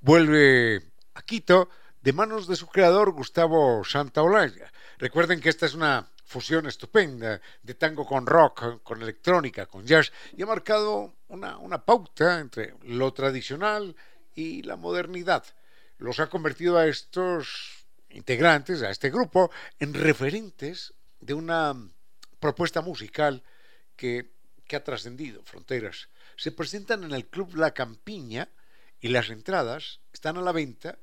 vuelve 0.00 0.80
a 1.14 1.22
Quito 1.22 1.68
de 2.00 2.12
manos 2.12 2.46
de 2.46 2.54
su 2.54 2.68
creador 2.68 3.10
Gustavo 3.10 3.82
Santaolalla. 3.82 4.72
Recuerden 4.98 5.40
que 5.40 5.48
esta 5.48 5.66
es 5.66 5.74
una 5.74 6.08
fusión 6.24 6.68
estupenda 6.68 7.40
de 7.60 7.74
tango 7.74 8.06
con 8.06 8.24
rock, 8.24 8.84
con 8.84 9.02
electrónica, 9.02 9.66
con 9.66 9.84
jazz 9.84 10.12
y 10.36 10.44
ha 10.44 10.46
marcado 10.46 11.16
una, 11.26 11.58
una 11.58 11.84
pauta 11.84 12.38
entre 12.38 12.74
lo 12.84 13.12
tradicional 13.12 13.96
y 14.32 14.62
la 14.62 14.76
modernidad. 14.76 15.42
Los 15.96 16.20
ha 16.20 16.28
convertido 16.28 16.78
a 16.78 16.86
estos 16.86 17.84
integrantes, 18.10 18.80
a 18.84 18.90
este 18.90 19.10
grupo, 19.10 19.50
en 19.80 19.92
referentes 19.92 20.94
de 21.18 21.34
una 21.34 21.74
propuesta 22.38 22.80
musical 22.80 23.42
que, 23.98 24.32
ha 24.72 24.84
trascendido 24.84 25.42
fronteras. 25.42 26.08
Se 26.36 26.52
presentan 26.52 27.04
en 27.04 27.12
el 27.12 27.26
Club 27.26 27.54
La 27.56 27.74
Campiña 27.74 28.48
y 29.00 29.08
las 29.08 29.28
entradas 29.30 30.00
están 30.12 30.36
a 30.38 30.42
la 30.42 30.52
venta 30.52 30.98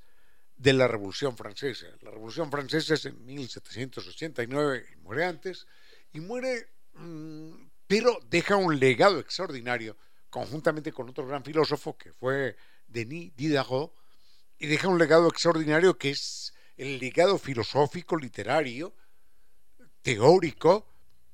de 0.55 0.73
la 0.73 0.87
Revolución 0.87 1.37
Francesa. 1.37 1.87
La 2.01 2.11
Revolución 2.11 2.51
Francesa 2.51 2.95
es 2.95 3.05
en 3.05 3.25
1789, 3.25 4.97
muere 5.01 5.25
antes, 5.25 5.67
y 6.13 6.19
muere, 6.19 6.69
mm, 6.93 7.51
pero 7.87 8.19
deja 8.29 8.55
un 8.55 8.77
legado 8.79 9.19
extraordinario, 9.19 9.97
conjuntamente 10.29 10.91
con 10.91 11.09
otro 11.09 11.25
gran 11.25 11.43
filósofo 11.43 11.97
que 11.97 12.11
fue 12.11 12.55
Denis 12.87 13.35
Diderot 13.35 13.93
y 14.59 14.67
deja 14.67 14.87
un 14.87 14.97
legado 14.97 15.27
extraordinario 15.27 15.97
que 15.97 16.11
es 16.11 16.53
el 16.77 16.99
legado 16.99 17.37
filosófico, 17.37 18.17
literario, 18.17 18.93
teórico, 20.01 20.87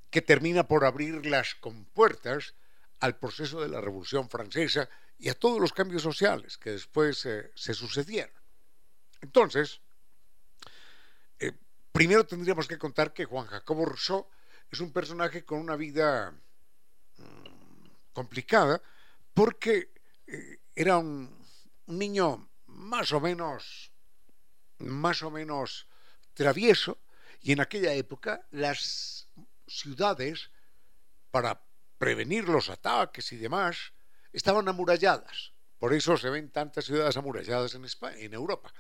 que 0.10 0.22
termina 0.22 0.68
por 0.68 0.86
abrir 0.86 1.26
las 1.26 1.56
compuertas 1.56 2.54
al 3.00 3.18
proceso 3.18 3.62
de 3.62 3.68
la 3.68 3.82
Revolución 3.82 4.30
Francesa 4.30 4.90
y 5.18 5.30
a 5.30 5.34
todos 5.34 5.60
los 5.60 5.74
cambios 5.74 6.02
sociales 6.02 6.58
que 6.58 6.72
después 6.72 7.26
eh, 7.26 7.52
se 7.56 7.74
sucedieron. 7.74 8.36
Entonces, 9.22 9.82
eh, 11.40 11.52
primero 11.92 12.26
tendríamos 12.26 12.68
que 12.68 12.78
contar 12.78 13.14
que 13.14 13.26
Juan 13.26 13.48
Jacobo 13.48 13.86
Rousseau 13.86 14.28
es 14.72 14.80
un 14.80 14.92
personaje 14.92 15.44
con 15.44 15.60
una 15.60 15.76
vida 15.76 16.32
mm, 17.18 17.88
complicada 18.14 18.82
porque 19.34 19.92
eh, 20.28 20.60
era 20.76 20.98
un, 20.98 21.43
un 21.88 22.00
niño 22.00 22.50
más 22.66 23.12
o 23.12 23.20
menos, 23.20 23.92
más 24.80 25.22
o 25.24 25.32
menos 25.32 25.88
travieso, 26.34 27.00
y 27.42 27.52
en 27.52 27.62
aquella 27.62 27.94
época 27.94 28.46
las 28.52 29.28
ciudades, 29.68 30.50
para 31.32 31.62
prevenir 31.98 32.48
los 32.48 32.70
ataques 32.70 33.32
y 33.32 33.38
demás, 33.38 33.94
estaban 34.32 34.68
amuralladas. 34.68 35.54
Por 35.78 35.94
eso 35.94 36.18
se 36.18 36.30
ven 36.30 36.50
tantas 36.50 36.86
ciudades 36.86 37.18
amuralladas 37.18 37.76
en 37.76 37.86
España, 37.86 38.18
en 38.18 38.34
Europa. 38.34 38.74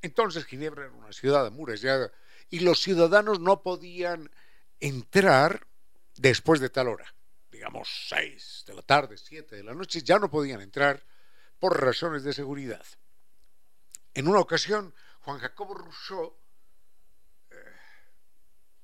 Entonces 0.00 0.44
Ginebra 0.44 0.86
era 0.86 0.92
una 0.92 1.12
ciudad 1.12 1.46
amurallada 1.46 2.10
y 2.50 2.60
los 2.60 2.80
ciudadanos 2.80 3.38
no 3.38 3.62
podían 3.62 4.30
entrar 4.80 5.66
después 6.16 6.60
de 6.60 6.70
tal 6.70 6.88
hora. 6.88 7.14
Digamos, 7.50 7.88
seis 8.08 8.64
de 8.66 8.74
la 8.74 8.82
tarde, 8.82 9.16
siete 9.16 9.56
de 9.56 9.62
la 9.62 9.74
noche, 9.74 10.02
ya 10.02 10.18
no 10.18 10.28
podían 10.28 10.60
entrar 10.60 11.04
por 11.62 11.80
razones 11.80 12.24
de 12.24 12.32
seguridad. 12.32 12.84
En 14.14 14.26
una 14.26 14.40
ocasión, 14.40 14.92
Juan 15.20 15.38
Jacobo 15.38 15.74
Rousseau 15.74 16.36
eh, 17.50 17.54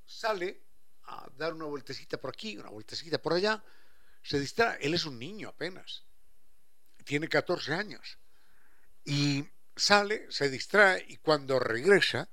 sale 0.06 0.62
a 1.06 1.28
dar 1.36 1.54
una 1.54 1.64
vueltecita 1.64 2.18
por 2.18 2.30
aquí, 2.30 2.56
una 2.56 2.70
vueltecita 2.70 3.20
por 3.20 3.32
allá, 3.32 3.64
se 4.22 4.38
distrae, 4.38 4.78
él 4.80 4.94
es 4.94 5.06
un 5.06 5.18
niño 5.18 5.48
apenas, 5.48 6.04
tiene 7.04 7.28
14 7.28 7.74
años, 7.74 8.16
y 9.04 9.44
sale, 9.74 10.30
se 10.30 10.48
distrae 10.48 11.04
y 11.08 11.16
cuando 11.16 11.58
regresa, 11.58 12.28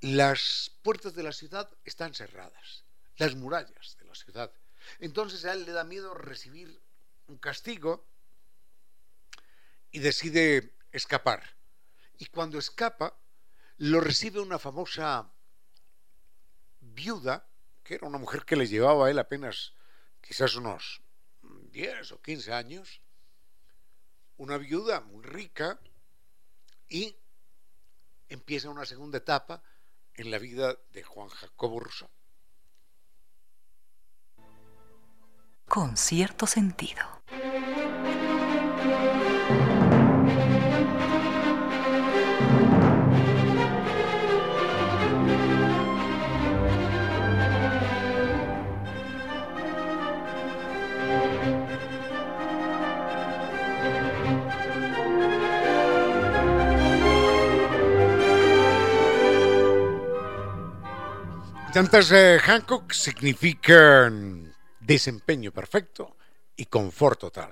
las 0.00 0.72
puertas 0.82 1.14
de 1.14 1.22
la 1.22 1.32
ciudad 1.32 1.70
están 1.84 2.12
cerradas, 2.12 2.82
las 3.18 3.36
murallas 3.36 3.96
de 4.00 4.04
la 4.04 4.16
ciudad. 4.16 4.52
Entonces 4.98 5.44
a 5.44 5.52
él 5.52 5.64
le 5.64 5.70
da 5.70 5.84
miedo 5.84 6.12
recibir 6.12 6.82
un 7.28 7.38
castigo 7.38 8.11
y 9.92 10.00
decide 10.00 10.74
escapar. 10.90 11.42
Y 12.18 12.26
cuando 12.26 12.58
escapa, 12.58 13.16
lo 13.76 14.00
recibe 14.00 14.40
una 14.40 14.58
famosa 14.58 15.30
viuda, 16.80 17.46
que 17.84 17.94
era 17.94 18.06
una 18.06 18.18
mujer 18.18 18.44
que 18.44 18.56
le 18.56 18.66
llevaba 18.66 19.06
a 19.06 19.10
él 19.10 19.18
apenas 19.18 19.74
quizás 20.20 20.56
unos 20.56 21.02
10 21.42 22.12
o 22.12 22.22
15 22.22 22.52
años, 22.52 23.00
una 24.38 24.56
viuda 24.56 25.00
muy 25.00 25.22
rica, 25.22 25.78
y 26.88 27.16
empieza 28.28 28.70
una 28.70 28.84
segunda 28.84 29.18
etapa 29.18 29.62
en 30.14 30.30
la 30.30 30.38
vida 30.38 30.76
de 30.90 31.02
Juan 31.02 31.28
Jacobo 31.28 31.80
Rousseau. 31.80 32.10
Con 35.66 35.96
cierto 35.96 36.46
sentido. 36.46 37.22
Tantas 61.72 62.10
de 62.10 62.38
Hancock 62.38 62.92
significan 62.92 64.54
desempeño 64.78 65.52
perfecto 65.52 66.18
y 66.54 66.66
confort 66.66 67.20
total. 67.20 67.50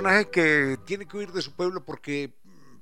personaje 0.00 0.30
que 0.30 0.78
tiene 0.86 1.06
que 1.06 1.16
huir 1.18 1.30
de 1.30 1.42
su 1.42 1.52
pueblo 1.52 1.84
porque 1.84 2.32
mm, 2.44 2.76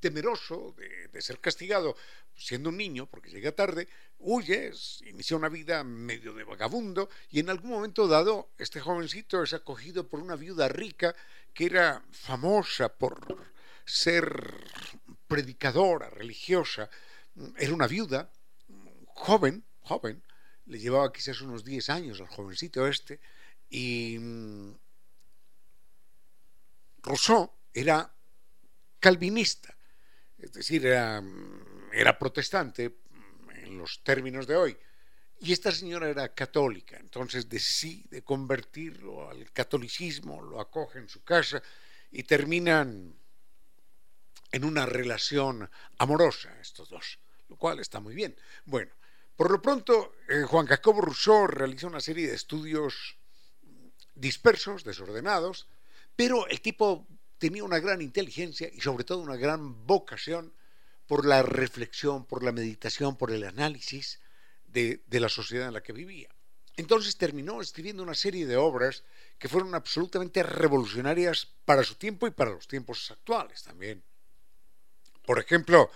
temeroso 0.00 0.74
de, 0.76 1.22
ser 1.22 1.38
castigado 1.40 1.96
siendo 2.34 2.70
un 2.70 2.76
niño, 2.76 3.06
porque 3.06 3.30
llega 3.30 3.52
tarde, 3.52 3.88
huye, 4.18 4.72
inicia 5.06 5.36
una 5.36 5.48
vida 5.48 5.84
medio 5.84 6.32
de 6.34 6.42
vagabundo 6.42 7.08
y 7.30 7.40
en 7.40 7.50
algún 7.50 7.70
momento 7.70 8.08
dado 8.08 8.50
este 8.58 8.80
jovencito 8.80 9.42
es 9.42 9.52
acogido 9.52 10.08
por 10.08 10.20
una 10.20 10.34
viuda 10.34 10.68
rica 10.68 11.14
que 11.54 11.66
era 11.66 12.02
famosa 12.10 12.88
por 12.88 13.20
ser 13.84 14.52
predicadora, 15.28 16.10
religiosa, 16.10 16.90
era 17.56 17.72
una 17.72 17.86
viuda, 17.86 18.30
joven, 19.14 19.64
joven, 19.82 20.22
le 20.66 20.78
llevaba 20.78 21.12
quizás 21.12 21.40
unos 21.40 21.64
10 21.64 21.90
años 21.90 22.20
al 22.20 22.28
jovencito 22.28 22.86
este 22.86 23.20
y 23.70 24.16
mm, 24.18 24.74
Rousseau 27.08 27.50
era 27.72 28.12
calvinista, 29.00 29.74
es 30.38 30.52
decir, 30.52 30.86
era, 30.86 32.18
protestante 32.18 32.98
en 33.64 33.78
los 33.78 34.02
términos 34.02 34.46
de 34.46 34.56
hoy. 34.56 34.76
Y 35.40 35.52
esta 35.52 35.70
señora 35.70 36.08
era 36.08 36.34
católica, 36.34 36.96
entonces 36.96 37.48
decide 37.48 38.22
convertirlo 38.22 39.30
al 39.30 39.52
catolicismo, 39.52 40.42
lo 40.42 40.60
acoge 40.60 40.98
en 40.98 41.08
su 41.08 41.22
casa 41.22 41.62
y 42.10 42.24
terminan 42.24 43.14
en 44.50 44.64
una 44.64 44.86
relación 44.86 45.68
amorosa 45.98 46.58
estos 46.60 46.88
dos. 46.88 47.18
lo 47.48 47.56
cual 47.56 47.80
está 47.80 47.98
muy 47.98 48.14
bien. 48.14 48.36
Bueno, 48.66 48.92
por 49.36 49.50
lo 49.50 49.62
pronto, 49.62 50.16
eh, 50.28 50.42
Juan 50.42 50.66
Jacobo 50.66 51.00
Rousseau 51.00 51.46
realiza 51.46 51.86
una 51.86 52.00
serie 52.00 52.28
de 52.28 52.34
estudios 52.34 53.16
dispersos, 54.14 54.84
desordenados, 54.84 55.66
pero 56.18 56.48
el 56.48 56.60
tipo 56.60 57.06
tenía 57.38 57.62
una 57.62 57.78
gran 57.78 58.02
inteligencia 58.02 58.68
y 58.74 58.80
sobre 58.80 59.04
todo 59.04 59.20
una 59.20 59.36
gran 59.36 59.86
vocación 59.86 60.52
por 61.06 61.24
la 61.24 61.44
reflexión, 61.44 62.24
por 62.24 62.42
la 62.42 62.50
meditación, 62.50 63.14
por 63.14 63.30
el 63.30 63.44
análisis 63.44 64.18
de, 64.66 65.00
de 65.06 65.20
la 65.20 65.28
sociedad 65.28 65.68
en 65.68 65.74
la 65.74 65.82
que 65.84 65.92
vivía. 65.92 66.28
Entonces 66.76 67.16
terminó 67.16 67.60
escribiendo 67.60 68.02
una 68.02 68.16
serie 68.16 68.46
de 68.46 68.56
obras 68.56 69.04
que 69.38 69.48
fueron 69.48 69.76
absolutamente 69.76 70.42
revolucionarias 70.42 71.46
para 71.64 71.84
su 71.84 71.94
tiempo 71.94 72.26
y 72.26 72.32
para 72.32 72.50
los 72.50 72.66
tiempos 72.66 73.08
actuales 73.12 73.62
también. 73.62 74.02
Por 75.24 75.38
ejemplo, 75.38 75.88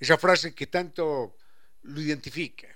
esa 0.00 0.18
frase 0.18 0.56
que 0.56 0.66
tanto 0.66 1.36
lo 1.82 2.00
identifica. 2.00 2.66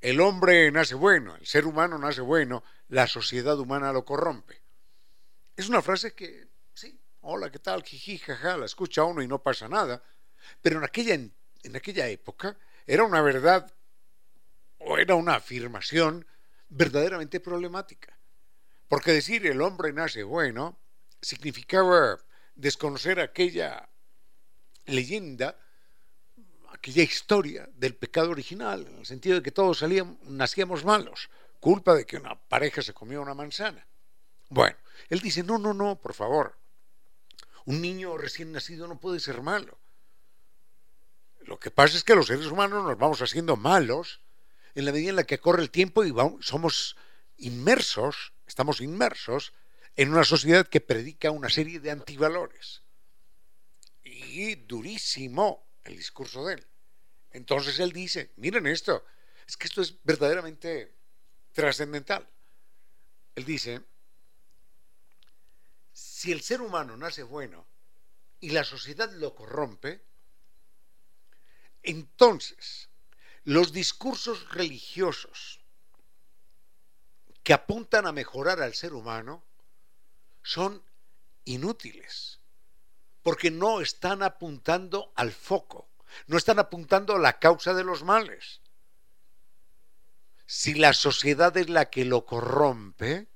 El 0.00 0.20
hombre 0.20 0.70
nace 0.70 0.94
bueno, 0.94 1.34
el 1.34 1.46
ser 1.46 1.66
humano 1.66 1.98
nace 1.98 2.20
bueno, 2.20 2.62
la 2.90 3.08
sociedad 3.08 3.58
humana 3.58 3.92
lo 3.92 4.04
corrompe. 4.04 4.65
Es 5.56 5.70
una 5.70 5.80
frase 5.80 6.12
que, 6.12 6.48
sí, 6.74 7.00
hola, 7.22 7.50
¿qué 7.50 7.58
tal? 7.58 7.82
Jiji, 7.82 8.18
jaja, 8.18 8.58
la 8.58 8.66
escucha 8.66 9.04
uno 9.04 9.22
y 9.22 9.26
no 9.26 9.42
pasa 9.42 9.68
nada. 9.68 10.02
Pero 10.60 10.76
en 10.76 10.84
aquella, 10.84 11.14
en, 11.14 11.32
aquella 11.74 12.06
época 12.08 12.58
era 12.86 13.04
una 13.04 13.22
verdad 13.22 13.72
o 14.78 14.98
era 14.98 15.14
una 15.14 15.36
afirmación 15.36 16.26
verdaderamente 16.68 17.40
problemática. 17.40 18.18
Porque 18.86 19.12
decir 19.12 19.46
el 19.46 19.62
hombre 19.62 19.94
nace 19.94 20.22
bueno 20.24 20.78
significaba 21.22 22.18
desconocer 22.54 23.18
aquella 23.18 23.88
leyenda, 24.84 25.58
aquella 26.68 27.02
historia 27.02 27.66
del 27.72 27.96
pecado 27.96 28.30
original, 28.30 28.86
en 28.86 28.98
el 28.98 29.06
sentido 29.06 29.36
de 29.36 29.42
que 29.42 29.52
todos 29.52 29.82
nacíamos 30.24 30.84
malos, 30.84 31.30
culpa 31.60 31.94
de 31.94 32.04
que 32.04 32.18
una 32.18 32.38
pareja 32.38 32.82
se 32.82 32.92
comió 32.92 33.22
una 33.22 33.34
manzana. 33.34 33.86
Bueno, 34.48 34.76
él 35.08 35.20
dice, 35.20 35.42
no, 35.42 35.58
no, 35.58 35.74
no, 35.74 36.00
por 36.00 36.14
favor, 36.14 36.56
un 37.64 37.80
niño 37.80 38.16
recién 38.16 38.52
nacido 38.52 38.86
no 38.86 38.98
puede 39.00 39.20
ser 39.20 39.42
malo. 39.42 39.78
Lo 41.40 41.58
que 41.58 41.70
pasa 41.70 41.96
es 41.96 42.04
que 42.04 42.14
los 42.14 42.26
seres 42.26 42.46
humanos 42.46 42.84
nos 42.84 42.98
vamos 42.98 43.22
haciendo 43.22 43.56
malos 43.56 44.20
en 44.74 44.84
la 44.84 44.92
medida 44.92 45.10
en 45.10 45.16
la 45.16 45.24
que 45.24 45.38
corre 45.38 45.62
el 45.62 45.70
tiempo 45.70 46.04
y 46.04 46.14
somos 46.40 46.96
inmersos, 47.38 48.32
estamos 48.46 48.80
inmersos 48.80 49.52
en 49.96 50.12
una 50.12 50.24
sociedad 50.24 50.66
que 50.66 50.80
predica 50.80 51.30
una 51.30 51.48
serie 51.48 51.80
de 51.80 51.90
antivalores. 51.90 52.82
Y 54.04 54.54
durísimo 54.56 55.66
el 55.84 55.96
discurso 55.96 56.44
de 56.44 56.54
él. 56.54 56.66
Entonces 57.30 57.78
él 57.78 57.92
dice, 57.92 58.32
miren 58.36 58.66
esto, 58.66 59.04
es 59.46 59.56
que 59.56 59.66
esto 59.66 59.82
es 59.82 60.02
verdaderamente 60.04 60.94
trascendental. 61.52 62.28
Él 63.34 63.44
dice, 63.44 63.82
si 66.16 66.32
el 66.32 66.40
ser 66.40 66.62
humano 66.62 66.96
nace 66.96 67.22
bueno 67.22 67.66
y 68.40 68.48
la 68.48 68.64
sociedad 68.64 69.12
lo 69.12 69.34
corrompe, 69.34 70.02
entonces 71.82 72.88
los 73.44 73.70
discursos 73.70 74.48
religiosos 74.48 75.60
que 77.42 77.52
apuntan 77.52 78.06
a 78.06 78.12
mejorar 78.12 78.62
al 78.62 78.72
ser 78.72 78.94
humano 78.94 79.44
son 80.42 80.82
inútiles, 81.44 82.40
porque 83.22 83.50
no 83.50 83.82
están 83.82 84.22
apuntando 84.22 85.12
al 85.16 85.32
foco, 85.32 85.90
no 86.28 86.38
están 86.38 86.58
apuntando 86.58 87.16
a 87.16 87.18
la 87.18 87.38
causa 87.38 87.74
de 87.74 87.84
los 87.84 88.04
males. 88.04 88.62
Si 90.46 90.72
la 90.72 90.94
sociedad 90.94 91.54
es 91.58 91.68
la 91.68 91.90
que 91.90 92.06
lo 92.06 92.24
corrompe, 92.24 93.28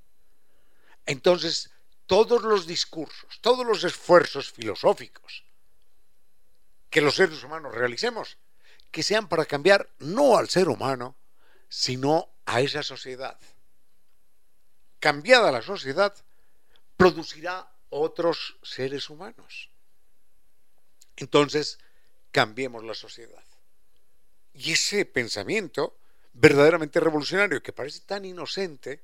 entonces 1.05 1.70
todos 2.11 2.42
los 2.42 2.66
discursos, 2.66 3.38
todos 3.40 3.64
los 3.64 3.84
esfuerzos 3.84 4.50
filosóficos 4.50 5.44
que 6.90 7.00
los 7.00 7.14
seres 7.14 7.44
humanos 7.44 7.72
realicemos, 7.72 8.36
que 8.90 9.04
sean 9.04 9.28
para 9.28 9.46
cambiar 9.46 9.88
no 10.00 10.36
al 10.36 10.48
ser 10.48 10.68
humano, 10.68 11.14
sino 11.68 12.28
a 12.46 12.62
esa 12.62 12.82
sociedad. 12.82 13.38
Cambiada 14.98 15.52
la 15.52 15.62
sociedad, 15.62 16.12
producirá 16.96 17.70
otros 17.90 18.56
seres 18.61 19.08
humanos. 19.08 19.70
Entonces, 21.14 21.78
cambiemos 22.32 22.82
la 22.82 22.94
sociedad. 22.94 23.44
Y 24.52 24.72
ese 24.72 25.04
pensamiento 25.04 25.96
verdaderamente 26.32 26.98
revolucionario, 26.98 27.62
que 27.62 27.72
parece 27.72 28.00
tan 28.00 28.24
inocente, 28.24 29.00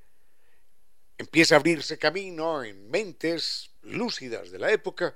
empieza 1.18 1.54
a 1.54 1.58
abrirse 1.58 1.98
camino 1.98 2.62
en 2.62 2.90
mentes 2.90 3.70
lúcidas 3.82 4.50
de 4.50 4.58
la 4.58 4.70
época 4.70 5.14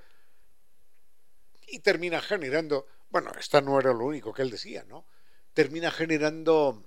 y 1.66 1.80
termina 1.80 2.20
generando, 2.20 2.86
bueno, 3.10 3.32
esta 3.38 3.60
no 3.60 3.78
era 3.78 3.92
lo 3.92 4.04
único 4.04 4.32
que 4.32 4.42
él 4.42 4.50
decía, 4.50 4.84
¿no? 4.84 5.06
Termina 5.52 5.90
generando 5.90 6.84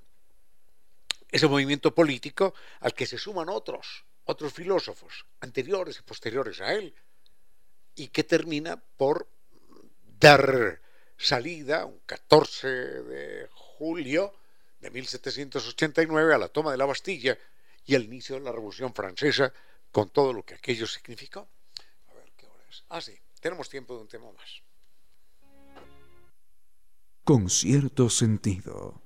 ese 1.30 1.48
movimiento 1.48 1.94
político 1.94 2.54
al 2.82 2.94
que 2.94 3.06
se 3.06 3.18
suman 3.18 3.50
otros, 3.50 4.06
otros 4.26 4.54
filósofos 4.54 5.26
anteriores 5.40 6.00
y 6.00 6.04
posteriores 6.04 6.62
a 6.62 6.74
él, 6.74 6.94
y 7.96 8.08
que 8.08 8.24
termina 8.24 8.78
por 8.98 9.28
dar 10.20 10.82
salida 11.18 11.86
un 11.86 12.00
14 12.06 12.68
de 12.68 13.48
julio 13.52 14.34
de 14.80 14.90
1789 14.90 16.34
a 16.34 16.38
la 16.38 16.48
toma 16.50 16.72
de 16.72 16.78
la 16.78 16.86
Bastilla 16.86 17.38
y 17.86 17.96
el 17.96 18.06
inicio 18.06 18.36
de 18.36 18.42
la 18.42 18.52
Revolución 18.52 18.94
Francesa 18.94 19.54
con 19.92 20.10
todo 20.10 20.34
lo 20.34 20.44
que 20.44 20.56
aquello 20.56 20.88
significó. 20.88 21.48
A 22.08 22.14
ver, 22.14 22.32
¿qué 22.36 22.48
hora 22.48 22.64
es? 22.70 22.84
Ah, 22.90 23.02
sí, 23.02 23.18
tenemos 23.40 23.70
tiempo 23.70 23.96
de 23.96 24.02
un 24.02 24.08
tema 24.08 24.32
más. 24.32 24.64
Con 27.24 27.50
cierto 27.50 28.10
sentido. 28.10 29.02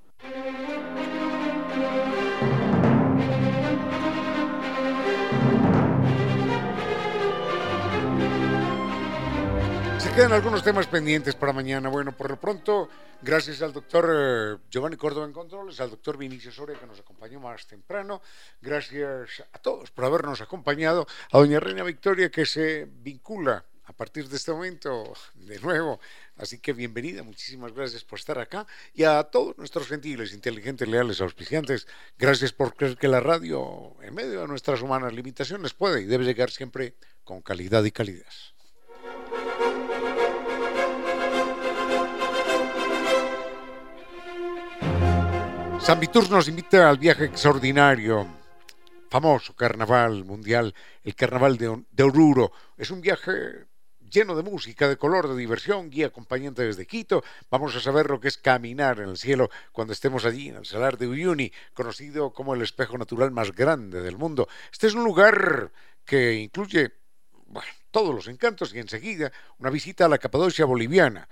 Quedan 10.18 10.34
algunos 10.34 10.63
temas 10.63 10.88
pendientes 10.88 11.36
para 11.36 11.53
mañana. 11.53 11.89
Bueno, 11.89 12.11
por 12.11 12.32
lo 12.32 12.39
pronto, 12.39 12.89
gracias 13.22 13.61
al 13.61 13.72
doctor 13.72 14.09
eh, 14.11 14.57
Giovanni 14.68 14.97
Córdoba 14.97 15.28
en 15.28 15.32
Controles, 15.32 15.80
al 15.80 15.91
doctor 15.91 16.18
Vinicio 16.18 16.51
Soria 16.51 16.76
que 16.76 16.88
nos 16.88 16.99
acompañó 16.99 17.39
más 17.39 17.68
temprano. 17.68 18.24
Gracias 18.59 19.43
a 19.53 19.59
todos 19.59 19.91
por 19.91 20.05
habernos 20.05 20.41
acompañado. 20.41 21.05
A 21.32 21.38
doña 21.38 21.59
Reina 21.59 21.84
Victoria 21.84 22.32
que 22.32 22.47
se 22.47 22.88
vincula 22.89 23.63
a 23.86 23.93
partir 23.93 24.28
de 24.28 24.38
este 24.38 24.51
momento 24.51 25.13
de 25.36 25.59
nuevo. 25.59 25.99
Así 26.38 26.57
que 26.57 26.74
bienvenida, 26.74 27.22
muchísimas 27.22 27.72
gracias 27.72 28.03
por 28.03 28.18
estar 28.18 28.39
acá. 28.39 28.65
Y 28.95 29.03
a 29.03 29.22
todos 29.26 29.55
nuestros 29.59 29.88
gentiles, 29.88 30.34
inteligentes, 30.34 30.88
leales, 30.88 31.22
auspiciantes, 31.22 31.86
gracias 32.18 32.51
por 32.51 32.76
creer 32.76 32.97
que 32.97 33.07
la 33.07 33.20
radio, 33.20 33.95
en 34.01 34.15
medio 34.15 34.41
de 34.41 34.47
nuestras 34.47 34.82
humanas 34.82 35.13
limitaciones, 35.13 35.76
puede 35.76 36.01
y 36.01 36.05
debe 36.05 36.26
llegar 36.26 36.49
siempre 36.49 36.95
con 37.24 37.43
calidad 37.43 37.84
y 37.84 37.91
calidez. 37.91 38.57
San 45.88 46.01
nos 46.29 46.49
invita 46.49 46.89
al 46.89 46.97
viaje 46.97 47.23
extraordinario, 47.23 48.27
famoso 49.09 49.55
carnaval 49.55 50.25
mundial, 50.25 50.75
el 51.01 51.15
carnaval 51.15 51.57
de, 51.57 52.03
Oruro. 52.03 52.51
Es 52.75 52.91
un 52.91 52.99
viaje 52.99 53.67
lleno 54.01 54.35
de 54.35 54.43
música, 54.43 54.89
de 54.89 54.97
color, 54.97 55.29
de 55.29 55.38
diversión, 55.38 55.89
guía 55.89 56.07
acompañante 56.07 56.63
desde 56.63 56.85
Quito. 56.85 57.23
Vamos 57.49 57.73
a 57.73 57.79
saber 57.79 58.09
lo 58.09 58.19
que 58.19 58.27
es 58.27 58.38
caminar 58.38 58.99
en 58.99 59.07
el 59.07 59.17
cielo 59.17 59.49
cuando 59.71 59.93
estemos 59.93 60.25
allí, 60.25 60.49
en 60.49 60.57
el 60.57 60.65
Salar 60.65 60.97
de 60.97 61.07
Uyuni, 61.07 61.53
conocido 61.73 62.33
como 62.33 62.53
el 62.53 62.63
espejo 62.63 62.97
natural 62.97 63.31
más 63.31 63.53
grande 63.53 64.01
del 64.01 64.17
mundo. 64.17 64.49
Este 64.69 64.88
es 64.88 64.93
un 64.93 65.05
lugar 65.05 65.71
que 66.03 66.33
incluye 66.33 66.95
todos 67.91 68.13
los 68.13 68.27
encantos 68.27 68.75
y 68.75 68.79
enseguida 68.79 69.31
una 69.57 69.69
visita 69.69 70.03
a 70.03 70.09
la 70.09 70.17
Capadocia 70.17 70.65
boliviana, 70.65 71.29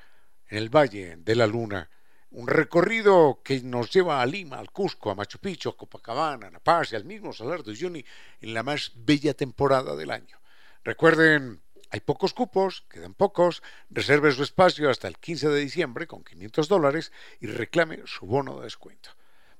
en 0.47 0.59
el 0.59 0.69
Valle 0.69 1.17
de 1.17 1.35
la 1.35 1.45
Luna 1.45 1.89
un 2.35 2.47
recorrido 2.47 3.39
que 3.43 3.61
nos 3.61 3.89
lleva 3.91 4.21
a 4.21 4.25
Lima, 4.25 4.59
al 4.59 4.71
Cusco, 4.71 5.09
a 5.09 5.15
Machu 5.15 5.39
Picchu, 5.39 5.69
a 5.69 5.77
Copacabana, 5.77 6.47
a 6.47 6.51
La 6.51 6.59
Paz 6.59 6.91
y 6.91 6.97
al 6.97 7.05
mismo 7.05 7.31
Salar 7.31 7.63
de 7.63 7.71
Uyuni 7.71 8.03
en 8.41 8.53
la 8.53 8.61
más 8.61 8.91
bella 8.93 9.33
temporada 9.33 9.95
del 9.95 10.11
año. 10.11 10.37
Recuerden, 10.83 11.61
hay 11.91 12.01
pocos 12.01 12.33
cupos, 12.33 12.83
quedan 12.89 13.13
pocos, 13.13 13.63
reserve 13.89 14.33
su 14.33 14.43
espacio 14.43 14.89
hasta 14.89 15.07
el 15.07 15.17
15 15.17 15.47
de 15.47 15.61
diciembre 15.61 16.07
con 16.07 16.25
500 16.25 16.67
dólares 16.67 17.13
y 17.39 17.47
reclame 17.47 18.01
su 18.05 18.25
bono 18.25 18.57
de 18.57 18.65
descuento. 18.65 19.11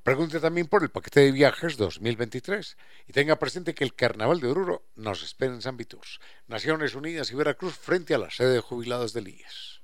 Pregunte 0.03 0.41
también 0.41 0.67
por 0.67 0.83
el 0.83 0.89
paquete 0.89 1.21
de 1.21 1.31
viajes 1.31 1.77
2023 1.77 2.77
y 3.07 3.13
tenga 3.13 3.39
presente 3.39 3.73
que 3.73 3.85
el 3.85 3.95
Carnaval 3.95 4.41
de 4.41 4.49
Oruro 4.49 4.83
nos 4.95 5.23
espera 5.23 5.53
en 5.53 5.61
San 5.61 5.77
Viturs, 5.77 6.19
Naciones 6.47 6.93
Unidas 6.93 7.31
y 7.31 7.35
Veracruz 7.35 7.77
frente 7.77 8.13
a 8.13 8.17
la 8.17 8.29
sede 8.29 8.55
de 8.55 8.59
jubilados 8.59 9.13
del 9.13 9.29
IES. 9.29 9.81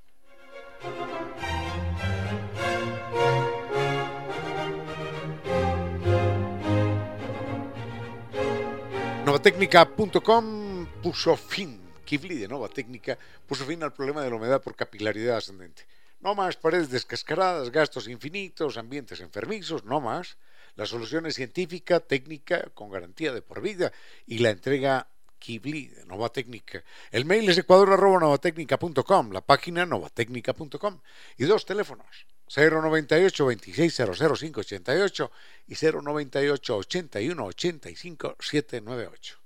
Novatecnica.com 9.31 10.85
puso 11.01 11.37
fin, 11.37 11.79
Kivli 12.03 12.35
de 12.35 12.49
Nova 12.49 12.67
Técnica 12.67 13.15
puso 13.47 13.63
fin 13.63 13.79
al 13.81 13.93
problema 13.93 14.21
de 14.21 14.29
la 14.29 14.35
humedad 14.35 14.61
por 14.61 14.75
capilaridad 14.75 15.37
ascendente. 15.37 15.87
No 16.19 16.35
más 16.35 16.57
paredes 16.57 16.89
descascaradas, 16.89 17.71
gastos 17.71 18.09
infinitos, 18.09 18.75
ambientes 18.75 19.21
enfermizos, 19.21 19.85
no 19.85 20.01
más. 20.01 20.35
La 20.75 20.85
solución 20.85 21.27
es 21.27 21.35
científica, 21.35 22.01
técnica, 22.01 22.71
con 22.73 22.91
garantía 22.91 23.31
de 23.31 23.41
por 23.41 23.61
vida 23.61 23.93
y 24.27 24.39
la 24.39 24.49
entrega 24.49 25.07
Kibli 25.39 25.87
de 25.87 26.05
Nova 26.05 26.27
Técnica. 26.27 26.83
El 27.09 27.23
mail 27.23 27.49
es 27.49 27.57
ecuador.novatecnica.com, 27.57 29.31
la 29.31 29.39
página 29.39 29.85
novatecnica.com 29.85 30.99
y 31.37 31.45
dos 31.45 31.65
teléfonos, 31.65 32.27
098 32.53 33.45
26 33.45 33.95
588 33.95 35.31
y 35.67 35.75
098 35.75 36.77
81 36.77 37.45
85 37.45 38.35
798. 38.39 39.37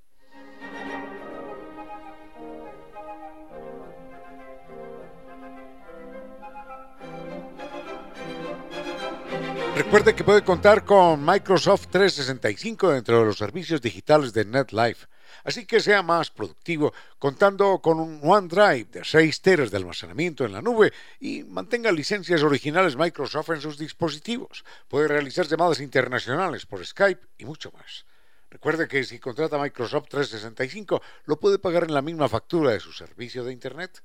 Recuerde 9.76 10.16
que 10.16 10.24
puede 10.24 10.42
contar 10.42 10.86
con 10.86 11.24
Microsoft 11.24 11.88
365 11.92 12.92
dentro 12.92 13.20
de 13.20 13.26
los 13.26 13.38
servicios 13.38 13.82
digitales 13.82 14.34
de 14.34 14.46
NetLife. 14.46 15.06
Así 15.44 15.66
que 15.66 15.80
sea 15.80 16.02
más 16.02 16.32
productivo 16.32 16.94
contando 17.20 17.80
con 17.80 18.00
un 18.00 18.20
OneDrive 18.24 18.86
de 18.86 19.04
6 19.04 19.42
teras 19.42 19.72
de 19.72 19.78
almacenamiento 19.78 20.46
en 20.46 20.54
la 20.54 20.62
nube 20.62 20.94
y 21.20 21.44
mantenga 21.44 21.92
licencias 21.92 22.44
originales 22.44 22.96
Microsoft 22.96 23.50
en 23.50 23.62
sus 23.62 23.78
dispositivos. 23.78 24.64
Puede 24.88 25.08
realizar 25.08 25.48
llamadas 25.48 25.80
internacionales 25.80 26.66
por 26.66 26.86
Skype 26.86 27.28
y 27.38 27.46
mucho 27.46 27.72
más. 27.72 28.06
Recuerde 28.50 28.88
que 28.88 29.04
si 29.04 29.20
contrata 29.20 29.58
Microsoft 29.58 30.08
365 30.10 31.02
lo 31.26 31.40
puede 31.40 31.60
pagar 31.60 31.84
en 31.84 31.94
la 31.94 32.02
misma 32.02 32.30
factura 32.30 32.72
de 32.72 32.80
su 32.80 32.94
servicio 32.94 33.44
de 33.44 33.52
Internet. 33.52 34.02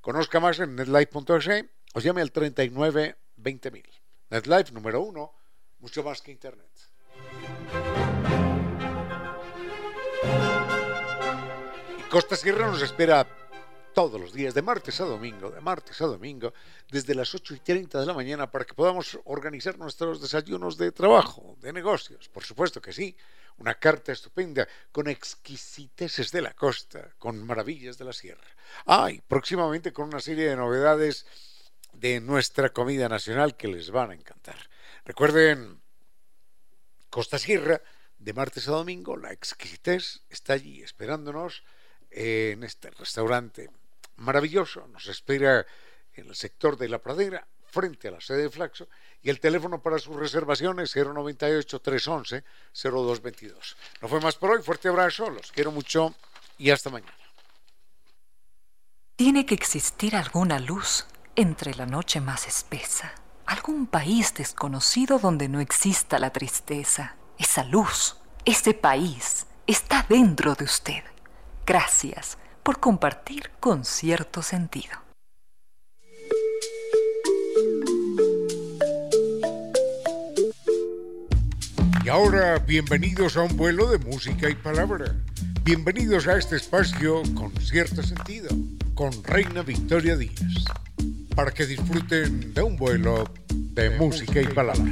Conozca 0.00 0.40
más 0.40 0.58
en 0.58 0.74
netlife.es 0.74 1.64
o 1.94 2.00
llame 2.00 2.22
al 2.22 2.32
39 2.32 3.16
20000. 3.36 3.84
NetLife 4.30 4.72
número 4.72 5.02
uno, 5.02 5.32
mucho 5.78 6.02
más 6.02 6.22
que 6.22 6.32
Internet. 6.32 6.70
Costa 12.12 12.36
Sierra 12.36 12.66
nos 12.66 12.82
espera 12.82 13.26
todos 13.94 14.20
los 14.20 14.34
días, 14.34 14.52
de 14.52 14.60
martes 14.60 15.00
a 15.00 15.06
domingo, 15.06 15.50
de 15.50 15.62
martes 15.62 15.98
a 16.02 16.04
domingo, 16.04 16.52
desde 16.90 17.14
las 17.14 17.34
8 17.34 17.54
y 17.54 17.60
30 17.60 18.00
de 18.00 18.04
la 18.04 18.12
mañana, 18.12 18.50
para 18.50 18.66
que 18.66 18.74
podamos 18.74 19.18
organizar 19.24 19.78
nuestros 19.78 20.20
desayunos 20.20 20.76
de 20.76 20.92
trabajo, 20.92 21.56
de 21.62 21.72
negocios. 21.72 22.28
Por 22.28 22.44
supuesto 22.44 22.82
que 22.82 22.92
sí, 22.92 23.16
una 23.56 23.76
carta 23.76 24.12
estupenda 24.12 24.68
con 24.92 25.08
exquisiteces 25.08 26.30
de 26.30 26.42
la 26.42 26.52
costa, 26.52 27.14
con 27.18 27.42
maravillas 27.46 27.96
de 27.96 28.04
la 28.04 28.12
sierra. 28.12 28.46
Ay, 28.84 29.22
próximamente 29.26 29.90
con 29.90 30.08
una 30.08 30.20
serie 30.20 30.50
de 30.50 30.56
novedades 30.56 31.24
de 31.94 32.20
nuestra 32.20 32.74
comida 32.74 33.08
nacional 33.08 33.56
que 33.56 33.68
les 33.68 33.90
van 33.90 34.10
a 34.10 34.14
encantar. 34.14 34.58
Recuerden, 35.06 35.80
Costa 37.08 37.38
Sierra, 37.38 37.80
de 38.18 38.34
martes 38.34 38.68
a 38.68 38.72
domingo, 38.72 39.16
la 39.16 39.32
exquisitez 39.32 40.20
está 40.28 40.52
allí 40.52 40.82
esperándonos 40.82 41.64
en 42.12 42.64
este 42.64 42.90
restaurante 42.90 43.70
maravilloso. 44.16 44.88
Nos 44.88 45.06
espera 45.06 45.64
en 46.14 46.28
el 46.28 46.34
sector 46.34 46.76
de 46.76 46.88
la 46.88 46.98
pradera, 46.98 47.46
frente 47.66 48.08
a 48.08 48.10
la 48.10 48.20
sede 48.20 48.42
de 48.42 48.50
Flaxo, 48.50 48.88
y 49.22 49.30
el 49.30 49.40
teléfono 49.40 49.80
para 49.80 49.98
sus 49.98 50.14
reservaciones 50.16 50.94
098-311-0222. 50.94 53.76
No 54.02 54.08
fue 54.08 54.20
más 54.20 54.36
por 54.36 54.50
hoy, 54.50 54.62
fuerte 54.62 54.88
abrazo, 54.88 55.30
los 55.30 55.50
quiero 55.52 55.72
mucho 55.72 56.14
y 56.58 56.68
hasta 56.70 56.90
mañana. 56.90 57.16
Tiene 59.16 59.46
que 59.46 59.54
existir 59.54 60.14
alguna 60.16 60.58
luz 60.58 61.06
entre 61.34 61.74
la 61.74 61.86
noche 61.86 62.20
más 62.20 62.46
espesa, 62.46 63.14
algún 63.46 63.86
país 63.86 64.34
desconocido 64.34 65.18
donde 65.18 65.48
no 65.48 65.60
exista 65.60 66.18
la 66.18 66.28
tristeza. 66.30 67.16
Esa 67.38 67.64
luz, 67.64 68.18
ese 68.44 68.74
país, 68.74 69.46
está 69.66 70.04
dentro 70.08 70.54
de 70.54 70.64
usted. 70.64 71.02
Gracias 71.66 72.38
por 72.62 72.80
compartir 72.80 73.50
con 73.60 73.84
cierto 73.84 74.42
sentido. 74.42 74.92
Y 82.04 82.08
ahora, 82.08 82.58
bienvenidos 82.58 83.36
a 83.36 83.42
un 83.42 83.56
vuelo 83.56 83.88
de 83.90 83.98
música 83.98 84.50
y 84.50 84.54
palabra. 84.54 85.14
Bienvenidos 85.62 86.26
a 86.26 86.36
este 86.36 86.56
espacio 86.56 87.22
con 87.34 87.52
cierto 87.60 88.02
sentido, 88.02 88.50
con 88.94 89.12
Reina 89.22 89.62
Victoria 89.62 90.16
Díaz 90.16 90.64
para 91.34 91.50
que 91.50 91.66
disfruten 91.66 92.52
de 92.54 92.62
un 92.62 92.76
vuelo 92.76 93.24
de, 93.48 93.90
música 93.90 94.40
y 94.40 94.46
palabra. 94.46 94.84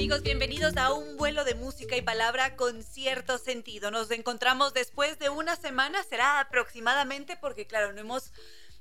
Amigos, 0.00 0.22
bienvenidos 0.22 0.78
a 0.78 0.94
un 0.94 1.18
vuelo 1.18 1.44
de 1.44 1.54
música 1.54 1.94
y 1.94 2.00
palabra 2.00 2.56
con 2.56 2.82
cierto 2.82 3.36
sentido. 3.36 3.90
Nos 3.90 4.10
encontramos 4.10 4.72
después 4.72 5.18
de 5.18 5.28
una 5.28 5.56
semana, 5.56 6.02
será 6.04 6.40
aproximadamente, 6.40 7.36
porque 7.36 7.66
claro, 7.66 7.92
no 7.92 8.00
hemos 8.00 8.32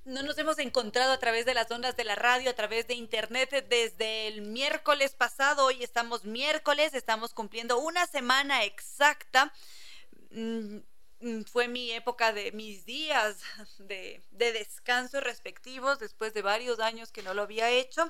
no 0.06 0.24
nos 0.24 0.38
hemos 0.38 0.60
encontrado 0.60 1.12
a 1.12 1.20
través 1.20 1.46
de 1.46 1.54
las 1.54 1.70
ondas 1.70 1.98
de 1.98 2.06
la 2.06 2.16
radio, 2.16 2.50
a 2.50 2.54
través 2.54 2.88
de 2.88 2.94
internet 2.94 3.68
desde 3.68 4.28
el 4.28 4.44
miércoles 4.44 5.12
pasado. 5.12 5.66
Hoy 5.66 5.84
estamos 5.84 6.24
miércoles, 6.24 6.94
estamos 6.94 7.34
cumpliendo 7.34 7.80
una 7.80 8.08
semana 8.08 8.64
exacta 8.64 9.52
Mm, 10.32 10.82
mm, 11.22 11.44
fue 11.46 11.68
mi 11.68 11.92
época 11.92 12.34
de 12.34 12.52
mis 12.52 12.86
días 12.86 13.38
de, 13.80 14.22
descanso 14.32 15.20
respectivos 15.22 16.00
después 16.00 16.34
de 16.34 16.42
varios 16.42 16.80
años 16.80 17.12
que 17.12 17.24
no 17.24 17.34
lo 17.34 17.44
había 17.44 17.70
hecho. 17.72 18.10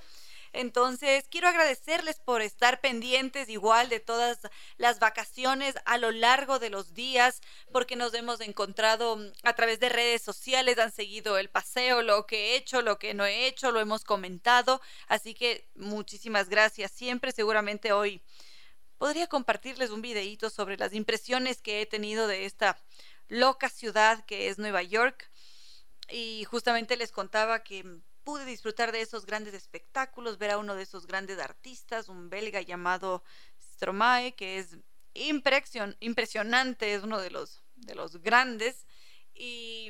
Entonces, 0.54 1.26
quiero 1.30 1.48
agradecerles 1.48 2.20
por 2.20 2.42
estar 2.42 2.82
pendientes 2.82 3.50
igual 3.50 3.90
de 3.90 4.00
todas 4.00 4.40
las 4.78 5.00
vacaciones 5.00 5.76
a 5.86 5.98
lo 5.98 6.12
largo 6.12 6.60
de 6.60 6.70
los 6.70 6.94
días, 6.94 7.42
porque 7.72 7.96
nos 7.96 8.14
hemos 8.14 8.42
encontrado 8.42 9.18
mm, 9.18 9.32
a 9.44 9.54
través 9.54 9.80
de 9.80 9.90
redes 9.90 10.22
sociales, 10.22 10.80
han 10.80 10.92
seguido 10.92 11.38
el 11.38 11.50
paseo, 11.50 12.02
lo 12.02 12.26
que 12.26 12.54
he 12.54 12.56
hecho, 12.56 12.82
lo 12.82 13.00
que 13.00 13.14
no 13.14 13.26
he 13.26 13.48
hecho, 13.48 13.72
lo 13.72 13.80
hemos 13.80 14.04
comentado. 14.04 14.82
Así 15.08 15.34
que 15.34 15.68
muchísimas 15.76 16.50
gracias 16.50 16.92
siempre. 16.92 17.32
Seguramente 17.32 17.92
hoy 17.92 18.22
podría 18.98 19.28
compartirles 19.28 19.92
un 19.92 20.02
videíto 20.02 20.50
sobre 20.50 20.78
las 20.78 20.94
impresiones 20.94 21.62
que 21.62 21.82
he 21.82 21.86
tenido 21.86 22.28
de 22.28 22.46
esta 22.46 22.78
loca 23.28 23.70
ciudad 23.70 24.26
que 24.26 24.50
es 24.50 24.58
Nueva 24.58 24.84
York. 24.84 25.30
Y 26.12 26.44
justamente 26.46 26.98
les 26.98 27.12
contaba 27.12 27.64
que 27.64 28.02
pude 28.30 28.46
disfrutar 28.46 28.92
de 28.92 29.02
esos 29.02 29.26
grandes 29.26 29.56
espectáculos, 29.56 30.38
ver 30.38 30.52
a 30.52 30.60
uno 30.60 30.76
de 30.76 30.84
esos 30.84 31.08
grandes 31.08 31.40
artistas, 31.40 32.10
un 32.10 32.30
belga 32.30 32.62
llamado 32.62 33.24
Stromae, 33.60 34.34
que 34.34 34.60
es 34.60 34.78
impresionante, 35.16 36.94
es 36.94 37.02
uno 37.02 37.20
de 37.20 37.32
los, 37.32 37.64
de 37.76 37.96
los 37.96 38.22
grandes. 38.22 38.86
Y 39.34 39.90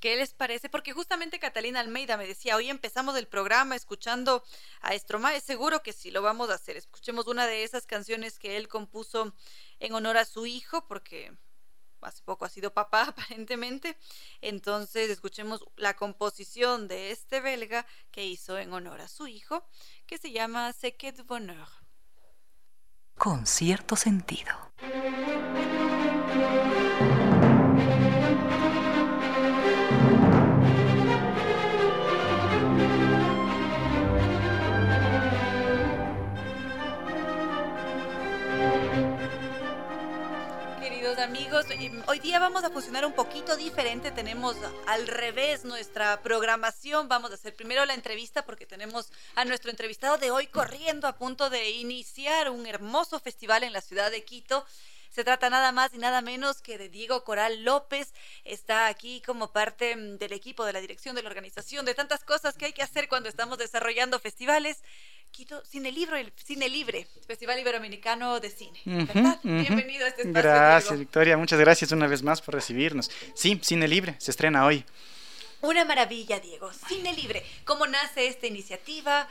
¿Qué 0.00 0.16
les 0.16 0.34
parece? 0.34 0.68
Porque 0.68 0.92
justamente 0.92 1.38
Catalina 1.38 1.78
Almeida 1.78 2.16
me 2.16 2.26
decía, 2.26 2.56
hoy 2.56 2.68
empezamos 2.68 3.16
el 3.16 3.28
programa 3.28 3.76
escuchando 3.76 4.42
a 4.80 4.98
Stromae, 4.98 5.40
seguro 5.40 5.84
que 5.84 5.92
sí, 5.92 6.10
lo 6.10 6.20
vamos 6.20 6.50
a 6.50 6.54
hacer. 6.54 6.76
Escuchemos 6.76 7.28
una 7.28 7.46
de 7.46 7.62
esas 7.62 7.86
canciones 7.86 8.40
que 8.40 8.56
él 8.56 8.66
compuso 8.66 9.36
en 9.78 9.94
honor 9.94 10.16
a 10.16 10.24
su 10.24 10.46
hijo, 10.46 10.84
porque 10.88 11.32
hace 12.02 12.22
poco 12.22 12.44
ha 12.44 12.48
sido 12.48 12.72
papá 12.72 13.02
aparentemente. 13.08 13.96
Entonces 14.40 15.10
escuchemos 15.10 15.64
la 15.76 15.94
composición 15.94 16.88
de 16.88 17.10
este 17.10 17.40
belga 17.40 17.86
que 18.10 18.24
hizo 18.24 18.58
en 18.58 18.72
honor 18.72 19.00
a 19.00 19.08
su 19.08 19.26
hijo, 19.26 19.64
que 20.06 20.18
se 20.18 20.32
llama 20.32 20.72
Sequet 20.72 21.24
Bonheur. 21.26 21.68
Con 23.16 23.46
cierto 23.46 23.96
sentido. 23.96 24.54
Amigos, 41.28 41.66
hoy 42.06 42.20
día 42.20 42.38
vamos 42.38 42.64
a 42.64 42.70
funcionar 42.70 43.04
un 43.04 43.12
poquito 43.12 43.54
diferente, 43.54 44.10
tenemos 44.10 44.56
al 44.86 45.06
revés 45.06 45.62
nuestra 45.62 46.22
programación, 46.22 47.06
vamos 47.06 47.30
a 47.30 47.34
hacer 47.34 47.54
primero 47.54 47.84
la 47.84 47.92
entrevista 47.92 48.46
porque 48.46 48.64
tenemos 48.64 49.12
a 49.34 49.44
nuestro 49.44 49.70
entrevistado 49.70 50.16
de 50.16 50.30
hoy 50.30 50.46
corriendo 50.46 51.06
a 51.06 51.18
punto 51.18 51.50
de 51.50 51.68
iniciar 51.68 52.48
un 52.48 52.64
hermoso 52.64 53.20
festival 53.20 53.62
en 53.62 53.74
la 53.74 53.82
ciudad 53.82 54.10
de 54.10 54.24
Quito 54.24 54.64
Se 55.10 55.22
trata 55.22 55.50
nada 55.50 55.70
más 55.70 55.92
y 55.92 55.98
nada 55.98 56.22
menos 56.22 56.62
que 56.62 56.78
de 56.78 56.88
Diego 56.88 57.24
Coral 57.24 57.62
López. 57.62 58.14
Está 58.44 58.86
aquí 58.86 59.20
como 59.26 59.52
parte 59.52 59.96
mm, 59.96 60.16
del 60.16 60.32
equipo 60.32 60.64
de 60.64 60.72
la 60.72 60.80
dirección 60.80 61.14
de 61.14 61.22
la 61.22 61.28
organización, 61.28 61.84
de 61.84 61.94
tantas 61.94 62.24
cosas 62.24 62.56
que 62.56 62.66
hay 62.66 62.72
que 62.72 62.82
hacer 62.82 63.08
cuando 63.08 63.28
estamos 63.28 63.58
desarrollando 63.58 64.18
festivales. 64.18 64.82
Quito 65.38 65.62
Cine 65.64 65.92
Libre, 65.92 66.20
el 66.20 66.32
Cine 66.34 66.68
Libre, 66.68 67.06
Festival 67.24 67.60
Iberoamericano 67.60 68.40
de 68.40 68.50
Cine. 68.50 68.80
Bienvenido 69.44 70.04
a 70.04 70.08
este 70.08 70.22
espacio. 70.22 70.32
Gracias, 70.32 70.98
Victoria. 70.98 71.36
Muchas 71.36 71.60
gracias 71.60 71.92
una 71.92 72.08
vez 72.08 72.24
más 72.24 72.42
por 72.42 72.54
recibirnos. 72.54 73.08
Sí, 73.36 73.56
Cine 73.62 73.86
Libre, 73.86 74.16
se 74.18 74.32
estrena 74.32 74.66
hoy. 74.66 74.84
Una 75.60 75.84
maravilla, 75.84 76.40
Diego. 76.40 76.72
Cine 76.88 77.12
Libre. 77.12 77.46
¿Cómo 77.64 77.86
nace 77.86 78.26
esta 78.26 78.48
iniciativa? 78.48 79.28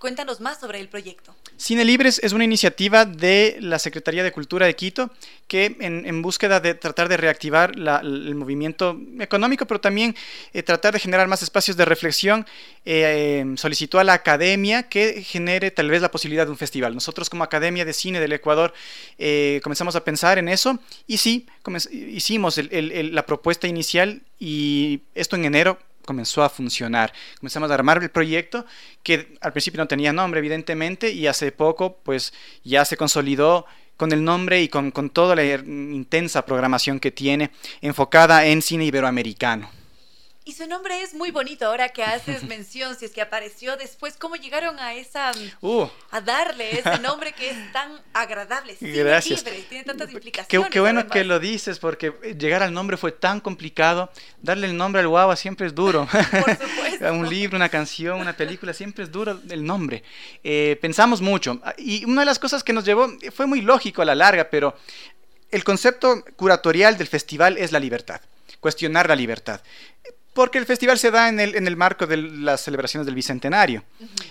Cuéntanos 0.00 0.40
más 0.40 0.60
sobre 0.60 0.80
el 0.80 0.88
proyecto. 0.88 1.34
Cine 1.56 1.84
Libres 1.84 2.20
es 2.22 2.32
una 2.32 2.44
iniciativa 2.44 3.04
de 3.04 3.56
la 3.60 3.80
Secretaría 3.80 4.22
de 4.22 4.30
Cultura 4.30 4.66
de 4.66 4.76
Quito 4.76 5.10
que 5.48 5.76
en, 5.80 6.22
búsqueda 6.22 6.60
de 6.60 6.74
tratar 6.74 7.08
de 7.08 7.16
reactivar 7.16 7.72
el 7.74 8.34
movimiento 8.34 9.00
económico, 9.18 9.66
pero 9.66 9.80
también 9.80 10.14
eh, 10.52 10.62
tratar 10.62 10.92
de 10.92 11.00
generar 11.00 11.26
más 11.26 11.42
espacios 11.42 11.76
de 11.76 11.84
reflexión, 11.84 12.46
eh, 12.84 13.44
solicitó 13.56 13.98
a 13.98 14.04
la 14.04 14.12
academia 14.12 14.84
que 14.84 15.22
genere 15.22 15.70
tal 15.70 15.90
vez 15.90 16.00
la 16.02 16.10
posibilidad 16.10 16.44
de 16.44 16.52
un 16.52 16.58
festival. 16.58 16.94
Nosotros 16.94 17.28
como 17.28 17.44
Academia 17.44 17.84
de 17.84 17.92
Cine 17.92 18.20
del 18.20 18.32
Ecuador 18.32 18.74
eh, 19.18 19.60
comenzamos 19.64 19.96
a 19.96 20.04
pensar 20.04 20.38
en 20.38 20.48
eso 20.48 20.78
y 21.06 21.16
sí, 21.16 21.46
hicimos 21.90 22.60
la 22.70 23.26
propuesta 23.26 23.66
inicial 23.66 24.22
y 24.38 25.00
esto 25.14 25.34
en 25.34 25.46
enero 25.46 25.78
comenzó 26.08 26.42
a 26.42 26.48
funcionar. 26.48 27.12
Comenzamos 27.38 27.70
a 27.70 27.74
armar 27.74 28.02
el 28.02 28.08
proyecto 28.08 28.64
que 29.02 29.36
al 29.42 29.52
principio 29.52 29.76
no 29.76 29.86
tenía 29.86 30.10
nombre, 30.10 30.38
evidentemente, 30.38 31.10
y 31.10 31.26
hace 31.26 31.52
poco 31.52 31.98
pues 32.02 32.32
ya 32.64 32.86
se 32.86 32.96
consolidó 32.96 33.66
con 33.98 34.10
el 34.12 34.24
nombre 34.24 34.62
y 34.62 34.68
con, 34.68 34.90
con 34.90 35.10
toda 35.10 35.36
la 35.36 35.44
intensa 35.44 36.46
programación 36.46 36.98
que 36.98 37.10
tiene 37.10 37.50
enfocada 37.82 38.46
en 38.46 38.62
cine 38.62 38.86
iberoamericano. 38.86 39.68
Y 40.48 40.54
su 40.54 40.66
nombre 40.66 41.02
es 41.02 41.12
muy 41.12 41.30
bonito 41.30 41.66
ahora 41.66 41.90
que 41.90 42.02
haces 42.02 42.42
mención, 42.48 42.96
si 42.98 43.04
es 43.04 43.10
que 43.10 43.20
apareció 43.20 43.76
después, 43.76 44.14
¿cómo 44.16 44.34
llegaron 44.34 44.78
a 44.78 44.94
esa 44.94 45.30
uh. 45.60 45.86
a 46.10 46.22
darle 46.22 46.78
ese 46.78 46.98
nombre 47.02 47.34
que 47.34 47.50
es 47.50 47.72
tan 47.74 48.00
agradable? 48.14 48.74
Gracias. 48.80 49.44
tiene 49.68 49.84
tantas 49.84 50.10
implicaciones. 50.10 50.70
Qué, 50.70 50.80
bueno 50.80 51.06
que 51.06 51.22
lo 51.24 51.38
dices, 51.38 51.78
porque 51.78 52.14
llegar 52.38 52.62
al 52.62 52.72
nombre 52.72 52.96
fue 52.96 53.12
tan 53.12 53.40
complicado. 53.40 54.10
Darle 54.40 54.68
el 54.68 54.74
nombre 54.74 55.02
al 55.02 55.08
guagua 55.08 55.36
siempre 55.36 55.66
es 55.66 55.74
duro. 55.74 56.08
Por 56.30 56.56
supuesto. 56.56 57.12
un 57.12 57.28
libro, 57.28 57.54
una 57.54 57.68
canción, 57.68 58.18
una 58.18 58.34
película, 58.34 58.72
siempre 58.72 59.04
es 59.04 59.12
duro 59.12 59.38
el 59.50 59.62
nombre. 59.62 60.02
Eh, 60.42 60.78
pensamos 60.80 61.20
mucho. 61.20 61.60
Y 61.76 62.06
una 62.06 62.22
de 62.22 62.26
las 62.26 62.38
cosas 62.38 62.64
que 62.64 62.72
nos 62.72 62.86
llevó, 62.86 63.06
fue 63.34 63.44
muy 63.44 63.60
lógico 63.60 64.00
a 64.00 64.06
la 64.06 64.14
larga, 64.14 64.48
pero 64.48 64.74
el 65.50 65.62
concepto 65.62 66.24
curatorial 66.36 66.96
del 66.96 67.06
festival 67.06 67.58
es 67.58 67.70
la 67.70 67.80
libertad 67.80 68.22
cuestionar 68.60 69.08
la 69.08 69.16
libertad 69.16 69.60
porque 70.38 70.58
el 70.58 70.66
festival 70.66 71.00
se 71.00 71.10
da 71.10 71.28
en 71.28 71.40
el, 71.40 71.56
en 71.56 71.66
el 71.66 71.76
marco 71.76 72.06
de 72.06 72.16
las 72.16 72.60
celebraciones 72.60 73.06
del 73.06 73.16
Bicentenario. 73.16 73.82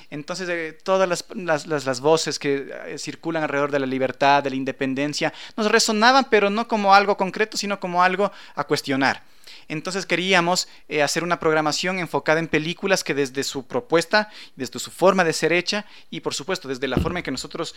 Entonces, 0.09 0.47
eh, 0.47 0.71
todas 0.81 1.05
las, 1.35 1.67
las, 1.67 1.99
voces 1.99 2.39
que 2.39 2.71
eh, 2.85 2.97
circulan 2.97 3.43
alrededor 3.43 3.71
de 3.71 3.79
la 3.79 3.85
libertad, 3.85 4.41
de 4.41 4.49
la 4.49 4.55
independencia, 4.55 5.33
nos 5.57 5.69
resonaban, 5.69 6.27
pero 6.29 6.49
no 6.49 6.65
como 6.65 6.93
algo 6.93 7.17
concreto, 7.17 7.57
sino 7.57 7.81
como 7.81 8.03
algo 8.03 8.31
a 8.55 8.63
cuestionar. 8.63 9.21
Entonces 9.67 10.05
queríamos 10.05 10.69
eh, 10.87 11.03
hacer 11.03 11.25
una 11.25 11.41
programación 11.41 11.99
enfocada 11.99 12.39
en 12.39 12.47
películas 12.47 13.03
que 13.03 13.13
desde 13.13 13.43
su 13.43 13.67
propuesta, 13.67 14.29
desde 14.55 14.79
su 14.79 14.89
forma 14.91 15.25
de 15.25 15.33
ser 15.33 15.51
hecha 15.51 15.85
y 16.09 16.21
por 16.21 16.33
supuesto 16.33 16.69
desde 16.69 16.87
la 16.87 16.95
forma 16.95 17.19
en 17.19 17.23
que 17.23 17.31
nosotros 17.31 17.75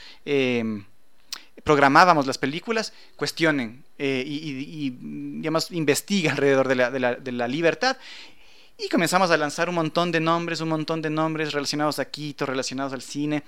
programábamos 1.65 2.27
las 2.27 2.39
películas, 2.39 2.93
cuestionen 3.17 3.85
eh, 3.99 4.25
y, 4.27 4.87
y, 4.87 4.91
digamos, 5.39 5.71
investiga 5.71 6.31
alrededor 6.33 6.69
de 6.69 6.75
la, 6.75 6.91
de, 6.91 7.01
la, 7.01 7.15
de 7.15 7.33
la, 7.33 7.49
libertad 7.49 7.97
y 8.83 8.89
comenzamos 8.89 9.31
a 9.31 9.37
lanzar 9.37 9.69
un 9.69 9.75
montón 9.75 10.11
de 10.11 10.21
nombres, 10.21 10.61
un 10.61 10.71
montón 10.71 11.03
de 11.03 11.11
nombres 11.11 11.53
relacionados 11.53 11.99
a 11.99 12.07
Quito, 12.07 12.47
relacionados 12.47 12.93
al 12.93 13.03
cine. 13.03 13.43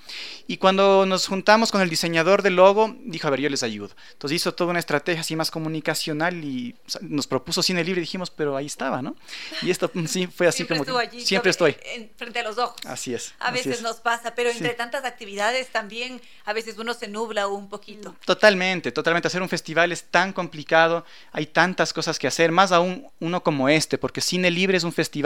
Y 0.47 0.59
cuando 0.59 1.07
nos 1.07 1.27
juntamos 1.27 1.71
con 1.71 1.81
el 1.81 1.89
diseñador 1.89 2.43
del 2.43 2.57
logo, 2.57 2.95
dijo, 3.05 3.29
a 3.29 3.31
ver, 3.31 3.41
yo 3.41 3.49
les 3.49 3.63
ayudo. 3.63 3.95
Entonces 4.13 4.37
hizo 4.37 4.53
toda 4.55 4.71
una 4.71 4.79
estrategia 4.79 5.23
así 5.23 5.35
más 5.35 5.51
comunicacional 5.51 6.45
y 6.45 6.75
nos 7.01 7.27
propuso 7.27 7.63
cine 7.63 7.83
libre 7.83 8.01
y 8.01 8.05
dijimos, 8.05 8.31
pero 8.31 8.57
ahí 8.57 8.67
estaba, 8.67 9.01
¿no? 9.01 9.17
Y 9.63 9.71
esto 9.71 9.91
mm, 9.95 10.07
sí 10.07 10.27
fue 10.27 10.49
así 10.49 10.59
siempre 10.59 10.79
como... 10.79 10.99
Allí, 10.99 11.21
siempre 11.21 11.51
estoy. 11.51 11.77
frente 12.17 12.41
a 12.41 12.43
los 12.43 12.59
ojos. 12.59 12.77
Así 12.87 13.15
es. 13.15 13.35
A 13.39 13.51
veces 13.51 13.81
nos 13.81 14.01
pasa, 14.01 14.35
pero 14.35 14.51
entre 14.51 14.75
tantas 14.75 15.05
actividades 15.05 15.69
también 15.69 16.21
a 16.45 16.53
veces 16.53 16.77
uno 16.79 16.93
se 16.95 17.09
nubla 17.09 17.47
un 17.49 17.69
poquito. 17.69 18.15
Totalmente, 18.27 18.93
totalmente. 18.93 19.29
Hacer 19.29 19.41
un 19.41 19.49
festival 19.49 19.93
es 19.93 20.05
tan 20.05 20.33
complicado, 20.33 21.05
hay 21.33 21.47
tantas 21.47 21.93
cosas 21.93 22.19
que 22.19 22.27
hacer, 22.27 22.53
más 22.53 22.73
aún 22.73 23.07
uno 23.21 23.43
como 23.43 23.69
este, 23.69 23.97
porque 23.97 24.21
Cine 24.21 24.51
Libre 24.51 24.77
es 24.77 24.85
un 24.85 24.93
festival 24.93 25.22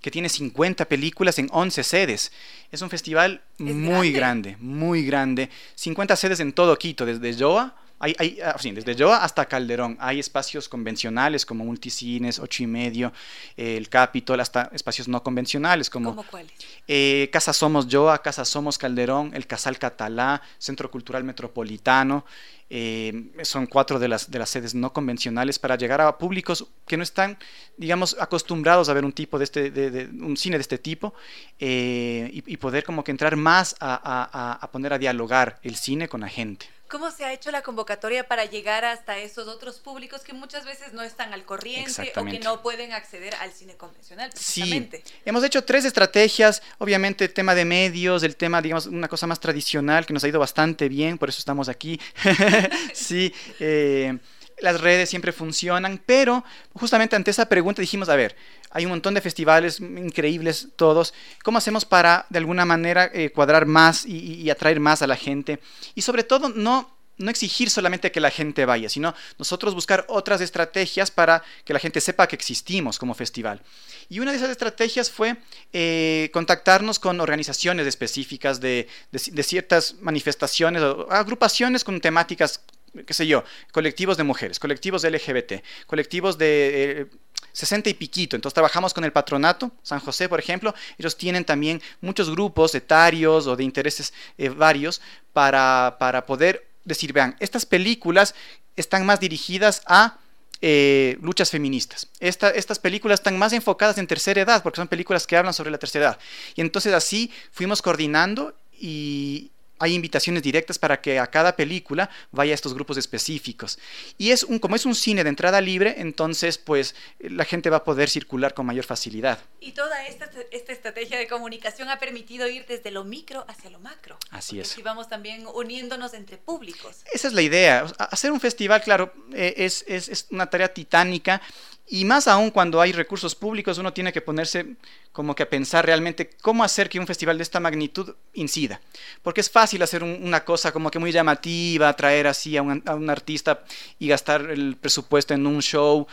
que 0.00 0.10
tiene 0.10 0.28
50 0.28 0.84
películas 0.84 1.38
en 1.38 1.48
11 1.50 1.82
sedes. 1.82 2.32
Es 2.70 2.82
un 2.82 2.90
festival 2.90 3.42
muy 3.58 4.12
grande. 4.12 4.56
muy 4.60 5.04
grande. 5.04 5.48
50 5.76 6.16
sedes 6.16 6.40
en 6.40 6.52
todo 6.52 6.76
Quito, 6.78 7.06
desde 7.06 7.34
Yoa 7.34 7.74
hay, 7.98 8.14
hay 8.18 8.38
ah, 8.42 8.56
desde 8.62 8.94
Yoa 8.94 9.24
hasta 9.24 9.46
Calderón. 9.46 9.96
Hay 10.00 10.20
espacios 10.20 10.68
convencionales 10.68 11.46
como 11.46 11.64
multicines, 11.64 12.38
ocho 12.38 12.62
y 12.62 12.66
medio, 12.66 13.12
el 13.56 13.88
Capitol, 13.88 14.40
hasta 14.40 14.70
espacios 14.72 15.08
no 15.08 15.22
convencionales 15.22 15.90
como... 15.90 16.10
¿Cómo 16.10 16.28
cuáles? 16.28 16.52
Eh, 16.88 17.30
Casa 17.32 17.52
Somos 17.52 17.88
Yoa, 17.88 18.20
Casa 18.22 18.44
Somos 18.44 18.78
Calderón, 18.78 19.32
el 19.34 19.46
Casal 19.46 19.78
Catalá, 19.78 20.42
Centro 20.58 20.90
Cultural 20.90 21.24
Metropolitano. 21.24 22.24
Eh, 22.70 23.30
son 23.42 23.66
cuatro 23.66 23.98
de 23.98 24.08
las, 24.08 24.30
de 24.30 24.38
las 24.38 24.48
sedes 24.50 24.74
no 24.74 24.92
convencionales 24.92 25.58
para 25.58 25.76
llegar 25.76 26.00
a 26.00 26.16
públicos 26.18 26.66
que 26.86 26.96
no 26.96 27.02
están, 27.02 27.38
digamos, 27.76 28.16
acostumbrados 28.18 28.88
a 28.88 28.94
ver 28.94 29.04
un 29.04 29.12
tipo 29.12 29.38
de 29.38 29.44
este, 29.44 29.70
de, 29.70 30.06
un 30.06 30.36
cine 30.36 30.56
de 30.56 30.62
este 30.62 30.78
tipo 30.78 31.14
eh, 31.58 32.30
y, 32.32 32.56
poder 32.56 32.82
como 32.82 33.04
que 33.04 33.10
entrar 33.10 33.36
más 33.36 33.76
a, 33.80 34.58
a 34.60 34.70
poner 34.72 34.94
a 34.94 34.98
dialogar 34.98 35.60
el 35.62 35.76
cine 35.76 36.08
con 36.08 36.22
la 36.22 36.28
gente. 36.28 36.73
¿Cómo 36.94 37.10
se 37.10 37.24
ha 37.24 37.32
hecho 37.32 37.50
la 37.50 37.62
convocatoria 37.62 38.28
para 38.28 38.44
llegar 38.44 38.84
hasta 38.84 39.18
esos 39.18 39.48
otros 39.48 39.80
públicos 39.80 40.20
que 40.20 40.32
muchas 40.32 40.64
veces 40.64 40.92
no 40.92 41.02
están 41.02 41.32
al 41.32 41.44
corriente 41.44 42.12
o 42.14 42.24
que 42.24 42.38
no 42.38 42.62
pueden 42.62 42.92
acceder 42.92 43.34
al 43.40 43.50
cine 43.50 43.74
convencional? 43.74 44.30
Sí, 44.32 44.88
hemos 45.24 45.42
hecho 45.42 45.64
tres 45.64 45.84
estrategias, 45.84 46.62
obviamente 46.78 47.24
el 47.24 47.32
tema 47.32 47.56
de 47.56 47.64
medios, 47.64 48.22
el 48.22 48.36
tema, 48.36 48.62
digamos, 48.62 48.86
una 48.86 49.08
cosa 49.08 49.26
más 49.26 49.40
tradicional 49.40 50.06
que 50.06 50.12
nos 50.12 50.22
ha 50.22 50.28
ido 50.28 50.38
bastante 50.38 50.88
bien, 50.88 51.18
por 51.18 51.30
eso 51.30 51.40
estamos 51.40 51.68
aquí. 51.68 52.00
sí, 52.94 53.34
eh, 53.58 54.16
las 54.60 54.80
redes 54.80 55.10
siempre 55.10 55.32
funcionan, 55.32 56.00
pero 56.04 56.44
justamente 56.72 57.16
ante 57.16 57.30
esa 57.30 57.48
pregunta 57.48 57.80
dijimos, 57.80 58.08
a 58.08 58.16
ver, 58.16 58.36
hay 58.70 58.84
un 58.84 58.90
montón 58.90 59.14
de 59.14 59.20
festivales 59.20 59.80
increíbles 59.80 60.68
todos, 60.76 61.14
¿cómo 61.42 61.58
hacemos 61.58 61.84
para 61.84 62.26
de 62.28 62.38
alguna 62.38 62.64
manera 62.64 63.10
eh, 63.12 63.30
cuadrar 63.30 63.66
más 63.66 64.04
y, 64.04 64.50
atraer 64.50 64.80
más 64.80 65.02
a 65.02 65.06
la 65.06 65.16
gente? 65.16 65.60
Y 65.94 66.02
sobre 66.02 66.24
todo 66.24 66.48
no 66.48 66.92
no 67.16 67.30
exigir 67.30 67.70
solamente 67.70 68.10
que 68.10 68.18
la 68.18 68.30
gente 68.30 68.64
vaya, 68.64 68.88
sino 68.88 69.14
nosotros 69.38 69.72
buscar 69.72 70.04
otras 70.08 70.40
estrategias 70.40 71.12
para 71.12 71.44
que 71.64 71.72
la 71.72 71.78
gente 71.78 72.00
sepa 72.00 72.26
que 72.26 72.34
existimos 72.34 72.98
como 72.98 73.14
festival. 73.14 73.62
Y 74.08 74.18
una 74.18 74.32
de 74.32 74.38
esas 74.38 74.50
estrategias 74.50 75.12
fue 75.12 75.36
eh, 75.72 76.28
contactarnos 76.32 76.98
con 76.98 77.20
organizaciones 77.20 77.86
específicas 77.86 78.60
de, 78.60 78.88
de, 79.12 79.42
ciertas 79.44 79.94
manifestaciones 80.00 80.82
o 80.82 81.10
agrupaciones 81.10 81.84
con 81.84 82.00
temáticas 82.00 82.60
qué 83.06 83.14
sé 83.14 83.26
yo, 83.26 83.44
colectivos 83.72 84.16
de 84.16 84.24
mujeres, 84.24 84.58
colectivos 84.58 85.02
de 85.02 85.10
LGBT, 85.10 85.52
colectivos 85.86 86.38
de 86.38 87.08
60 87.52 87.88
eh, 87.88 87.92
y 87.92 87.94
piquito. 87.94 88.36
Entonces 88.36 88.54
trabajamos 88.54 88.94
con 88.94 89.04
el 89.04 89.12
patronato, 89.12 89.72
San 89.82 90.00
José, 90.00 90.28
por 90.28 90.38
ejemplo. 90.38 90.74
Ellos 90.98 91.16
tienen 91.16 91.44
también 91.44 91.82
muchos 92.00 92.30
grupos 92.30 92.74
etarios 92.74 93.46
o 93.46 93.56
de 93.56 93.64
intereses 93.64 94.12
eh, 94.38 94.48
varios 94.48 95.00
para, 95.32 95.96
para 95.98 96.26
poder 96.26 96.66
decir, 96.84 97.12
vean, 97.12 97.36
estas 97.40 97.66
películas 97.66 98.34
están 98.76 99.06
más 99.06 99.20
dirigidas 99.20 99.82
a 99.86 100.18
eh, 100.66 101.18
luchas 101.20 101.50
feministas. 101.50 102.08
estas 102.20 102.78
películas 102.78 103.20
están 103.20 103.38
más 103.38 103.52
enfocadas 103.52 103.98
en 103.98 104.06
tercera 104.06 104.40
edad, 104.40 104.62
porque 104.62 104.76
son 104.76 104.88
películas 104.88 105.26
que 105.26 105.36
hablan 105.36 105.52
sobre 105.52 105.70
la 105.70 105.78
tercera 105.78 106.06
edad. 106.06 106.18
Y 106.54 106.62
entonces 106.62 106.94
así 106.94 107.30
fuimos 107.52 107.82
coordinando 107.82 108.54
y, 108.72 109.50
hay 109.78 109.94
invitaciones 109.94 110.42
directas 110.42 110.78
para 110.78 111.00
que 111.00 111.18
a 111.18 111.26
cada 111.26 111.56
película 111.56 112.10
vaya 112.30 112.52
a 112.52 112.54
estos 112.54 112.74
grupos 112.74 112.96
específicos. 112.96 113.78
Y 114.18 114.30
es 114.30 114.44
un, 114.44 114.58
como 114.58 114.76
es 114.76 114.86
un 114.86 114.94
cine 114.94 115.24
de 115.24 115.30
entrada 115.30 115.60
libre, 115.60 115.96
entonces 115.98 116.58
pues 116.58 116.94
la 117.18 117.44
gente 117.44 117.70
va 117.70 117.78
a 117.78 117.84
poder 117.84 118.08
circular 118.08 118.54
con 118.54 118.66
mayor 118.66 118.84
facilidad. 118.84 119.38
Y 119.60 119.72
toda 119.72 120.06
esta, 120.06 120.30
esta 120.50 120.72
estrategia 120.72 121.18
de 121.18 121.26
comunicación 121.26 121.88
ha 121.88 121.98
permitido 121.98 122.48
ir 122.48 122.66
desde 122.66 122.90
lo 122.90 123.04
micro 123.04 123.44
hacia 123.48 123.70
lo 123.70 123.80
macro. 123.80 124.18
Así 124.30 124.60
es. 124.60 124.78
Y 124.78 124.82
vamos 124.82 125.08
también 125.08 125.46
uniéndonos 125.52 126.14
entre 126.14 126.38
públicos. 126.38 127.02
Esa 127.12 127.28
es 127.28 127.34
la 127.34 127.42
idea. 127.42 127.86
Hacer 127.98 128.32
un 128.32 128.40
festival, 128.40 128.82
claro, 128.82 129.12
eh, 129.32 129.54
es, 129.56 129.84
es, 129.88 130.08
es 130.08 130.26
una 130.30 130.48
tarea 130.48 130.72
titánica 130.72 131.40
y 131.86 132.04
más 132.06 132.28
aún 132.28 132.50
cuando 132.50 132.80
hay 132.80 132.92
recursos 132.92 133.34
públicos, 133.34 133.76
uno 133.76 133.92
tiene 133.92 134.12
que 134.12 134.22
ponerse 134.22 134.76
como 135.12 135.34
que 135.34 135.42
a 135.42 135.50
pensar 135.50 135.84
realmente 135.84 136.30
cómo 136.40 136.64
hacer 136.64 136.88
que 136.88 136.98
un 136.98 137.06
festival 137.06 137.36
de 137.36 137.42
esta 137.42 137.60
magnitud 137.60 138.14
incida. 138.32 138.80
Porque 139.22 139.42
es 139.42 139.50
fácil 139.50 139.63
fácil 139.64 139.82
hacer 139.82 140.02
una 140.02 140.44
cosa 140.44 140.72
como 140.72 140.90
que 140.90 140.98
muy 140.98 141.10
llamativa, 141.10 141.90
traer 141.96 142.26
así 142.26 142.54
a 142.58 142.60
un, 142.60 143.08
artista 143.08 143.64
y 143.98 144.08
gastar 144.08 144.50
el 144.50 144.76
presupuesto 144.76 145.32
en 145.32 145.46
un 145.46 145.62
show. 145.62 146.06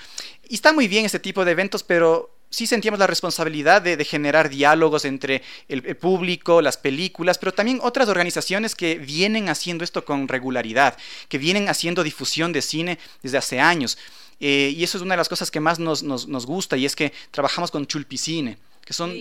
Y 0.47 0.55
está 0.55 0.71
muy 0.71 0.87
bien 0.87 1.03
este 1.03 1.19
tipo 1.19 1.43
de 1.43 1.51
eventos, 1.51 1.83
pero 1.83 2.33
sí 2.49 2.65
sentíamos 2.65 2.97
la 2.97 3.07
responsabilidad 3.07 3.81
de, 3.81 4.05
generar 4.05 4.47
diálogos 4.47 5.03
entre 5.03 5.41
el, 5.67 5.97
público, 5.97 6.61
las 6.61 6.77
películas, 6.77 7.37
pero 7.37 7.53
también 7.53 7.79
otras 7.81 8.07
organizaciones 8.07 8.73
que 8.73 8.95
vienen 8.95 9.49
haciendo 9.49 9.83
esto 9.83 10.05
con 10.05 10.29
regularidad, 10.29 10.97
que 11.27 11.37
vienen 11.37 11.67
haciendo 11.67 12.03
difusión 12.03 12.53
de 12.53 12.61
cine 12.61 12.99
desde 13.21 13.37
hace 13.37 13.59
años. 13.59 13.97
Eh, 14.39 14.73
y 14.77 14.81
eso 14.85 14.97
es 14.97 15.03
una 15.03 15.15
de 15.15 15.17
las 15.23 15.29
cosas 15.29 15.51
que 15.51 15.59
más 15.59 15.77
nos, 15.77 16.03
nos, 16.03 16.25
nos 16.29 16.45
gusta, 16.45 16.77
y 16.77 16.85
es 16.85 16.95
que 16.95 17.11
trabajamos 17.31 17.69
con 17.69 17.85
Chulpicine 17.85 18.57
que 18.91 18.95
son 18.95 19.11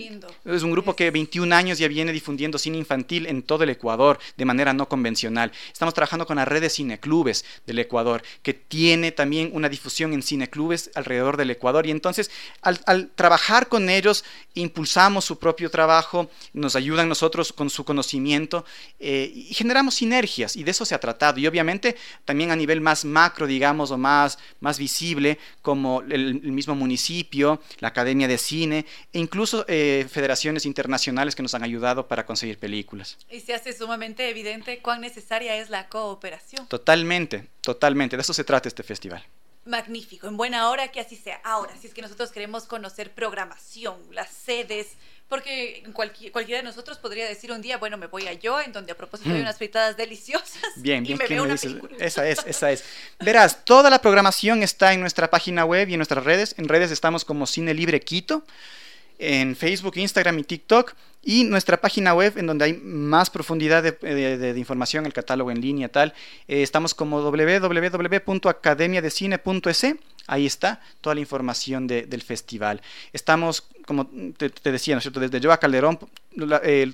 es 0.45 0.63
un 0.63 0.71
grupo 0.71 0.97
que 0.97 1.11
21 1.11 1.55
años 1.55 1.77
ya 1.77 1.87
viene 1.87 2.11
difundiendo 2.11 2.57
cine 2.57 2.77
infantil 2.77 3.25
en 3.25 3.41
todo 3.41 3.63
el 3.63 3.69
Ecuador 3.69 4.19
de 4.35 4.43
manera 4.43 4.73
no 4.73 4.89
convencional. 4.89 5.51
Estamos 5.71 5.93
trabajando 5.93 6.25
con 6.25 6.35
la 6.35 6.45
red 6.45 6.61
de 6.61 6.69
cineclubes 6.69 7.45
del 7.65 7.79
Ecuador, 7.79 8.21
que 8.43 8.53
tiene 8.53 9.13
también 9.13 9.51
una 9.53 9.69
difusión 9.69 10.11
en 10.11 10.23
cineclubes 10.23 10.91
alrededor 10.93 11.37
del 11.37 11.51
Ecuador. 11.51 11.87
Y 11.87 11.91
entonces, 11.91 12.31
al, 12.61 13.11
trabajar 13.15 13.69
con 13.69 13.89
ellos, 13.89 14.25
impulsamos 14.55 15.23
su 15.23 15.39
propio 15.39 15.69
trabajo, 15.69 16.29
nos 16.51 16.75
ayudan 16.75 17.07
nosotros 17.07 17.53
con 17.53 17.69
su 17.69 17.85
conocimiento 17.85 18.65
eh, 18.99 19.31
y 19.33 19.53
generamos 19.53 19.95
sinergias. 19.95 20.57
Y 20.57 20.63
de 20.63 20.71
eso 20.71 20.83
se 20.83 20.95
ha 20.95 20.99
tratado. 20.99 21.39
Y 21.39 21.47
obviamente, 21.47 21.95
también 22.25 22.51
a 22.51 22.57
nivel 22.57 22.81
más 22.81 23.05
macro, 23.05 23.47
digamos, 23.47 23.91
o 23.91 23.97
más, 23.97 24.37
más 24.59 24.77
visible, 24.77 25.39
como 25.61 26.01
el 26.01 26.41
mismo 26.41 26.75
municipio, 26.75 27.61
la 27.79 27.87
Academia 27.87 28.27
de 28.27 28.37
Cine, 28.37 28.85
e 29.13 29.19
incluso 29.19 29.60
eh, 29.67 30.07
federaciones 30.09 30.65
internacionales 30.65 31.35
que 31.35 31.43
nos 31.43 31.53
han 31.53 31.63
ayudado 31.63 32.07
para 32.07 32.25
conseguir 32.25 32.57
películas. 32.57 33.17
Y 33.29 33.39
se 33.39 33.53
hace 33.53 33.73
sumamente 33.73 34.29
evidente 34.29 34.79
cuán 34.79 35.01
necesaria 35.01 35.55
es 35.57 35.69
la 35.69 35.87
cooperación. 35.89 36.67
Totalmente, 36.67 37.47
totalmente. 37.61 38.17
De 38.17 38.21
eso 38.21 38.33
se 38.33 38.43
trata 38.43 38.67
este 38.67 38.83
festival. 38.83 39.25
Magnífico, 39.65 40.27
en 40.27 40.37
buena 40.37 40.69
hora 40.69 40.87
que 40.87 40.99
así 40.99 41.15
sea. 41.15 41.39
Ahora, 41.43 41.73
si 41.79 41.87
es 41.87 41.93
que 41.93 42.01
nosotros 42.01 42.31
queremos 42.31 42.65
conocer 42.65 43.11
programación, 43.11 43.97
las 44.11 44.29
sedes, 44.29 44.87
porque 45.31 45.81
cualquiera 45.93 46.57
de 46.57 46.63
nosotros 46.63 46.97
podría 46.97 47.25
decir 47.25 47.53
un 47.53 47.61
día, 47.61 47.77
bueno, 47.77 47.95
me 47.95 48.07
voy 48.07 48.27
a 48.27 48.33
yo, 48.33 48.59
en 48.59 48.73
donde 48.73 48.91
a 48.91 48.97
propósito 48.97 49.29
hay 49.29 49.37
mm. 49.37 49.43
unas 49.43 49.57
fritadas 49.57 49.95
deliciosas. 49.95 50.61
Bien, 50.75 51.03
bien, 51.05 51.15
y 51.15 51.17
me 51.17 51.25
veo 51.25 51.43
una 51.43 51.55
película. 51.55 51.95
Esa 51.99 52.27
es, 52.27 52.39
esa 52.45 52.69
es. 52.69 52.83
Verás, 53.17 53.63
toda 53.63 53.89
la 53.89 54.01
programación 54.01 54.61
está 54.61 54.91
en 54.91 54.99
nuestra 54.99 55.29
página 55.29 55.63
web 55.63 55.87
y 55.87 55.93
en 55.93 55.99
nuestras 55.99 56.25
redes. 56.25 56.53
En 56.57 56.67
redes 56.67 56.91
estamos 56.91 57.23
como 57.23 57.47
Cine 57.47 57.73
Libre 57.73 58.01
Quito 58.01 58.43
en 59.21 59.55
Facebook, 59.55 59.93
Instagram 59.97 60.39
y 60.39 60.43
TikTok 60.43 60.93
y 61.23 61.43
nuestra 61.43 61.79
página 61.79 62.15
web 62.15 62.35
en 62.37 62.47
donde 62.47 62.65
hay 62.65 62.73
más 62.73 63.29
profundidad 63.29 63.83
de, 63.83 64.55
información, 64.57 65.05
el 65.05 65.13
catálogo 65.13 65.51
en 65.51 65.61
línea 65.61 65.89
tal. 65.89 66.15
Eh, 66.47 66.63
estamos 66.63 66.95
como 66.95 67.21
www.academiadecine.es. 67.21 69.85
Ahí 70.31 70.45
está 70.45 70.79
toda 71.01 71.13
la 71.13 71.19
información 71.19 71.87
del 71.87 72.21
festival. 72.21 72.81
Estamos, 73.11 73.67
como 73.85 74.07
te, 74.37 74.71
decía, 74.71 74.95
¿no 74.95 74.99
es 74.99 75.03
cierto? 75.03 75.19
Desde 75.19 75.45
Joa 75.45 75.57
Calderón, 75.57 75.99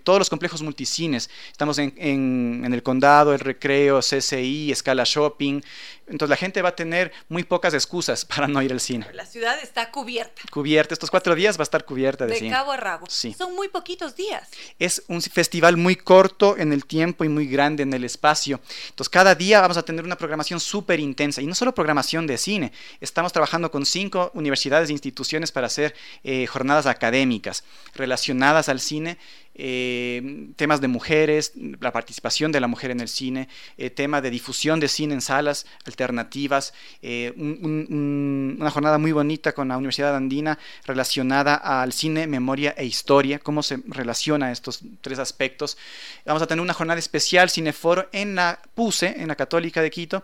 todos 0.04 0.20
los 0.20 0.30
complejos 0.30 0.64
multicines. 0.64 1.30
Estamos 1.52 1.78
en, 1.78 1.94
en, 1.98 2.74
el 2.74 2.82
Condado, 2.82 3.36
el 3.36 3.40
Recreo, 3.40 4.00
CCI, 4.00 4.72
Escala 4.72 5.04
Shopping. 5.06 5.62
Entonces 6.08 6.30
la 6.30 6.38
gente 6.38 6.62
va 6.62 6.70
a 6.70 6.76
tener 6.76 7.12
muy 7.30 7.44
pocas 7.44 7.74
excusas 7.74 8.26
para 8.36 8.48
no 8.48 8.62
ir 8.64 8.72
al 8.72 8.80
cine. 8.80 9.06
La 9.14 9.26
ciudad 9.26 9.60
está 9.62 9.92
cubierta. 9.92 10.42
Cubierta. 10.50 10.96
Estos 10.96 11.12
cuatro 11.12 11.36
días 11.36 11.58
va 11.58 11.62
a 11.62 11.64
estar 11.64 11.86
cubierta 11.86 12.26
de, 12.26 12.40
de 12.40 12.50
cabo 12.50 12.72
a 12.72 12.78
rabo. 12.78 13.06
Sí. 13.08 13.36
Son 13.38 13.54
muy 13.56 13.68
poquitos 13.68 14.16
días. 14.16 14.50
Es 14.80 15.04
un 15.10 15.22
festival 15.22 15.78
muy 15.78 15.96
corto 15.96 16.58
en 16.58 16.74
el 16.74 16.86
tiempo 16.86 17.24
y 17.24 17.30
muy 17.30 17.46
grande 17.46 17.84
en 17.84 17.94
el 17.94 18.04
espacio. 18.04 18.60
Entonces, 18.90 19.10
cada 19.10 19.36
día 19.36 19.62
vamos 19.62 19.78
a 19.78 19.84
tener 19.84 20.04
una 20.04 20.18
programación 20.18 20.60
súper 20.60 21.00
intensa. 21.00 21.42
Y 21.42 21.46
no 21.46 21.54
solo 21.54 21.76
programación 21.76 22.26
de 22.26 22.38
cine. 22.38 22.72
Estamos 23.02 23.27
trabajando 23.34 23.72
con 23.72 23.86
cinco 23.86 24.32
universidades 24.34 24.90
e 24.90 24.94
instituciones 24.94 25.52
para 25.52 25.68
hacer 25.68 25.96
eh, 26.24 26.46
jornadas 26.48 26.86
académicas 26.86 27.64
relacionadas 27.96 28.70
al 28.70 28.80
cine 28.80 29.18
eh, 29.60 30.52
temas 30.56 30.82
de 30.82 30.88
mujeres, 30.88 31.54
la 31.80 31.92
participación 31.92 32.52
de 32.52 32.60
la 32.60 32.68
mujer 32.68 32.92
en 32.92 33.00
el 33.00 33.08
cine, 33.08 33.50
eh, 33.78 33.90
tema 33.90 34.22
de 34.22 34.30
difusión 34.30 34.80
de 34.80 34.88
cine 34.88 35.16
en 35.16 35.22
salas 35.22 35.66
alternativas, 35.86 36.76
una 37.02 38.70
jornada 38.70 39.00
muy 39.00 39.14
bonita 39.14 39.54
con 39.54 39.70
la 39.70 39.78
Universidad 39.78 40.16
Andina 40.16 40.60
relacionada 40.86 41.56
al 41.56 41.92
cine, 41.92 42.28
memoria 42.28 42.76
e 42.78 42.86
historia, 42.86 43.40
cómo 43.40 43.64
se 43.64 43.80
relaciona 43.88 44.52
estos 44.52 44.82
tres 45.02 45.18
aspectos. 45.18 45.76
Vamos 46.24 46.44
a 46.44 46.48
tener 46.48 46.62
una 46.62 46.76
jornada 46.76 47.00
especial, 47.00 47.50
Cineforo, 47.50 48.10
en 48.12 48.36
la 48.36 48.60
PUSE, 48.76 49.16
en 49.18 49.28
la 49.28 49.36
Católica 49.36 49.82
de 49.82 49.90
Quito 49.90 50.24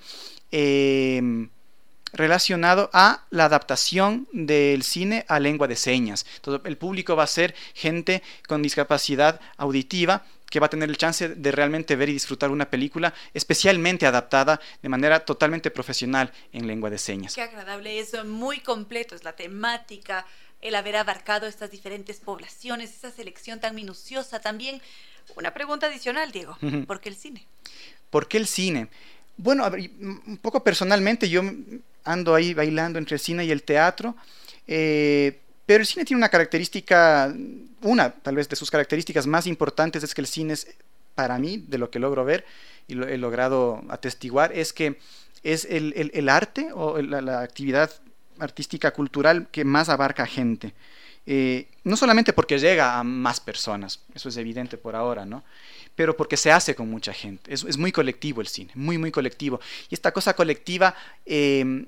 relacionado 2.14 2.90
a 2.94 3.26
la 3.32 3.46
adaptación 3.46 4.28
del 4.32 4.84
cine 4.84 5.26
a 5.28 5.40
lengua 5.40 5.68
de 5.68 5.76
señas. 5.76 6.26
Entonces, 6.36 6.62
el 6.66 6.78
público 6.78 7.16
va 7.16 7.24
a 7.24 7.28
ser 7.28 7.56
gente 7.74 8.24
con 8.48 8.62
discapacidad 8.62 9.42
auditiva 9.58 10.24
que 10.50 10.60
va 10.60 10.68
a 10.68 10.70
tener 10.70 10.88
el 10.88 10.98
chance 10.98 11.30
de 11.30 11.52
realmente 11.52 11.96
ver 11.96 12.10
y 12.10 12.14
disfrutar 12.14 12.52
una 12.52 12.70
película 12.70 13.12
especialmente 13.34 14.06
adaptada 14.06 14.62
de 14.84 14.90
manera 14.90 15.26
totalmente 15.26 15.72
profesional 15.72 16.32
en 16.52 16.68
lengua 16.68 16.92
de 16.92 17.00
señas. 17.00 17.34
Qué 17.34 17.42
agradable, 17.42 18.00
es 18.00 18.24
muy 18.24 18.60
completo, 18.60 19.16
es 19.16 19.24
la 19.24 19.36
temática, 19.36 20.28
el 20.62 20.76
haber 20.76 20.98
abarcado 20.98 21.48
estas 21.48 21.72
diferentes 21.72 22.20
poblaciones, 22.20 22.92
esa 22.92 23.10
selección 23.10 23.60
tan 23.60 23.74
minuciosa 23.74 24.40
también. 24.42 24.80
Una 25.36 25.56
pregunta 25.56 25.88
adicional, 25.88 26.32
Diego, 26.32 26.56
¿por 26.86 27.02
qué 27.02 27.10
el 27.10 27.16
cine? 27.16 27.48
¿Por 28.12 28.28
qué 28.28 28.38
el 28.38 28.46
cine? 28.46 28.90
Bueno, 29.36 29.66
un 29.66 30.38
poco 30.40 30.64
personalmente 30.64 31.28
yo 31.28 31.42
ando 32.04 32.36
ahí 32.36 32.54
bailando 32.54 33.00
entre 33.00 33.16
el 33.16 33.20
cine 33.20 33.46
y 33.46 33.52
el 33.52 33.64
teatro. 33.64 34.16
Eh, 34.68 35.40
pero 35.66 35.82
el 35.82 35.88
cine 35.88 36.06
tiene 36.06 36.20
una 36.20 36.30
característica, 36.30 37.34
una 37.82 38.12
tal 38.12 38.36
vez 38.36 38.50
de 38.50 38.56
sus 38.56 38.70
características 38.70 39.28
más 39.28 39.48
importantes 39.48 40.04
es 40.04 40.14
que 40.14 40.22
el 40.22 40.28
cine 40.28 40.54
es, 40.54 40.68
para 41.16 41.38
mí, 41.40 41.64
de 41.68 41.78
lo 41.78 41.90
que 41.90 42.00
logro 42.00 42.26
ver 42.26 42.46
y 42.88 43.02
he 43.02 43.18
logrado 43.18 43.82
atestiguar, 43.90 44.52
es 44.54 44.74
que 44.74 45.00
es 45.44 45.66
el, 45.66 46.30
arte 46.30 46.70
o 46.74 47.02
la, 47.02 47.42
actividad 47.42 47.92
artística 48.40 48.92
cultural 48.92 49.48
que 49.52 49.64
más 49.64 49.90
abarca 49.90 50.26
gente. 50.26 50.74
Eh, 51.26 51.68
no 51.86 51.96
solamente 51.96 52.34
porque 52.34 52.60
llega 52.60 53.00
a 53.00 53.04
más 53.04 53.40
personas, 53.40 54.02
eso 54.14 54.28
es 54.28 54.38
evidente 54.38 54.78
por 54.78 54.96
ahora, 54.96 55.26
¿no? 55.26 55.44
Pero 55.96 56.18
porque 56.18 56.38
se 56.38 56.52
hace 56.52 56.76
con 56.76 56.90
mucha 56.90 57.14
gente. 57.14 57.54
Es, 57.54 57.78
muy 57.78 57.92
colectivo 57.92 58.42
el 58.42 58.48
cine, 58.48 58.72
muy, 58.76 58.98
muy 58.98 59.12
colectivo. 59.12 59.60
Y 59.90 59.96
esta 59.96 60.12
cosa 60.12 60.36
colectiva 60.36 60.96
eh, 61.26 61.86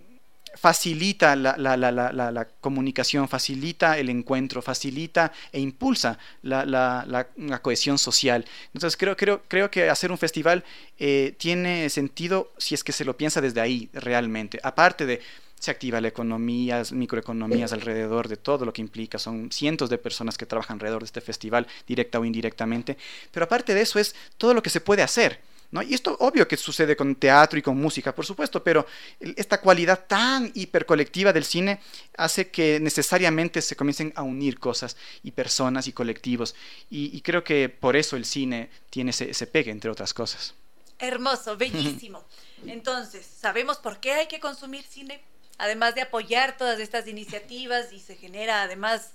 facilita 0.56 1.36
la, 1.36 2.48
comunicación, 2.62 3.28
facilita 3.28 3.98
el 3.98 4.10
encuentro, 4.10 4.62
facilita 4.62 5.32
e 5.52 5.60
impulsa 5.60 6.18
la, 6.42 7.28
cohesión 7.62 7.98
social. 7.98 8.46
Entonces 8.74 8.98
creo, 8.98 9.16
creo, 9.16 9.44
creo 9.48 9.70
que 9.70 9.90
hacer 9.90 10.12
un 10.12 10.18
festival 10.18 10.64
eh, 10.98 11.36
tiene 11.38 11.90
sentido 11.90 12.52
si 12.58 12.76
es 12.76 12.84
que 12.84 12.92
se 12.92 13.06
lo 13.06 13.18
piensa 13.18 13.42
desde 13.42 13.62
ahí 13.62 13.90
realmente. 13.94 14.60
Aparte 14.64 15.06
de 15.06 15.22
se 15.66 15.72
activa 15.72 16.00
la 16.00 16.08
economía, 16.08 16.84
microeconomías 16.92 17.74
alrededor 17.74 18.28
de 18.28 18.38
todo 18.38 18.66
lo 18.66 18.72
que 18.72 18.82
implica. 18.82 19.18
Son 19.18 19.52
cientos 19.52 19.90
de 19.90 19.98
personas 19.98 20.38
que 20.38 20.46
trabajan 20.46 20.76
alrededor 20.76 21.02
de 21.02 21.08
este 21.08 21.22
festival, 21.22 21.68
directa 21.88 22.20
o 22.20 22.26
indirectamente. 22.26 22.98
Pero 23.32 23.46
aparte 23.46 23.74
de 23.74 23.82
eso 23.82 24.00
es 24.00 24.16
todo 24.38 24.54
lo 24.54 24.62
que 24.62 24.70
se 24.70 24.82
puede 24.82 25.02
hacer. 25.02 25.42
Y 25.84 25.94
esto 25.94 26.16
obvio 26.20 26.48
que 26.48 26.56
sucede 26.56 26.96
con 26.96 27.16
teatro 27.16 27.60
y 27.60 27.62
con 27.62 27.76
música, 27.76 28.14
por 28.14 28.26
supuesto, 28.26 28.64
pero 28.64 28.86
esta 29.20 29.60
cualidad 29.60 30.06
tan 30.08 30.52
hipercolectiva 30.54 31.34
del 31.34 31.44
cine 31.44 31.82
hace 32.16 32.50
que 32.50 32.80
necesariamente 32.80 33.62
se 33.62 33.76
comiencen 33.76 34.14
a 34.16 34.22
unir 34.24 34.60
cosas 34.60 34.96
y 35.24 35.32
personas 35.32 35.88
y 35.88 35.92
colectivos. 35.92 36.56
Y, 36.90 37.20
creo 37.22 37.44
que 37.44 37.68
por 37.68 37.96
eso 37.96 38.16
el 38.16 38.26
cine 38.26 38.70
tiene 38.90 39.10
ese, 39.10 39.32
ese 39.32 39.48
pegue, 39.48 39.72
entre 39.72 39.90
otras 39.90 40.14
cosas. 40.14 40.54
Hermoso, 41.00 41.58
bellísimo. 41.66 42.24
Entonces, 42.66 43.26
¿sabemos 43.26 43.78
por 43.78 44.00
qué 44.00 44.14
hay 44.14 44.28
que 44.28 44.40
consumir 44.40 44.84
cine? 44.84 45.22
Además 45.58 45.96
de 45.96 46.02
apoyar 46.02 46.58
todas 46.58 46.80
estas 46.80 47.08
iniciativas 47.08 47.94
y 47.94 48.00
se 48.00 48.16
genera 48.16 48.64
además 48.64 49.14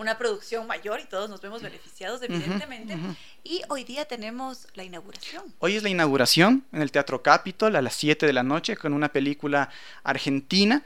una 0.00 0.16
producción 0.16 0.66
mayor 0.66 1.00
y 1.00 1.04
todos 1.04 1.28
nos 1.28 1.42
vemos 1.42 1.60
beneficiados, 1.60 2.22
evidentemente. 2.22 2.96
Y 3.44 3.60
hoy 3.68 3.84
día 3.84 4.06
tenemos 4.06 4.66
la 4.74 4.82
inauguración. 4.82 5.44
Hoy 5.58 5.76
es 5.76 5.82
la 5.82 5.90
inauguración 5.90 6.64
en 6.72 6.80
el 6.80 6.90
Teatro 6.90 7.22
Capitol 7.22 7.76
a 7.76 7.82
las 7.82 7.94
7 7.96 8.24
de 8.24 8.32
la 8.32 8.42
noche 8.42 8.78
con 8.78 8.94
una 8.94 9.10
película 9.10 9.68
argentina, 10.02 10.84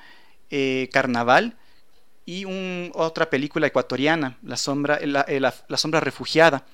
eh, 0.51 0.89
Carnaval, 0.93 1.57
y 2.27 2.45
un, 2.45 2.91
otra 2.95 3.31
película 3.31 3.69
ecuatoriana, 3.69 4.37
La 4.43 4.57
Sombra, 4.57 4.99
la, 5.05 5.25
eh, 5.29 5.41
sombra 5.77 6.01
Refugiada. 6.01 6.65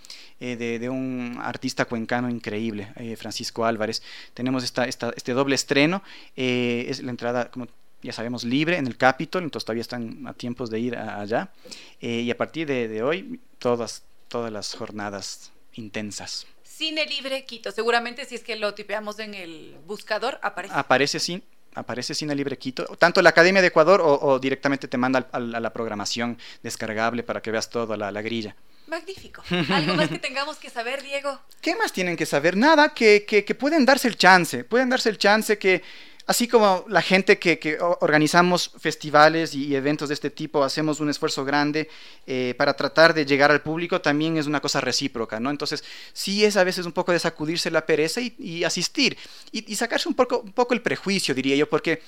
Eh, 0.43 0.57
de, 0.57 0.89
un 0.89 1.39
artista 1.43 1.85
cuencano 1.85 2.31
increíble, 2.31 2.95
Francisco 3.19 3.67
Álvarez. 3.67 4.03
Tenemos 4.33 4.65
esta, 4.65 4.87
este 4.87 5.33
doble 5.35 5.55
estreno, 5.55 6.03
es 6.35 7.03
la 7.03 7.11
entrada, 7.11 7.51
como 7.51 7.67
ya 8.03 8.13
sabemos, 8.13 8.45
libre 8.45 8.77
en 8.77 8.87
el 8.87 8.97
Capitol, 8.97 9.43
entonces 9.43 9.65
todavía 9.65 9.83
están 9.83 10.27
a 10.27 10.35
tiempos 10.35 10.71
de 10.71 10.81
ir 10.81 10.97
allá. 10.97 11.51
Eh, 12.01 12.21
y 12.21 12.31
a 12.31 12.37
partir 12.37 12.67
de, 12.67 13.03
hoy, 13.03 13.41
todas, 13.59 14.05
todas 14.29 14.53
las 14.53 14.75
jornadas 14.75 15.53
intensas. 15.75 16.47
Cine 16.63 17.05
Libre 17.07 17.45
Quito. 17.45 17.73
Seguramente 17.73 18.25
si 18.25 18.35
es 18.35 18.43
que 18.43 18.57
lo 18.57 18.75
tipeamos 18.75 19.19
en 19.19 19.35
el 19.35 19.77
buscador, 19.87 20.39
aparece. 20.43 20.75
Aparece 20.75 21.21
sí 21.21 21.43
aparece 21.75 22.15
Cine 22.15 22.35
Libre 22.35 22.59
Quito, 22.59 22.85
tanto 22.99 23.23
la 23.23 23.31
Academia 23.31 23.63
de 23.63 23.69
Ecuador 23.69 24.01
o, 24.03 24.39
directamente 24.39 24.89
te 24.89 24.97
manda 24.97 25.29
a, 25.31 25.39
la 25.39 25.73
programación 25.73 26.39
descargable 26.63 27.23
para 27.23 27.41
que 27.41 27.51
veas 27.51 27.71
toda 27.71 27.97
la, 27.97 28.11
la 28.11 28.23
grilla. 28.23 28.57
Magnífico. 28.87 29.43
¿Algo 29.69 29.95
más 29.95 30.09
que 30.09 30.19
tengamos 30.19 30.57
que 30.57 30.69
saber, 30.69 31.03
Diego? 31.03 31.41
¿Qué 31.61 31.77
más 31.77 31.93
tienen 31.93 32.17
que 32.17 32.27
saber? 32.27 32.57
Nada, 32.57 32.93
que, 32.93 33.25
que, 33.25 33.45
que 33.45 33.55
pueden 33.55 33.87
darse 33.87 34.09
el 34.09 34.17
chance, 34.17 34.65
pueden 34.65 34.89
darse 34.89 35.11
el 35.11 35.19
chance 35.19 35.59
que 35.59 35.83
Así 36.31 36.47
como 36.47 36.85
la 36.87 37.03
gente 37.03 37.41
que, 37.41 37.77
organizamos 37.81 38.71
festivales 38.79 39.53
y 39.53 39.75
eventos 39.75 40.11
de 40.11 40.15
este 40.15 40.31
tipo, 40.31 40.63
hacemos 40.63 41.01
un 41.01 41.11
esfuerzo 41.11 41.45
grande 41.45 41.89
eh, 42.25 42.55
para 42.57 42.75
tratar 42.75 43.15
de 43.15 43.27
llegar 43.27 43.51
al 43.51 43.63
público, 43.63 44.01
también 44.01 44.37
es 44.37 44.47
una 44.47 44.61
cosa 44.61 44.81
recíproca, 44.81 45.41
¿no? 45.41 45.51
Entonces, 45.51 45.83
sí 46.13 46.45
es 46.45 46.57
a 46.57 46.63
veces 46.63 46.87
un 46.87 46.93
poco 46.93 47.11
de 47.11 47.19
sacudirse 47.19 47.69
la 47.73 47.85
pereza 47.85 48.21
y, 48.21 48.63
asistir 48.63 49.19
y, 49.51 49.75
sacarse 49.75 50.09
un 50.09 50.15
poco, 50.15 50.39
un 50.39 50.53
poco 50.53 50.73
el 50.73 50.83
prejuicio, 50.83 51.35
diría 51.35 51.57
yo, 51.57 51.69
porque... 51.69 52.01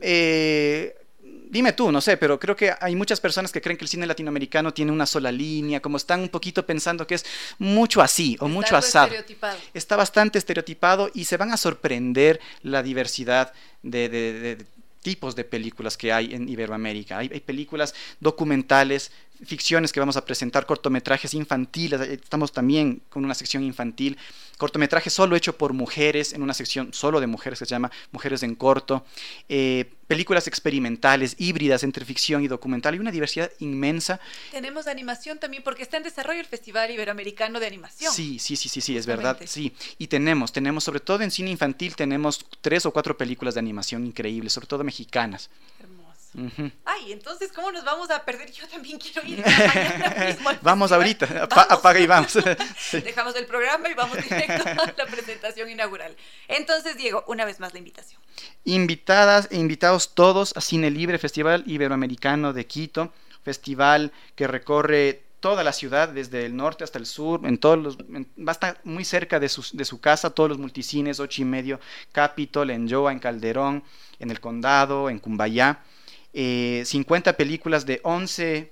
Eh, 0.00 0.96
dime 1.50 1.72
tú, 1.72 1.90
no 1.90 2.00
sé, 2.00 2.16
pero 2.16 2.38
creo 2.38 2.56
que 2.56 2.72
hay 2.80 2.94
muchas 2.96 3.20
personas 3.20 3.52
que 3.52 3.60
creen 3.60 3.76
que 3.76 3.84
el 3.84 3.88
cine 3.88 4.06
latinoamericano 4.06 4.72
tiene 4.72 4.92
una 4.92 5.06
sola 5.06 5.32
línea, 5.32 5.80
como 5.80 5.96
están 5.96 6.20
un 6.20 6.28
poquito 6.28 6.64
pensando 6.64 7.06
que 7.06 7.14
es 7.14 7.24
mucho 7.58 8.02
así 8.02 8.36
o 8.40 8.48
mucho 8.48 8.76
asado. 8.76 9.12
Está 9.74 9.96
bastante 9.96 10.38
estereotipado 10.38 11.10
y 11.14 11.24
se 11.24 11.36
van 11.36 11.52
a 11.52 11.56
sorprender 11.56 12.40
la 12.62 12.82
diversidad 12.82 13.52
de, 13.82 14.64
tipos 15.00 15.36
de 15.36 15.44
películas 15.44 15.96
que 15.96 16.12
hay 16.12 16.34
en 16.34 16.48
Iberoamérica. 16.48 17.18
hay 17.18 17.40
películas 17.40 17.94
documentales, 18.20 19.12
ficciones 19.44 19.92
que 19.92 20.00
vamos 20.00 20.16
a 20.16 20.24
presentar, 20.24 20.66
cortometrajes 20.66 21.34
infantiles, 21.34 22.00
estamos 22.00 22.52
también 22.52 23.02
con 23.08 23.24
una 23.24 23.34
sección 23.34 23.62
infantil, 23.62 24.16
cortometraje 24.58 25.10
solo 25.10 25.36
hecho 25.36 25.56
por 25.56 25.72
mujeres, 25.72 26.32
en 26.32 26.42
una 26.42 26.54
sección 26.54 26.92
solo 26.92 27.20
de 27.20 27.26
mujeres 27.26 27.58
que 27.58 27.66
se 27.66 27.70
llama 27.70 27.90
Mujeres 28.12 28.42
en 28.42 28.54
Corto, 28.54 29.04
eh, 29.48 29.92
películas 30.06 30.46
experimentales, 30.46 31.34
híbridas 31.38 31.82
entre 31.82 32.04
ficción 32.04 32.44
y 32.44 32.48
documental, 32.48 32.94
hay 32.94 33.00
una 33.00 33.10
diversidad 33.10 33.50
inmensa. 33.58 34.20
Tenemos 34.52 34.86
animación 34.86 35.38
también, 35.38 35.62
porque 35.62 35.82
está 35.82 35.96
en 35.96 36.04
desarrollo 36.04 36.40
el 36.40 36.46
Festival 36.46 36.90
Iberoamericano 36.90 37.60
de 37.60 37.66
Animación. 37.66 38.12
Sí, 38.12 38.38
sí, 38.38 38.56
sí, 38.56 38.68
sí, 38.68 38.80
sí, 38.80 38.96
es 38.96 39.06
verdad, 39.06 39.38
sí. 39.44 39.74
Y 39.98 40.06
tenemos, 40.06 40.52
tenemos, 40.52 40.84
sobre 40.84 41.00
todo 41.00 41.22
en 41.22 41.30
cine 41.30 41.50
infantil, 41.50 41.96
tenemos 41.96 42.46
tres 42.60 42.86
o 42.86 42.92
cuatro 42.92 43.16
películas 43.16 43.54
de 43.54 43.60
animación 43.60 44.06
increíbles, 44.06 44.52
sobre 44.52 44.68
todo 44.68 44.84
mexicanas. 44.84 45.50
Ay, 46.84 47.12
entonces, 47.12 47.50
¿cómo 47.52 47.72
nos 47.72 47.84
vamos 47.84 48.10
a 48.10 48.24
perder? 48.24 48.50
Yo 48.52 48.68
también 48.68 48.98
quiero 48.98 49.26
ir 49.26 49.42
Vamos 50.62 50.92
ahorita, 50.92 51.44
apaga 51.44 51.98
y 51.98 52.06
vamos. 52.06 52.34
Dejamos 52.92 53.34
el 53.36 53.46
programa 53.46 53.88
y 53.88 53.94
vamos 53.94 54.18
directo 54.22 54.68
a 54.68 54.94
la 54.96 55.06
presentación 55.06 55.70
inaugural. 55.70 56.14
Entonces, 56.48 56.96
Diego, 56.96 57.24
una 57.26 57.44
vez 57.44 57.58
más 57.58 57.72
la 57.72 57.78
invitación. 57.78 58.20
Invitadas 58.64 59.48
e 59.50 59.56
invitados 59.56 60.14
todos 60.14 60.54
a 60.56 60.60
Cine 60.60 60.90
Libre, 60.90 61.18
Festival 61.18 61.64
Iberoamericano 61.66 62.52
de 62.52 62.66
Quito, 62.66 63.12
festival 63.42 64.12
que 64.34 64.46
recorre 64.46 65.22
toda 65.40 65.64
la 65.64 65.72
ciudad, 65.72 66.08
desde 66.08 66.44
el 66.44 66.56
norte 66.56 66.84
hasta 66.84 66.98
el 66.98 67.06
sur, 67.06 67.46
en 67.46 67.58
todos 67.58 67.78
los, 67.78 67.98
va 67.98 68.48
a 68.48 68.52
estar 68.52 68.80
muy 68.84 69.04
cerca 69.04 69.38
de 69.38 69.48
su, 69.48 69.64
de 69.76 69.84
su 69.84 70.00
casa, 70.00 70.30
todos 70.30 70.48
los 70.48 70.58
multicines, 70.58 71.20
ocho 71.20 71.42
y 71.42 71.44
medio, 71.44 71.78
Capitol, 72.12 72.70
en 72.70 72.90
Joa, 72.90 73.12
en 73.12 73.20
Calderón, 73.20 73.84
en 74.18 74.30
el 74.30 74.40
Condado, 74.40 75.08
en 75.08 75.18
Cumbayá. 75.18 75.82
50 76.84 77.30
eh, 77.30 77.34
películas 77.34 77.86
de 77.86 78.00
11 78.02 78.70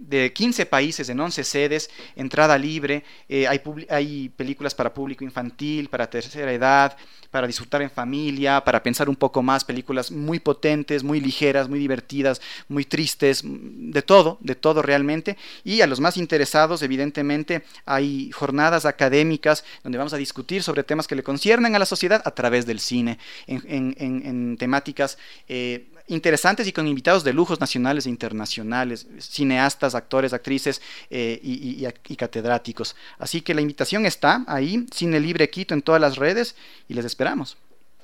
de 0.00 0.32
15 0.32 0.66
países 0.66 1.08
en 1.08 1.20
11 1.20 1.44
sedes, 1.44 1.90
entrada 2.16 2.56
libre, 2.56 3.04
eh, 3.28 3.46
hay, 3.46 3.60
hay, 3.90 4.28
películas 4.30 4.74
para 4.74 4.94
público 4.94 5.24
infantil, 5.24 5.88
para 5.88 6.08
tercera 6.08 6.52
edad, 6.52 6.96
para 7.30 7.46
disfrutar 7.46 7.82
en 7.82 7.90
familia, 7.90 8.62
para 8.64 8.82
pensar 8.82 9.08
un 9.08 9.16
poco 9.16 9.42
más, 9.42 9.64
películas 9.64 10.10
muy 10.10 10.40
potentes, 10.40 11.04
muy 11.04 11.20
ligeras, 11.20 11.68
muy 11.68 11.78
divertidas, 11.78 12.40
muy 12.68 12.84
tristes, 12.84 13.42
de 13.44 14.02
todo, 14.02 14.38
de 14.40 14.54
todo 14.54 14.82
realmente. 14.82 15.36
Y 15.64 15.82
a 15.82 15.86
los 15.86 16.00
más 16.00 16.16
interesados, 16.16 16.82
evidentemente, 16.82 17.62
hay 17.84 18.30
jornadas 18.32 18.86
académicas 18.86 19.64
donde 19.82 19.98
vamos 19.98 20.12
a 20.12 20.16
discutir 20.16 20.62
sobre 20.62 20.82
temas 20.82 21.06
que 21.06 21.14
le 21.14 21.22
conciernen 21.22 21.74
a 21.76 21.78
la 21.78 21.86
sociedad 21.86 22.22
a 22.24 22.30
través 22.32 22.66
del 22.66 22.80
cine, 22.80 23.18
en, 23.46 24.56
temáticas... 24.58 25.18
Eh, 25.48 25.86
interesantes 26.10 26.66
y 26.66 26.72
con 26.72 26.86
invitados 26.86 27.24
de 27.24 27.32
lujos 27.32 27.60
nacionales 27.60 28.06
e 28.06 28.10
internacionales, 28.10 29.06
cineastas, 29.18 29.94
actores, 29.94 30.32
actrices 30.32 30.82
eh, 31.08 31.40
y, 31.42 32.16
catedráticos. 32.16 32.96
Así 33.18 33.40
que 33.40 33.54
la 33.54 33.60
invitación 33.60 34.06
está 34.06 34.44
ahí, 34.46 34.86
Cine 34.92 35.20
Libre 35.20 35.48
Quito 35.48 35.74
en 35.74 35.82
todas 35.82 36.00
las 36.00 36.16
redes 36.16 36.56
y 36.88 36.94
les 36.94 37.04
esperamos. 37.04 37.56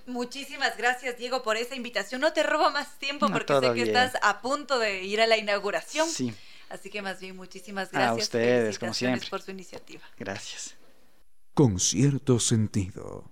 Muchísimas 0.07 0.77
gracias, 0.77 1.19
Diego, 1.19 1.43
por 1.43 1.57
esa 1.57 1.75
invitación. 1.75 2.21
No 2.21 2.33
te 2.33 2.45
robo 2.45 2.71
más 2.71 2.99
tiempo 2.99 3.29
porque 3.29 3.59
sé 3.61 3.75
que 3.75 3.83
estás 3.83 4.13
a 4.23 4.41
punto 4.41 4.79
de 4.79 5.03
ir 5.03 5.21
a 5.21 5.27
la 5.27 5.37
inauguración. 5.37 6.09
Sí. 6.09 6.33
Así 6.69 6.91
que 6.91 7.03
más 7.03 7.21
bien, 7.21 7.37
muchísimas 7.37 7.91
gracias. 7.91 8.11
A 8.11 8.15
ustedes, 8.15 8.79
como 8.79 8.95
siempre. 8.95 9.29
por 9.29 9.43
su 9.43 9.51
iniciativa. 9.51 10.03
Gracias. 10.19 10.77
Con 11.55 11.81
cierto 11.81 12.39
sentido. 12.39 13.25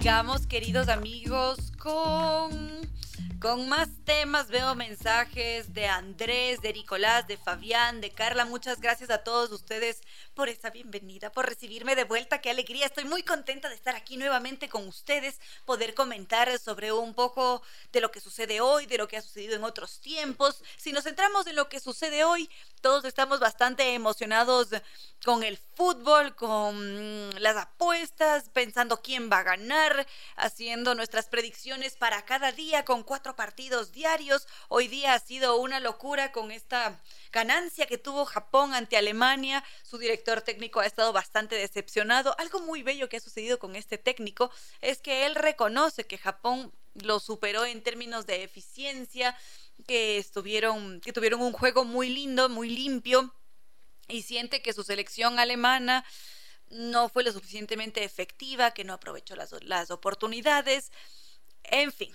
Sigamos, 0.00 0.46
queridos 0.46 0.88
amigos, 0.88 1.72
con, 1.78 2.50
con 3.40 3.68
más 3.68 3.88
temas. 4.04 4.48
Veo 4.48 4.74
mensajes 4.74 5.72
de 5.72 5.86
Andrés, 5.86 6.60
de 6.60 6.74
Nicolás, 6.74 7.26
de 7.26 7.38
Fabián, 7.38 8.00
de 8.00 8.10
Carla. 8.10 8.44
Muchas 8.44 8.80
gracias 8.80 9.08
a 9.08 9.24
todos 9.24 9.50
ustedes 9.50 10.02
por 10.34 10.50
esta 10.50 10.68
bienvenida, 10.70 11.32
por 11.32 11.48
recibirme 11.48 11.96
de 11.96 12.04
vuelta. 12.04 12.40
Qué 12.40 12.50
alegría. 12.50 12.86
Estoy 12.86 13.04
muy 13.04 13.22
contenta 13.22 13.70
de 13.70 13.74
estar 13.74 13.96
aquí 13.96 14.18
nuevamente 14.18 14.68
con 14.68 14.86
ustedes, 14.86 15.40
poder 15.64 15.94
comentar 15.94 16.58
sobre 16.58 16.92
un 16.92 17.14
poco 17.14 17.62
de 17.92 18.02
lo 18.02 18.10
que 18.10 18.20
sucede 18.20 18.60
hoy, 18.60 18.84
de 18.86 18.98
lo 18.98 19.08
que 19.08 19.16
ha 19.16 19.22
sucedido 19.22 19.56
en 19.56 19.64
otros 19.64 20.00
tiempos. 20.00 20.62
Si 20.76 20.92
nos 20.92 21.04
centramos 21.04 21.46
en 21.46 21.56
lo 21.56 21.68
que 21.70 21.80
sucede 21.80 22.24
hoy, 22.24 22.50
todos 22.82 23.04
estamos 23.04 23.40
bastante 23.40 23.94
emocionados 23.94 24.68
con 25.24 25.42
el 25.42 25.58
fútbol, 25.74 26.34
con 26.34 27.30
las 27.42 27.56
apuestas, 27.56 28.48
pensando 28.50 29.02
quién 29.02 29.30
va 29.30 29.38
a 29.38 29.44
ganar, 29.44 30.06
haciendo 30.36 30.94
nuestras 30.94 31.26
predicciones 31.26 31.96
para 31.96 32.24
cada 32.24 32.52
día 32.52 32.84
con 32.84 33.02
partidos 33.36 33.92
diarios. 33.92 34.46
Hoy 34.68 34.88
día 34.88 35.14
ha 35.14 35.18
sido 35.18 35.56
una 35.56 35.80
locura 35.80 36.32
con 36.32 36.50
esta 36.50 37.00
ganancia 37.32 37.86
que 37.86 37.98
tuvo 37.98 38.24
Japón 38.24 38.74
ante 38.74 38.96
Alemania. 38.96 39.64
Su 39.82 39.98
director 39.98 40.42
técnico 40.42 40.80
ha 40.80 40.86
estado 40.86 41.12
bastante 41.12 41.54
decepcionado. 41.56 42.34
Algo 42.38 42.60
muy 42.60 42.82
bello 42.82 43.08
que 43.08 43.16
ha 43.16 43.20
sucedido 43.20 43.58
con 43.58 43.76
este 43.76 43.98
técnico 43.98 44.50
es 44.80 45.00
que 45.00 45.26
él 45.26 45.34
reconoce 45.34 46.06
que 46.06 46.18
Japón 46.18 46.72
lo 46.94 47.20
superó 47.20 47.64
en 47.64 47.82
términos 47.82 48.26
de 48.26 48.42
eficiencia, 48.42 49.36
que 49.86 50.18
estuvieron, 50.18 51.00
que 51.00 51.12
tuvieron 51.12 51.40
un 51.40 51.52
juego 51.52 51.84
muy 51.84 52.08
lindo, 52.08 52.48
muy 52.48 52.70
limpio, 52.70 53.34
y 54.08 54.22
siente 54.22 54.62
que 54.62 54.72
su 54.72 54.82
selección 54.82 55.38
alemana 55.38 56.04
no 56.70 57.08
fue 57.08 57.24
lo 57.24 57.32
suficientemente 57.32 58.04
efectiva, 58.04 58.72
que 58.72 58.84
no 58.84 58.92
aprovechó 58.92 59.36
las, 59.36 59.52
las 59.62 59.90
oportunidades. 59.90 60.90
En 61.64 61.92
fin, 61.92 62.12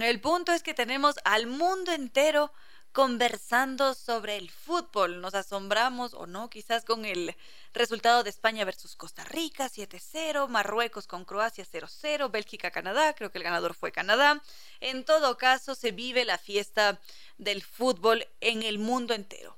el 0.00 0.20
punto 0.20 0.52
es 0.52 0.62
que 0.62 0.74
tenemos 0.74 1.16
al 1.24 1.46
mundo 1.46 1.92
entero 1.92 2.52
conversando 2.92 3.94
sobre 3.94 4.36
el 4.36 4.50
fútbol. 4.50 5.20
Nos 5.20 5.34
asombramos 5.34 6.14
o 6.14 6.26
no, 6.26 6.50
quizás 6.50 6.84
con 6.84 7.04
el 7.04 7.34
resultado 7.72 8.22
de 8.22 8.30
España 8.30 8.64
versus 8.64 8.96
Costa 8.96 9.24
Rica 9.24 9.68
7-0, 9.68 10.48
Marruecos 10.48 11.06
con 11.06 11.24
Croacia 11.24 11.64
0-0, 11.64 12.30
Bélgica-Canadá, 12.30 13.14
creo 13.14 13.32
que 13.32 13.38
el 13.38 13.44
ganador 13.44 13.74
fue 13.74 13.92
Canadá. 13.92 14.42
En 14.80 15.04
todo 15.04 15.38
caso, 15.38 15.74
se 15.74 15.90
vive 15.90 16.24
la 16.24 16.38
fiesta 16.38 17.00
del 17.38 17.62
fútbol 17.62 18.28
en 18.40 18.62
el 18.62 18.78
mundo 18.78 19.14
entero. 19.14 19.56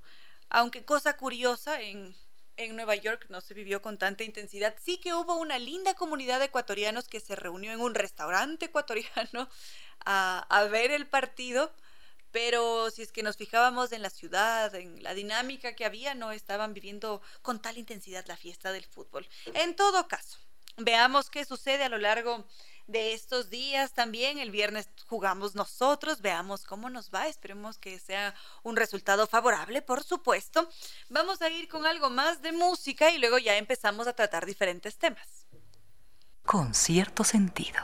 Aunque 0.48 0.84
cosa 0.84 1.16
curiosa, 1.16 1.80
en, 1.80 2.14
en 2.56 2.76
Nueva 2.76 2.94
York 2.94 3.26
no 3.30 3.40
se 3.40 3.55
vivió 3.55 3.82
con 3.82 3.98
tanta 3.98 4.22
intensidad. 4.22 4.76
Sí 4.80 4.98
que 4.98 5.14
hubo 5.14 5.34
una 5.36 5.59
linda 5.59 5.94
comunidad 5.94 6.38
de 6.38 6.46
ecuatorianos 6.46 7.09
que 7.09 7.18
se 7.18 7.34
reunió 7.34 7.72
en 7.72 7.80
un 7.80 7.96
restaurante 7.96 8.66
ecuatoriano 8.66 9.48
a, 10.05 10.68
ver 10.70 10.90
el 10.90 11.06
partido 11.06 11.72
pero 12.31 12.90
si 12.90 13.02
es 13.02 13.12
que 13.12 13.22
nos 13.22 13.36
fijábamos 13.36 13.93
en 13.93 14.02
la 14.02 14.10
ciudad, 14.10 14.74
en 14.74 15.01
la 15.05 15.14
dinámica 15.14 15.76
que 15.76 15.85
había, 15.85 16.14
no 16.14 16.32
estaban 16.32 16.74
viviendo 16.74 17.22
con 17.43 17.62
tal 17.62 17.78
intensidad 17.78 18.26
la 18.26 18.36
fiesta 18.36 18.72
del 18.72 18.85
fútbol. 18.85 19.28
En 19.55 19.76
todo 19.76 20.09
caso, 20.09 20.39
veamos 20.76 21.31
qué 21.31 21.44
sucede 21.44 21.85
a 21.85 21.89
lo 21.89 21.98
largo 21.98 22.44
de 22.86 23.14
estos 23.14 23.51
días 23.51 23.93
también. 23.93 24.39
El 24.39 24.51
viernes 24.51 24.89
jugamos 25.06 25.55
nosotros, 25.55 26.20
veamos 26.20 26.64
cómo 26.64 26.90
nos 26.90 27.10
va, 27.10 27.28
esperemos 27.28 27.78
que 27.78 27.98
sea 27.98 28.35
un 28.62 28.76
resultado 28.76 29.26
favorable, 29.26 29.82
por 29.82 30.02
supuesto. 30.02 30.68
Vamos 31.09 31.40
a 31.43 31.51
ir 31.51 31.68
con 31.68 31.86
algo 31.86 32.10
más 32.10 32.43
de 32.43 32.52
música 32.52 33.10
y 33.10 33.18
luego 33.18 33.39
ya 33.39 33.56
empezamos 33.56 34.06
a 34.06 34.12
tratar 34.12 34.44
diferentes 34.44 34.97
temas. 34.97 35.47
Con 36.44 36.74
cierto 36.74 37.24
sentido. 37.24 37.78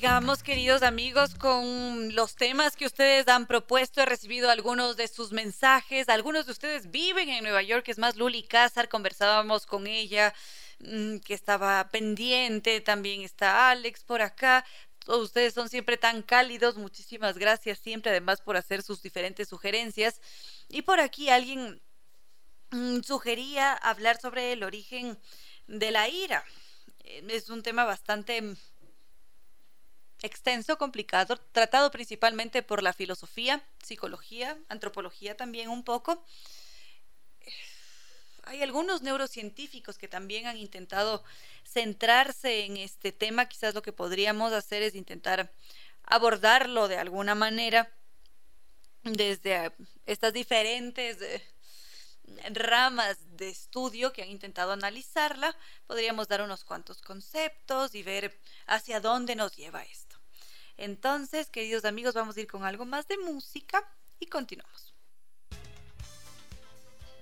Sigamos, 0.00 0.42
queridos 0.42 0.82
amigos, 0.82 1.34
con 1.34 2.14
los 2.14 2.34
temas 2.34 2.74
que 2.74 2.86
ustedes 2.86 3.28
han 3.28 3.46
propuesto. 3.46 4.00
He 4.00 4.06
recibido 4.06 4.48
algunos 4.48 4.96
de 4.96 5.06
sus 5.08 5.30
mensajes. 5.30 6.08
Algunos 6.08 6.46
de 6.46 6.52
ustedes 6.52 6.90
viven 6.90 7.28
en 7.28 7.42
Nueva 7.44 7.60
York, 7.60 7.86
es 7.86 7.98
más, 7.98 8.16
Luli 8.16 8.42
Cázar, 8.42 8.88
conversábamos 8.88 9.66
con 9.66 9.86
ella, 9.86 10.32
mm, 10.78 11.18
que 11.18 11.34
estaba 11.34 11.86
pendiente. 11.90 12.80
También 12.80 13.20
está 13.20 13.68
Alex 13.68 14.02
por 14.04 14.22
acá. 14.22 14.64
Ustedes 15.06 15.52
son 15.52 15.68
siempre 15.68 15.98
tan 15.98 16.22
cálidos. 16.22 16.78
Muchísimas 16.78 17.36
gracias 17.36 17.78
siempre, 17.78 18.10
además, 18.10 18.40
por 18.40 18.56
hacer 18.56 18.82
sus 18.82 19.02
diferentes 19.02 19.50
sugerencias. 19.50 20.22
Y 20.70 20.80
por 20.80 20.98
aquí 21.00 21.28
alguien 21.28 21.82
mm, 22.70 23.00
sugería 23.02 23.74
hablar 23.74 24.18
sobre 24.18 24.52
el 24.54 24.62
origen 24.62 25.18
de 25.66 25.90
la 25.90 26.08
ira. 26.08 26.42
Eh, 27.04 27.22
es 27.28 27.50
un 27.50 27.62
tema 27.62 27.84
bastante 27.84 28.56
extenso, 30.22 30.78
complicado, 30.78 31.36
tratado 31.52 31.90
principalmente 31.90 32.62
por 32.62 32.82
la 32.82 32.92
filosofía, 32.92 33.62
psicología, 33.82 34.58
antropología 34.68 35.36
también 35.36 35.68
un 35.68 35.82
poco. 35.82 36.24
Hay 38.44 38.62
algunos 38.62 39.02
neurocientíficos 39.02 39.98
que 39.98 40.08
también 40.08 40.46
han 40.46 40.56
intentado 40.56 41.22
centrarse 41.64 42.64
en 42.64 42.76
este 42.76 43.12
tema. 43.12 43.46
Quizás 43.46 43.74
lo 43.74 43.82
que 43.82 43.92
podríamos 43.92 44.52
hacer 44.52 44.82
es 44.82 44.94
intentar 44.94 45.52
abordarlo 46.04 46.88
de 46.88 46.98
alguna 46.98 47.34
manera 47.34 47.92
desde 49.02 49.72
estas 50.06 50.32
diferentes 50.32 51.20
eh, 51.22 51.42
ramas 52.52 53.18
de 53.36 53.48
estudio 53.48 54.12
que 54.12 54.22
han 54.22 54.30
intentado 54.30 54.72
analizarla. 54.72 55.56
Podríamos 55.86 56.28
dar 56.28 56.42
unos 56.42 56.64
cuantos 56.64 57.00
conceptos 57.02 57.94
y 57.94 58.02
ver 58.02 58.38
hacia 58.66 59.00
dónde 59.00 59.36
nos 59.36 59.56
lleva 59.56 59.82
esto. 59.82 60.09
Entonces, 60.80 61.50
queridos 61.50 61.84
amigos, 61.84 62.14
vamos 62.14 62.36
a 62.36 62.40
ir 62.40 62.46
con 62.46 62.64
algo 62.64 62.86
más 62.86 63.06
de 63.06 63.18
música 63.18 63.86
y 64.18 64.26
continuamos. 64.26 64.94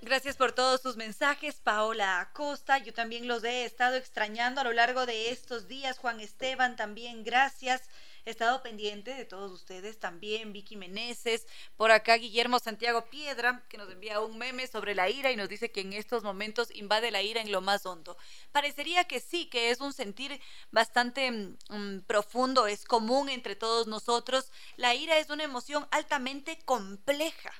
Gracias 0.00 0.36
por 0.36 0.52
todos 0.52 0.80
sus 0.80 0.96
mensajes, 0.96 1.56
Paola 1.56 2.20
Acosta. 2.20 2.78
Yo 2.78 2.94
también 2.94 3.26
los 3.26 3.42
he 3.42 3.64
estado 3.64 3.96
extrañando 3.96 4.60
a 4.60 4.64
lo 4.64 4.72
largo 4.72 5.06
de 5.06 5.32
estos 5.32 5.66
días. 5.66 5.98
Juan 5.98 6.20
Esteban, 6.20 6.76
también 6.76 7.24
gracias. 7.24 7.82
He 8.24 8.30
estado 8.30 8.62
pendiente 8.62 9.14
de 9.14 9.24
todos 9.24 9.52
ustedes 9.52 9.98
también, 9.98 10.52
Vicky 10.52 10.76
Meneses, 10.76 11.46
por 11.76 11.90
acá 11.90 12.16
Guillermo 12.16 12.58
Santiago 12.58 13.08
Piedra, 13.10 13.64
que 13.68 13.78
nos 13.78 13.90
envía 13.90 14.20
un 14.20 14.38
meme 14.38 14.66
sobre 14.66 14.94
la 14.94 15.08
ira 15.08 15.30
y 15.30 15.36
nos 15.36 15.48
dice 15.48 15.70
que 15.70 15.80
en 15.80 15.92
estos 15.92 16.22
momentos 16.22 16.74
invade 16.74 17.10
la 17.10 17.22
ira 17.22 17.40
en 17.40 17.52
lo 17.52 17.60
más 17.60 17.86
hondo. 17.86 18.16
Parecería 18.52 19.04
que 19.04 19.20
sí, 19.20 19.46
que 19.46 19.70
es 19.70 19.80
un 19.80 19.92
sentir 19.92 20.40
bastante 20.70 21.30
mm, 21.30 22.00
profundo, 22.06 22.66
es 22.66 22.84
común 22.84 23.28
entre 23.28 23.56
todos 23.56 23.86
nosotros. 23.86 24.52
La 24.76 24.94
ira 24.94 25.18
es 25.18 25.30
una 25.30 25.44
emoción 25.44 25.86
altamente 25.90 26.58
compleja 26.64 27.52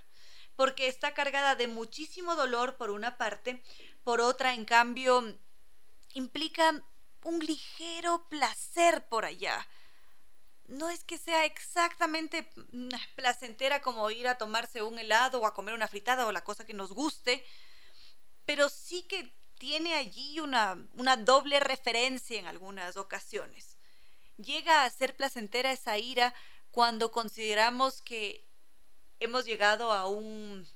porque 0.57 0.89
está 0.89 1.15
cargada 1.15 1.55
de 1.55 1.69
muchísimo 1.69 2.35
dolor 2.35 2.77
por 2.77 2.91
una 2.91 3.17
parte, 3.17 3.63
por 4.03 4.21
otra, 4.21 4.55
en 4.55 4.65
cambio, 4.65 5.39
implica 6.15 6.83
un 7.23 7.39
ligero 7.39 8.27
placer 8.29 9.07
por 9.09 9.25
allá 9.25 9.65
no 10.69 10.91
es 10.91 11.03
que 11.03 11.19
sea 11.19 11.45
exactamente 11.45 12.51
mm, 12.73 12.89
placentera 13.17 13.81
como 13.81 14.11
ir 14.11 14.29
a 14.29 14.39
tomarse 14.39 14.83
un 14.83 14.99
helado 14.99 15.41
o 15.41 15.47
a 15.47 15.55
comer 15.55 15.75
una 15.75 15.89
fritada 15.89 16.27
o 16.27 16.33
la 16.33 16.45
cosa 16.45 16.65
que 16.65 16.75
nos 16.75 16.93
guste, 16.93 17.45
pero 18.45 18.69
sí 18.69 19.03
que 19.03 19.35
tiene 19.59 19.95
allí 19.95 20.41
una, 20.41 20.79
una 20.95 21.17
doble 21.17 21.59
referencia 21.59 22.39
en 22.39 22.47
algunas 22.47 22.97
ocasiones. 22.97 23.77
Llega 24.37 24.85
a 24.85 24.91
ser 24.91 25.17
placentera 25.17 25.73
esa 25.73 25.99
ira 25.99 26.35
cuando 26.71 27.11
consideramos 27.11 28.03
que 28.03 28.47
hemos 29.19 29.45
llegado 29.45 29.93
a 29.93 30.07
un 30.07 30.69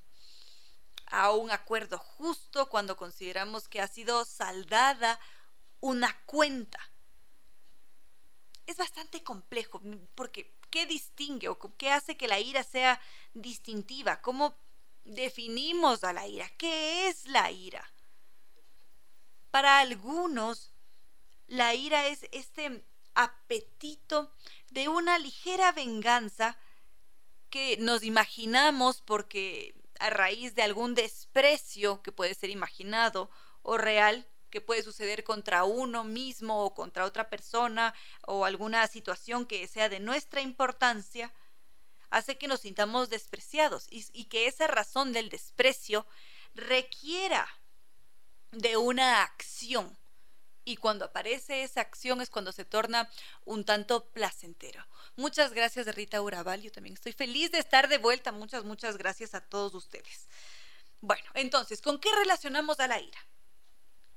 a 1.07 1.31
un 1.31 1.51
acuerdo 1.51 1.99
justo, 1.99 2.69
cuando 2.69 2.97
consideramos 2.97 3.67
que 3.67 3.79
ha 3.79 3.87
sido 3.87 4.25
saldada 4.25 5.19
una 5.79 6.19
cuenta 6.25 6.79
es 8.65 8.77
bastante 8.77 9.23
complejo, 9.23 9.81
porque 10.15 10.53
¿qué 10.69 10.85
distingue 10.85 11.49
o 11.49 11.59
qué 11.77 11.91
hace 11.91 12.17
que 12.17 12.27
la 12.27 12.39
ira 12.39 12.63
sea 12.63 12.99
distintiva? 13.33 14.21
¿Cómo 14.21 14.55
definimos 15.03 16.03
a 16.03 16.13
la 16.13 16.27
ira? 16.27 16.49
¿Qué 16.57 17.07
es 17.07 17.27
la 17.27 17.51
ira? 17.51 17.91
Para 19.51 19.79
algunos, 19.79 20.73
la 21.47 21.75
ira 21.75 22.07
es 22.07 22.27
este 22.31 22.83
apetito 23.13 24.31
de 24.71 24.87
una 24.87 25.19
ligera 25.19 25.71
venganza 25.71 26.57
que 27.49 27.77
nos 27.77 28.03
imaginamos 28.03 29.01
porque 29.01 29.75
a 29.99 30.09
raíz 30.09 30.55
de 30.55 30.63
algún 30.63 30.95
desprecio 30.95 32.01
que 32.01 32.11
puede 32.11 32.33
ser 32.33 32.49
imaginado 32.49 33.29
o 33.61 33.77
real, 33.77 34.27
que 34.53 34.61
puede 34.61 34.83
suceder 34.83 35.23
contra 35.23 35.63
uno 35.63 36.03
mismo 36.03 36.63
o 36.63 36.75
contra 36.75 37.05
otra 37.05 37.27
persona 37.27 37.95
o 38.21 38.45
alguna 38.45 38.85
situación 38.85 39.47
que 39.47 39.67
sea 39.67 39.89
de 39.89 39.99
nuestra 39.99 40.41
importancia, 40.41 41.33
hace 42.11 42.37
que 42.37 42.47
nos 42.47 42.59
sintamos 42.59 43.09
despreciados 43.09 43.87
y, 43.89 44.25
que 44.25 44.45
esa 44.45 44.67
razón 44.67 45.11
del 45.11 45.29
desprecio 45.29 46.05
requiera 46.53 47.47
de 48.51 48.77
una 48.77 49.23
acción. 49.23 49.97
Y 50.65 50.77
cuando 50.77 51.05
aparece 51.05 51.63
esa 51.63 51.81
acción 51.81 52.21
es 52.21 52.29
cuando 52.29 52.51
se 52.51 52.63
torna 52.63 53.09
un 53.45 53.65
tanto 53.65 54.05
placentero. 54.09 54.85
Muchas 55.15 55.51
gracias, 55.53 55.87
Rita 55.95 56.21
Uraval. 56.21 56.61
Yo 56.61 56.71
también 56.71 56.93
estoy 56.93 57.13
feliz 57.13 57.51
de 57.51 57.57
estar 57.57 57.87
de 57.87 57.97
vuelta. 57.97 58.31
Muchas, 58.31 58.65
muchas 58.65 58.97
gracias 58.97 59.33
a 59.33 59.41
todos 59.41 59.73
ustedes. 59.73 60.27
Bueno, 61.01 61.27
entonces, 61.33 61.81
¿con 61.81 61.99
qué 61.99 62.09
relacionamos 62.15 62.79
a 62.79 62.87
la 62.87 63.01
ira? 63.01 63.17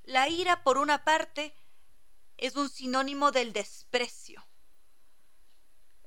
La 0.07 0.29
ira, 0.29 0.63
por 0.63 0.79
una 0.79 1.03
parte, 1.03 1.53
es 2.37 2.55
un 2.55 2.71
sinónimo 2.71 3.33
del 3.33 3.53
desprecio. 3.53 4.47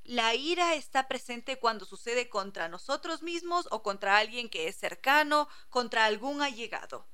La 0.05 0.33
ira 0.35 0.73
está 0.75 1.09
presente 1.09 1.59
cuando 1.59 1.85
sucede 1.85 2.29
contra 2.29 2.69
nosotros 2.69 3.21
mismos 3.23 3.67
o 3.71 3.83
contra 3.83 4.17
alguien 4.17 4.47
que 4.49 4.69
es 4.69 4.77
cercano, 4.77 5.49
contra 5.69 6.05
algún 6.05 6.41
allegado. 6.41 7.07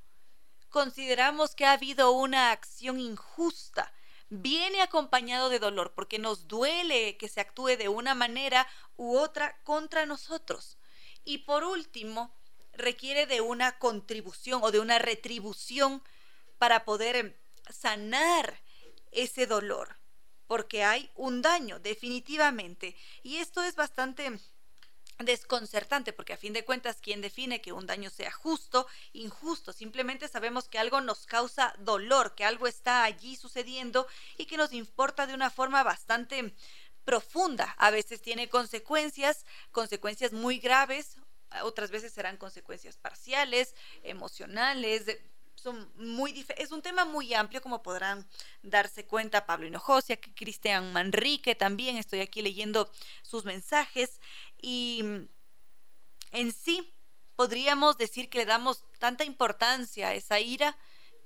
Consideramos 0.70 1.56
que 1.56 1.66
ha 1.66 1.72
habido 1.72 2.12
una 2.12 2.52
acción 2.52 3.00
injusta. 3.00 3.92
Viene 4.30 4.84
acompañado 4.84 5.50
de 5.50 5.58
dolor 5.58 5.94
porque 5.96 6.20
nos 6.20 6.48
duele 6.48 7.18
que 7.18 7.30
se 7.30 7.42
actúe 7.42 7.78
de 7.78 7.90
una 7.90 8.14
manera 8.14 8.68
u 8.96 9.18
otra 9.18 9.60
contra 9.64 10.06
nosotros. 10.06 10.78
Y 11.24 11.40
por 11.40 11.64
último, 11.64 12.32
requiere 12.74 13.26
de 13.26 13.42
una 13.42 13.80
contribución 13.80 14.62
o 14.64 14.70
de 14.70 14.80
una 14.80 15.00
retribución 15.00 16.04
para 16.58 16.86
poder 16.86 17.38
sanar 17.70 18.62
ese 19.12 19.48
dolor, 19.48 19.96
porque 20.48 20.84
hay 20.84 21.10
un 21.16 21.42
daño 21.42 21.80
definitivamente. 21.80 22.96
Y 23.24 23.38
esto 23.38 23.64
es 23.64 23.76
bastante 23.76 24.40
desconcertante 25.20 26.12
porque 26.12 26.34
a 26.34 26.38
fin 26.38 26.52
de 26.52 26.66
cuentas 26.66 26.98
¿quién 27.02 27.22
define 27.22 27.62
que 27.62 27.72
un 27.72 27.88
daño 27.88 28.10
sea 28.10 28.32
justo, 28.32 28.88
injusto, 29.14 29.72
simplemente 29.72 30.28
sabemos 30.28 30.68
que 30.68 30.78
algo 30.78 31.00
nos 31.02 31.26
causa 31.26 31.74
dolor, 31.80 32.36
que 32.36 32.44
algo 32.44 32.68
está 32.68 33.04
allí 33.04 33.36
sucediendo 33.36 34.08
y 34.38 34.46
que 34.46 34.58
nos 34.58 34.74
importa 34.74 35.26
de 35.26 35.34
una 35.34 35.50
forma 35.50 35.84
bastante 35.84 36.54
profunda. 37.06 37.76
A 37.78 37.92
veces 37.92 38.22
tiene 38.22 38.50
consecuencias, 38.50 39.46
consecuencias 39.72 40.34
muy 40.34 40.60
graves, 40.60 41.18
otras 41.64 41.92
veces 41.92 42.12
serán 42.12 42.36
consecuencias 42.36 42.98
parciales, 42.98 43.76
emocionales, 44.04 45.06
muy 45.96 46.46
es 46.58 46.72
un 46.72 46.82
tema 46.82 47.06
muy 47.06 47.34
amplio 47.34 47.62
como 47.62 47.82
podrán 47.82 48.28
darse 48.62 49.06
cuenta 49.06 49.46
Pablo 49.46 49.68
Hinojosia, 49.68 50.20
Cristian 50.20 50.94
Manrique 50.94 51.56
también 51.56 51.98
estoy 51.98 52.22
aquí 52.22 52.42
leyendo 52.42 52.92
sus 53.24 53.46
mensajes 53.46 54.20
y 54.62 55.02
mm, 55.04 55.28
en 56.32 56.52
sí 56.52 56.94
podríamos 57.36 57.98
decir 57.98 58.30
que 58.30 58.40
le 58.40 58.46
damos 58.46 58.84
tanta 59.00 59.24
importancia 59.24 60.10
a 60.10 60.14
esa 60.14 60.40
ira 60.40 60.78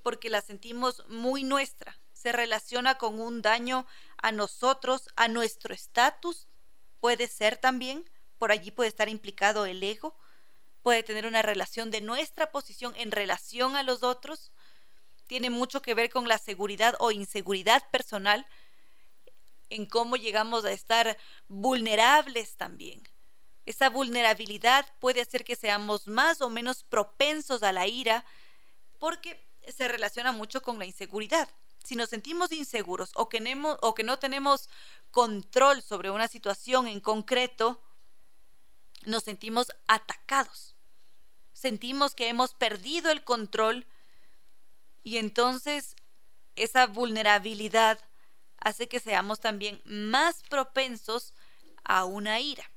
porque 0.04 0.30
la 0.30 0.42
sentimos 0.42 1.04
muy 1.10 1.44
nuestra, 1.44 2.00
se 2.14 2.32
relaciona 2.32 2.98
con 2.98 3.20
un 3.20 3.42
daño 3.42 3.86
a 4.22 4.32
nosotros, 4.32 5.08
a 5.16 5.28
nuestro 5.28 5.74
estatus, 5.74 6.48
puede 7.00 7.28
ser 7.28 7.58
también, 7.58 8.10
por 8.38 8.52
allí 8.52 8.72
puede 8.72 8.90
estar 8.90 9.10
implicado 9.10 9.66
el 9.66 9.84
ego, 9.84 10.16
puede 10.82 11.04
tener 11.04 11.26
una 11.26 11.42
relación 11.42 11.92
de 11.92 12.02
nuestra 12.02 12.52
posición 12.52 12.94
en 12.96 13.12
relación 13.12 13.76
a 13.76 13.84
los 13.84 14.04
otros, 14.04 14.52
tiene 15.28 15.50
mucho 15.50 15.82
que 15.82 15.94
ver 15.94 16.10
con 16.10 16.28
la 16.28 16.38
seguridad 16.38 16.96
o 17.00 17.12
inseguridad 17.12 17.84
personal, 17.92 18.48
en 19.70 19.86
cómo 19.86 20.16
llegamos 20.16 20.66
a 20.66 20.72
estar 20.72 21.18
vulnerables 21.48 22.56
también. 22.56 23.04
Esa 23.66 23.90
vulnerabilidad 23.90 24.86
puede 25.00 25.22
hacer 25.22 25.44
que 25.44 25.56
seamos 25.56 26.08
más 26.08 26.42
o 26.42 26.50
menos 26.50 26.84
propensos 26.84 27.62
a 27.62 27.72
la 27.72 27.86
ira 27.86 28.26
porque 28.98 29.48
se 29.68 29.88
relaciona 29.88 30.32
mucho 30.32 30.62
con 30.62 30.80
la 30.80 30.86
inseguridad. 30.86 31.48
Si 31.84 31.96
nos 31.96 32.10
sentimos 32.10 32.52
inseguros 32.52 33.12
o 33.16 33.30
que, 33.30 33.40
no 33.40 34.20
tenemos 34.20 34.70
control 35.12 35.82
sobre 35.82 36.10
una 36.10 36.28
situación 36.28 36.88
en 36.88 37.00
concreto, 37.00 37.82
nos 39.10 39.24
sentimos 39.24 39.68
atacados. 39.88 40.76
Sentimos 41.54 42.16
que 42.16 42.30
hemos 42.30 42.54
perdido 42.54 43.12
el 43.12 43.24
control 43.24 43.86
y 45.04 45.18
entonces 45.18 45.96
esa 46.56 46.88
vulnerabilidad 46.88 48.00
hace 48.58 48.88
que 48.88 49.00
seamos 49.00 49.40
también 49.40 49.82
más 49.86 50.44
propensos 50.50 51.34
a 51.84 52.06
una 52.06 52.40
ira. 52.40 52.70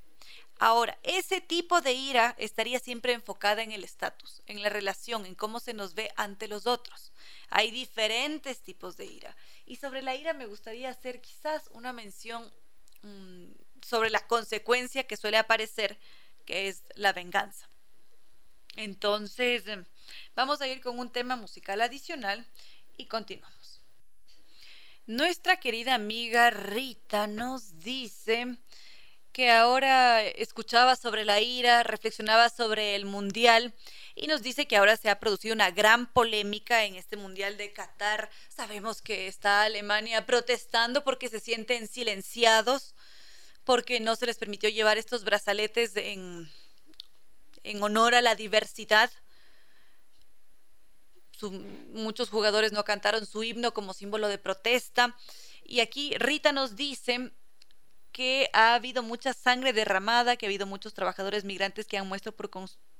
Ahora, 0.58 0.96
ese 1.02 1.40
tipo 1.40 1.80
de 1.80 1.92
ira 1.92 2.36
estaría 2.38 2.78
siempre 2.78 3.12
enfocada 3.12 3.62
en 3.62 3.72
el 3.72 3.82
estatus, 3.82 4.42
en 4.46 4.62
la 4.62 4.68
relación, 4.68 5.26
en 5.26 5.34
cómo 5.34 5.58
se 5.58 5.74
nos 5.74 5.94
ve 5.94 6.12
ante 6.14 6.46
los 6.46 6.66
otros. 6.66 7.12
Hay 7.48 7.72
diferentes 7.72 8.60
tipos 8.60 8.96
de 8.96 9.06
ira. 9.06 9.36
Y 9.66 9.76
sobre 9.76 10.02
la 10.02 10.14
ira 10.14 10.34
me 10.34 10.46
gustaría 10.46 10.88
hacer 10.88 11.20
quizás 11.20 11.68
una 11.72 11.92
mención 11.92 12.48
mm, 13.02 13.46
sobre 13.84 14.10
la 14.10 14.24
consecuencia 14.28 15.04
que 15.04 15.16
suele 15.16 15.36
aparecer, 15.36 15.98
que 16.42 16.68
es 16.68 16.84
la 16.94 17.12
venganza. 17.12 17.68
Entonces, 18.76 19.66
em, 19.66 19.84
vamos 20.34 20.60
a 20.60 20.68
ir 20.68 20.80
con 20.80 20.98
un 20.98 21.10
tema 21.10 21.36
musical 21.36 21.80
adicional 21.80 22.46
y 22.96 23.06
continuamos. 23.06 23.80
Nuestra 25.06 25.58
querida 25.58 25.94
amiga 25.94 26.50
Rita 26.50 27.26
nos 27.26 27.80
dice 27.80 28.56
que 29.32 29.50
ahora 29.50 30.22
escuchaba 30.22 30.94
sobre 30.94 31.24
la 31.24 31.40
ira, 31.40 31.82
reflexionaba 31.82 32.50
sobre 32.50 32.94
el 32.94 33.06
mundial 33.06 33.74
y 34.14 34.26
nos 34.26 34.42
dice 34.42 34.66
que 34.66 34.76
ahora 34.76 34.96
se 34.96 35.08
ha 35.08 35.18
producido 35.18 35.54
una 35.54 35.70
gran 35.70 36.12
polémica 36.12 36.84
en 36.84 36.96
este 36.96 37.16
mundial 37.16 37.56
de 37.56 37.72
Qatar. 37.72 38.30
Sabemos 38.48 39.00
que 39.00 39.26
está 39.26 39.62
Alemania 39.62 40.26
protestando 40.26 41.02
porque 41.02 41.30
se 41.30 41.40
sienten 41.40 41.88
silenciados, 41.88 42.94
porque 43.64 44.00
no 44.00 44.16
se 44.16 44.26
les 44.26 44.38
permitió 44.38 44.68
llevar 44.68 44.98
estos 44.98 45.24
brazaletes 45.24 45.96
en, 45.96 46.50
en 47.62 47.82
honor 47.82 48.14
a 48.14 48.22
la 48.22 48.34
diversidad. 48.34 49.10
muchos 51.92 52.30
jugadores 52.30 52.72
no 52.72 52.84
cantaron 52.84 53.26
su 53.26 53.42
himno 53.42 53.74
como 53.74 53.94
símbolo 53.94 54.28
de 54.28 54.38
protesta. 54.38 55.16
Y 55.64 55.80
aquí 55.80 56.14
Rita 56.18 56.52
nos 56.52 56.76
dice 56.76 57.32
que 58.12 58.50
ha 58.52 58.74
habido 58.74 59.02
mucha 59.02 59.32
sangre 59.32 59.72
derramada, 59.72 60.36
que 60.36 60.46
ha 60.46 60.48
habido 60.48 60.66
muchos 60.66 60.94
trabajadores 60.94 61.44
migrantes 61.44 61.86
que 61.86 61.98
han 61.98 62.06
muerto 62.06 62.32
por, 62.32 62.50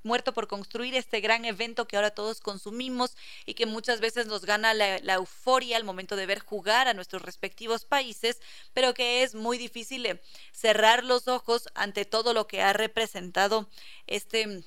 muerto 0.02 0.32
por 0.32 0.48
construir 0.48 0.94
este 0.94 1.20
gran 1.20 1.44
evento 1.44 1.86
que 1.86 1.96
ahora 1.96 2.10
todos 2.10 2.40
consumimos 2.40 3.16
y 3.46 3.54
que 3.54 3.66
muchas 3.66 4.00
veces 4.00 4.26
nos 4.26 4.44
gana 4.44 4.74
la, 4.74 5.14
euforia 5.14 5.76
al 5.76 5.84
momento 5.84 6.16
de 6.16 6.26
ver 6.26 6.40
jugar 6.40 6.88
a 6.88 6.94
nuestros 6.94 7.22
respectivos 7.22 7.84
países, 7.84 8.40
pero 8.72 8.94
que 8.94 9.22
es 9.22 9.34
muy 9.34 9.58
difícil 9.58 10.06
eh, 10.06 10.22
cerrar 10.52 11.04
los 11.04 11.28
ojos 11.28 11.68
ante 11.74 12.04
todo 12.04 12.34
lo 12.34 12.46
que 12.46 12.62
ha 12.62 12.72
representado 12.72 13.68
este, 14.06 14.64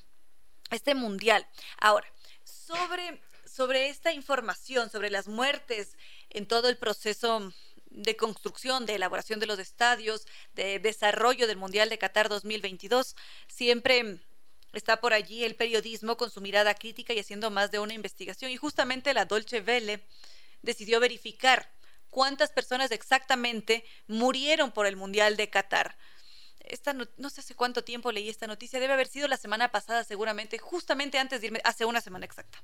este 0.72 0.96
mundial. 0.96 1.48
Ahora, 1.80 2.08
sobre, 2.44 3.22
sobre 3.46 3.90
esta 3.90 4.14
información, 4.14 4.90
sobre 4.90 5.10
las 5.10 5.28
muertes 5.28 5.98
en 6.30 6.48
todo 6.48 6.70
el 6.70 6.78
proceso 6.78 7.52
de 7.96 8.18
construcción, 8.18 8.86
de 8.86 8.96
elaboración 8.96 9.40
de 9.40 9.46
los 9.46 9.60
estadios, 9.60 10.28
de 10.54 10.80
desarrollo 10.80 11.48
del 11.48 11.58
Mundial 11.58 11.90
de 11.90 11.98
Qatar 11.98 12.30
2022, 12.30 13.16
siempre 13.48 14.20
está 14.78 15.02
por 15.02 15.14
allí 15.14 15.44
el 15.44 15.56
periodismo 15.56 16.18
con 16.18 16.30
su 16.30 16.42
mirada 16.42 16.74
crítica 16.74 17.14
y 17.14 17.20
haciendo 17.20 17.52
más 17.52 17.72
de 17.72 17.80
una 17.80 17.94
investigación. 17.94 18.52
Y 18.52 18.58
justamente 18.58 19.14
la 19.14 19.26
Dolce 19.26 19.62
Vele 19.62 20.06
decidió 20.62 21.00
verificar 21.00 21.72
cuántas 22.10 22.52
personas 22.52 22.92
exactamente 22.92 23.86
murieron 24.08 24.72
por 24.72 24.86
el 24.86 24.96
Mundial 24.96 25.38
de 25.38 25.50
Qatar. 25.50 25.98
Esta 26.60 26.94
no, 26.94 27.30
sé 27.30 27.42
hace 27.42 27.56
cuánto 27.56 27.84
tiempo 27.84 28.12
leí 28.12 28.30
esta 28.30 28.48
noticia, 28.48 28.80
debe 28.80 28.94
haber 28.94 29.08
sido 29.08 29.28
la 29.28 29.38
semana 29.38 29.72
pasada 29.72 30.04
seguramente, 30.04 30.58
justamente 30.58 31.20
antes 31.20 31.42
de 31.42 31.48
irme, 31.48 31.62
hace 31.64 31.86
una 31.86 32.02
semana 32.02 32.26
exacta. 32.26 32.64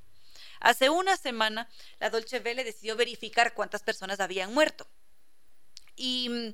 Hace 0.60 0.90
una 0.90 1.18
semana 1.18 1.70
la 2.00 2.10
Dolce 2.10 2.40
Vele 2.40 2.64
decidió 2.64 2.96
verificar 2.96 3.54
cuántas 3.54 3.84
personas 3.84 4.20
habían 4.20 4.54
muerto 4.54 4.88
y 6.02 6.30
mm, 6.30 6.54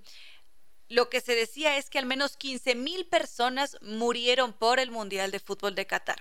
lo 0.89 1.09
que 1.09 1.21
se 1.21 1.35
decía 1.35 1.77
es 1.77 1.89
que 1.89 1.99
al 1.99 2.05
menos 2.05 2.37
15 2.37 2.75
mil 2.75 3.05
personas 3.05 3.77
murieron 3.81 4.53
por 4.53 4.79
el 4.79 4.91
Mundial 4.91 5.31
de 5.31 5.39
Fútbol 5.39 5.75
de 5.75 5.85
Qatar. 5.85 6.19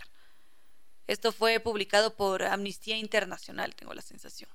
Esto 1.07 1.31
fue 1.31 1.61
publicado 1.61 2.17
por 2.17 2.43
Amnistía 2.43 2.97
Internacional, 2.97 3.77
tengo 3.77 3.95
la 3.95 4.03
sensación. 4.03 4.51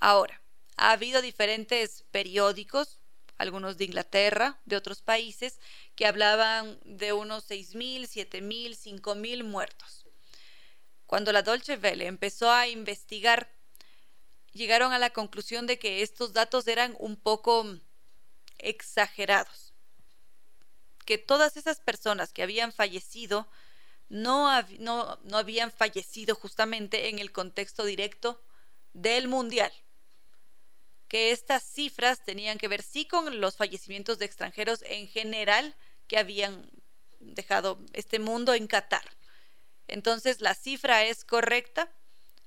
Ahora, 0.00 0.42
ha 0.76 0.92
habido 0.92 1.22
diferentes 1.22 2.04
periódicos, 2.10 3.00
algunos 3.38 3.78
de 3.78 3.84
Inglaterra, 3.84 4.60
de 4.66 4.76
otros 4.76 5.00
países, 5.00 5.60
que 5.96 6.06
hablaban 6.06 6.78
de 6.84 7.12
unos 7.12 7.44
6 7.44 7.74
mil, 7.74 8.06
7 8.06 8.42
mil, 8.42 8.76
5 8.76 9.14
mil 9.14 9.44
muertos. 9.44 10.06
Cuando 11.06 11.32
la 11.32 11.42
Dolce 11.42 11.76
Vele 11.76 12.06
empezó 12.06 12.50
a 12.50 12.68
investigar 12.68 13.50
llegaron 14.52 14.92
a 14.92 14.98
la 14.98 15.10
conclusión 15.10 15.66
de 15.66 15.78
que 15.78 16.02
estos 16.02 16.32
datos 16.32 16.66
eran 16.68 16.94
un 16.98 17.16
poco 17.16 17.78
exagerados, 18.58 19.74
que 21.04 21.18
todas 21.18 21.56
esas 21.56 21.80
personas 21.80 22.32
que 22.32 22.42
habían 22.42 22.72
fallecido 22.72 23.48
no, 24.08 24.50
no, 24.78 25.18
no 25.24 25.38
habían 25.38 25.70
fallecido 25.70 26.34
justamente 26.34 27.08
en 27.08 27.18
el 27.18 27.32
contexto 27.32 27.84
directo 27.84 28.42
del 28.92 29.28
Mundial, 29.28 29.72
que 31.08 31.30
estas 31.32 31.62
cifras 31.62 32.22
tenían 32.24 32.58
que 32.58 32.68
ver 32.68 32.82
sí 32.82 33.06
con 33.06 33.40
los 33.40 33.56
fallecimientos 33.56 34.18
de 34.18 34.26
extranjeros 34.26 34.82
en 34.82 35.08
general 35.08 35.74
que 36.06 36.18
habían 36.18 36.70
dejado 37.20 37.78
este 37.92 38.18
mundo 38.18 38.54
en 38.54 38.66
Qatar. 38.66 39.04
Entonces 39.86 40.40
la 40.40 40.54
cifra 40.54 41.04
es 41.04 41.24
correcta, 41.24 41.90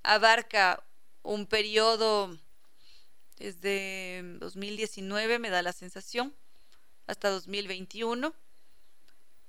abarca 0.04 0.84
un 1.24 1.48
periodo 1.48 2.38
desde 3.42 4.22
2019, 4.40 5.40
me 5.40 5.50
da 5.50 5.62
la 5.62 5.74
sensación, 5.74 6.36
hasta 7.08 7.30
2021, 7.30 8.34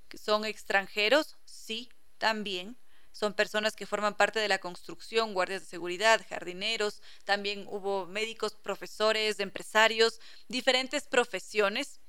que 0.09 0.19
son 0.19 0.45
extranjeros, 0.45 1.37
sí, 1.45 1.91
también. 2.19 2.77
Son 3.13 3.35
personas 3.35 3.77
que 3.77 3.85
forman 3.85 4.17
parte 4.17 4.41
de 4.41 4.49
la 4.49 4.59
construcción, 4.59 5.35
guardias 5.35 5.63
de 5.63 5.69
seguridad, 5.69 6.25
jardineros, 6.27 7.03
también 7.25 7.67
hubo 7.69 8.07
médicos, 8.07 8.55
profesores, 8.55 9.39
empresarios, 9.39 10.19
diferentes 10.49 11.05
profesiones. 11.05 12.01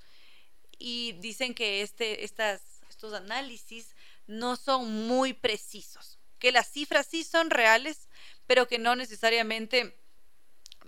Y 0.79 1.13
dicen 1.19 1.53
que 1.53 1.81
este, 1.81 2.23
estos 2.23 3.13
análisis 3.13 3.95
no 4.27 4.55
son 4.55 5.07
muy 5.07 5.33
precisos, 5.33 6.17
que 6.39 6.53
las 6.53 6.71
cifras 6.71 7.07
sí 7.07 7.25
son 7.25 7.49
reales, 7.49 8.07
pero 8.47 8.67
que 8.69 8.79
no 8.79 8.95
necesariamente 8.95 9.97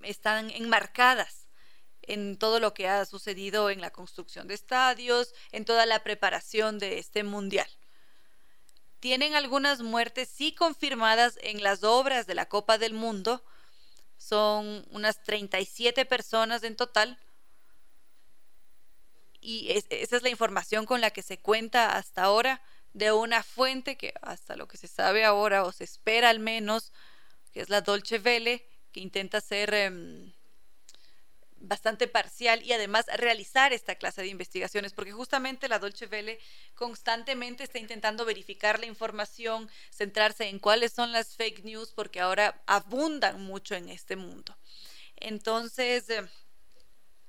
están 0.03 0.49
enmarcadas 0.51 1.47
en 2.01 2.37
todo 2.37 2.59
lo 2.59 2.73
que 2.73 2.87
ha 2.87 3.05
sucedido 3.05 3.69
en 3.69 3.81
la 3.81 3.91
construcción 3.91 4.47
de 4.47 4.53
estadios, 4.53 5.33
en 5.51 5.65
toda 5.65 5.85
la 5.85 6.03
preparación 6.03 6.79
de 6.79 6.99
este 6.99 7.23
mundial. 7.23 7.67
Tienen 8.99 9.35
algunas 9.35 9.81
muertes 9.81 10.29
sí 10.29 10.53
confirmadas 10.53 11.37
en 11.41 11.63
las 11.63 11.83
obras 11.83 12.27
de 12.27 12.35
la 12.35 12.47
Copa 12.47 12.77
del 12.77 12.93
Mundo, 12.93 13.43
son 14.17 14.85
unas 14.91 15.21
37 15.23 16.05
personas 16.05 16.63
en 16.63 16.75
total, 16.75 17.19
y 19.41 19.71
esa 19.71 20.15
es 20.15 20.23
la 20.23 20.29
información 20.29 20.85
con 20.85 21.01
la 21.01 21.11
que 21.11 21.21
se 21.21 21.39
cuenta 21.39 21.97
hasta 21.97 22.23
ahora 22.23 22.63
de 22.93 23.11
una 23.11 23.43
fuente 23.43 23.95
que 23.95 24.13
hasta 24.21 24.55
lo 24.55 24.67
que 24.67 24.77
se 24.77 24.87
sabe 24.87 25.23
ahora 25.23 25.63
o 25.65 25.71
se 25.71 25.83
espera 25.83 26.29
al 26.29 26.39
menos 26.39 26.93
que 27.51 27.61
es 27.61 27.69
la 27.69 27.81
Dolce 27.81 28.17
Vele, 28.17 28.67
que 28.95 29.01
intenta 29.01 29.41
ser 29.41 29.73
em, 29.73 30.31
bastante 31.57 32.07
parcial 32.07 32.63
y 32.63 32.71
además 32.71 33.05
realizar 33.17 33.73
esta 33.73 33.95
clase 33.95 34.21
de 34.21 34.29
investigaciones, 34.29 34.93
porque 34.93 35.11
justamente 35.11 35.67
la 35.67 35.79
Dolce 35.79 36.05
Vele 36.05 36.39
constantemente 36.75 37.65
está 37.65 37.77
intentando 37.77 38.23
verificar 38.23 38.79
la 38.79 38.85
información, 38.85 39.69
centrarse 39.91 40.47
en 40.47 40.59
cuáles 40.59 40.93
son 40.93 41.11
las 41.11 41.35
fake 41.35 41.65
news, 41.65 41.91
porque 41.91 42.21
ahora 42.21 42.63
abundan 42.67 43.41
mucho 43.41 43.75
en 43.75 43.89
este 43.89 44.15
mundo. 44.15 44.55
Entonces, 45.17 46.09
em, 46.09 46.29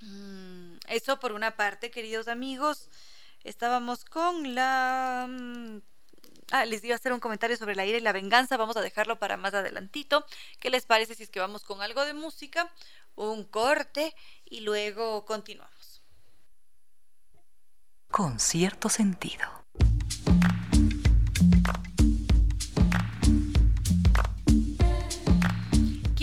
mm, 0.02 0.78
eso 0.86 1.18
por 1.18 1.32
una 1.32 1.56
parte, 1.56 1.90
queridos 1.90 2.28
amigos, 2.28 2.90
estábamos 3.42 4.04
con 4.04 4.54
la 4.54 5.26
mm, 5.28 5.80
Ah, 6.52 6.64
les 6.64 6.84
iba 6.84 6.94
a 6.94 6.96
hacer 6.96 7.12
un 7.12 7.20
comentario 7.20 7.56
sobre 7.56 7.74
la 7.74 7.84
ira 7.84 7.98
y 7.98 8.00
la 8.00 8.12
venganza. 8.12 8.56
Vamos 8.56 8.76
a 8.76 8.82
dejarlo 8.82 9.18
para 9.18 9.36
más 9.36 9.54
adelantito. 9.54 10.24
¿Qué 10.60 10.70
les 10.70 10.86
parece 10.86 11.14
si 11.14 11.24
es 11.24 11.30
que 11.30 11.40
vamos 11.40 11.64
con 11.64 11.82
algo 11.82 12.04
de 12.04 12.14
música, 12.14 12.72
un 13.14 13.44
corte 13.44 14.14
y 14.44 14.60
luego 14.60 15.24
continuamos? 15.24 16.02
Con 18.10 18.38
cierto 18.38 18.88
sentido. 18.88 19.66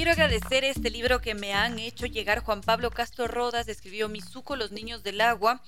quiero 0.04 0.22
agradecer 0.22 0.66
este 0.66 0.90
libro 0.90 1.22
que 1.22 1.34
me 1.34 1.54
han 1.54 1.80
hecho 1.80 2.08
llegar 2.08 2.44
Juan 2.44 2.60
Pablo 2.60 2.92
Castro 2.92 3.30
Rodas, 3.30 3.70
escribió 3.70 4.10
Mizuko, 4.10 4.58
Los 4.58 4.74
Niños 4.74 5.02
del 5.02 5.22
Agua 5.22 5.62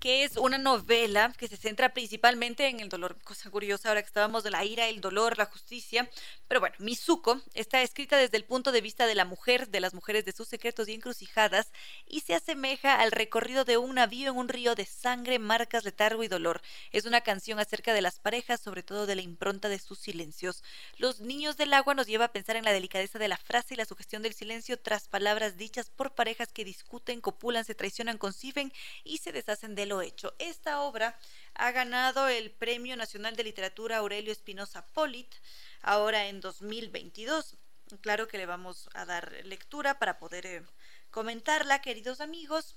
que 0.00 0.24
es 0.24 0.38
una 0.38 0.56
novela 0.56 1.32
que 1.36 1.46
se 1.46 1.58
centra 1.58 1.92
principalmente 1.92 2.66
en 2.66 2.80
el 2.80 2.88
dolor. 2.88 3.18
Cosa 3.22 3.50
curiosa 3.50 3.90
ahora 3.90 4.00
que 4.00 4.06
estábamos 4.06 4.42
de 4.42 4.50
la 4.50 4.64
ira, 4.64 4.88
el 4.88 5.02
dolor, 5.02 5.36
la 5.36 5.44
justicia. 5.44 6.10
Pero 6.48 6.60
bueno, 6.60 6.74
Mizuko 6.78 7.40
está 7.52 7.82
escrita 7.82 8.16
desde 8.16 8.38
el 8.38 8.44
punto 8.44 8.72
de 8.72 8.80
vista 8.80 9.06
de 9.06 9.14
la 9.14 9.26
mujer, 9.26 9.68
de 9.68 9.80
las 9.80 9.92
mujeres 9.92 10.24
de 10.24 10.32
sus 10.32 10.48
secretos 10.48 10.88
y 10.88 10.94
encrucijadas, 10.94 11.70
y 12.06 12.20
se 12.20 12.34
asemeja 12.34 12.94
al 12.94 13.12
recorrido 13.12 13.64
de 13.64 13.76
un 13.76 13.96
navío 13.96 14.30
en 14.30 14.38
un 14.38 14.48
río 14.48 14.74
de 14.74 14.86
sangre, 14.86 15.38
marcas, 15.38 15.84
letargo 15.84 16.24
y 16.24 16.28
dolor. 16.28 16.62
Es 16.92 17.04
una 17.04 17.20
canción 17.20 17.60
acerca 17.60 17.92
de 17.92 18.00
las 18.00 18.18
parejas, 18.18 18.60
sobre 18.60 18.82
todo 18.82 19.04
de 19.04 19.16
la 19.16 19.22
impronta 19.22 19.68
de 19.68 19.78
sus 19.78 19.98
silencios. 19.98 20.64
Los 20.96 21.20
niños 21.20 21.58
del 21.58 21.74
agua 21.74 21.94
nos 21.94 22.06
lleva 22.06 22.24
a 22.24 22.32
pensar 22.32 22.56
en 22.56 22.64
la 22.64 22.72
delicadeza 22.72 23.18
de 23.18 23.28
la 23.28 23.36
frase 23.36 23.74
y 23.74 23.76
la 23.76 23.84
sugestión 23.84 24.22
del 24.22 24.32
silencio 24.32 24.78
tras 24.78 25.08
palabras 25.08 25.58
dichas 25.58 25.90
por 25.90 26.14
parejas 26.14 26.52
que 26.52 26.64
discuten, 26.64 27.20
copulan, 27.20 27.66
se 27.66 27.74
traicionan, 27.74 28.16
conciben 28.16 28.72
y 29.04 29.18
se 29.18 29.32
deshacen 29.32 29.74
del 29.74 29.89
lo 29.90 30.00
hecho. 30.02 30.34
Esta 30.38 30.80
obra 30.82 31.18
ha 31.54 31.72
ganado 31.72 32.28
el 32.28 32.52
Premio 32.52 32.96
Nacional 32.96 33.34
de 33.34 33.42
Literatura 33.42 33.98
Aurelio 33.98 34.32
Espinosa 34.32 34.86
Polit, 34.86 35.34
ahora 35.82 36.28
en 36.28 36.40
2022. 36.40 37.56
Claro 38.00 38.28
que 38.28 38.38
le 38.38 38.46
vamos 38.46 38.88
a 38.94 39.04
dar 39.04 39.32
lectura 39.44 39.98
para 39.98 40.20
poder 40.20 40.46
eh, 40.46 40.62
comentarla, 41.10 41.82
queridos 41.82 42.20
amigos. 42.20 42.76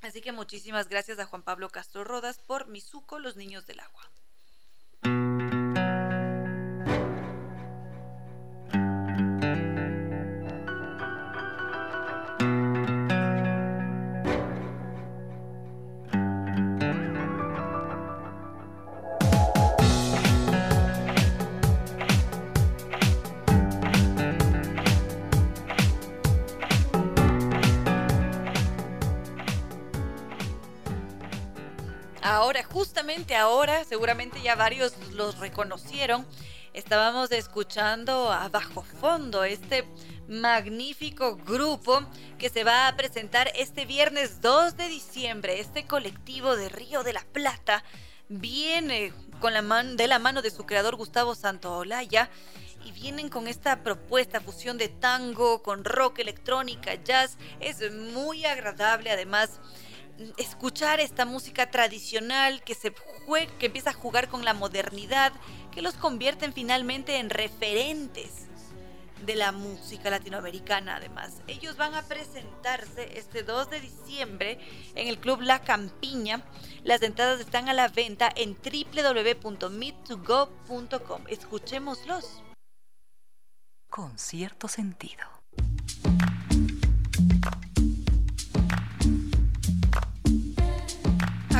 Así 0.00 0.22
que 0.22 0.32
muchísimas 0.32 0.88
gracias 0.88 1.18
a 1.18 1.26
Juan 1.26 1.42
Pablo 1.42 1.68
Castro 1.68 2.04
Rodas 2.04 2.38
por 2.38 2.68
Mizuko, 2.68 3.18
Los 3.18 3.36
Niños 3.36 3.66
del 3.66 3.80
Agua. 3.80 4.09
Ahora, 32.40 32.64
justamente 32.64 33.36
ahora, 33.36 33.84
seguramente 33.84 34.40
ya 34.40 34.54
varios 34.54 34.94
los 35.12 35.38
reconocieron, 35.40 36.26
estábamos 36.72 37.30
escuchando 37.32 38.32
a 38.32 38.48
Bajo 38.48 38.82
Fondo, 38.82 39.44
este 39.44 39.84
magnífico 40.26 41.36
grupo 41.36 42.02
que 42.38 42.48
se 42.48 42.64
va 42.64 42.88
a 42.88 42.96
presentar 42.96 43.52
este 43.56 43.84
viernes 43.84 44.40
2 44.40 44.78
de 44.78 44.88
diciembre. 44.88 45.60
Este 45.60 45.86
colectivo 45.86 46.56
de 46.56 46.70
Río 46.70 47.02
de 47.02 47.12
la 47.12 47.26
Plata 47.30 47.84
viene 48.30 49.12
con 49.38 49.52
la 49.52 49.60
mano 49.60 49.96
de 49.96 50.06
la 50.06 50.18
mano 50.18 50.40
de 50.40 50.50
su 50.50 50.64
creador 50.64 50.96
Gustavo 50.96 51.34
Santaolalla 51.34 52.30
y 52.86 52.92
vienen 52.92 53.28
con 53.28 53.48
esta 53.48 53.82
propuesta 53.82 54.40
fusión 54.40 54.78
de 54.78 54.88
tango 54.88 55.62
con 55.62 55.84
rock, 55.84 56.20
electrónica, 56.20 56.94
jazz. 56.94 57.36
Es 57.60 57.92
muy 57.92 58.46
agradable, 58.46 59.10
además 59.10 59.60
escuchar 60.36 61.00
esta 61.00 61.24
música 61.24 61.70
tradicional 61.70 62.62
que 62.62 62.74
se 62.74 62.92
que 63.58 63.66
empieza 63.66 63.90
a 63.90 63.94
jugar 63.94 64.28
con 64.28 64.44
la 64.44 64.54
modernidad, 64.54 65.32
que 65.72 65.82
los 65.82 65.94
convierten 65.94 66.52
finalmente 66.52 67.18
en 67.18 67.30
referentes 67.30 68.50
de 69.24 69.36
la 69.36 69.52
música 69.52 70.10
latinoamericana 70.10 70.96
además. 70.96 71.40
Ellos 71.46 71.76
van 71.76 71.94
a 71.94 72.02
presentarse 72.02 73.16
este 73.18 73.42
2 73.42 73.70
de 73.70 73.80
diciembre 73.80 74.58
en 74.94 75.08
el 75.08 75.18
Club 75.18 75.40
La 75.42 75.62
Campiña. 75.62 76.42
Las 76.84 77.02
entradas 77.02 77.40
están 77.40 77.68
a 77.68 77.74
la 77.74 77.88
venta 77.88 78.30
en 78.34 78.54
www.meet2go.com. 78.54 81.22
Escuchémoslos. 81.28 82.42
Con 83.88 84.18
cierto 84.18 84.66
sentido. 84.68 85.26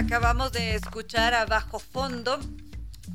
Acabamos 0.00 0.50
de 0.52 0.76
escuchar 0.76 1.34
a 1.34 1.44
Bajo 1.44 1.78
Fondo, 1.78 2.40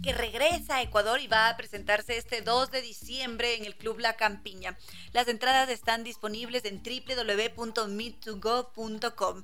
que 0.03 0.14
regresa 0.14 0.76
a 0.76 0.84
Ecuador 0.84 1.20
y 1.20 1.26
va 1.26 1.49
a 1.49 1.57
presentarse 1.57 2.16
este 2.16 2.41
2 2.41 2.70
de 2.70 2.84
diciembre 2.84 3.56
en 3.56 3.66
el 3.66 3.76
Club 3.76 3.98
La 3.98 4.16
Campiña. 4.16 4.78
Las 5.12 5.28
entradas 5.28 5.68
están 5.70 6.03
disponibles 6.03 6.64
en 6.66 6.84
www.meet2go.com. 6.84 9.44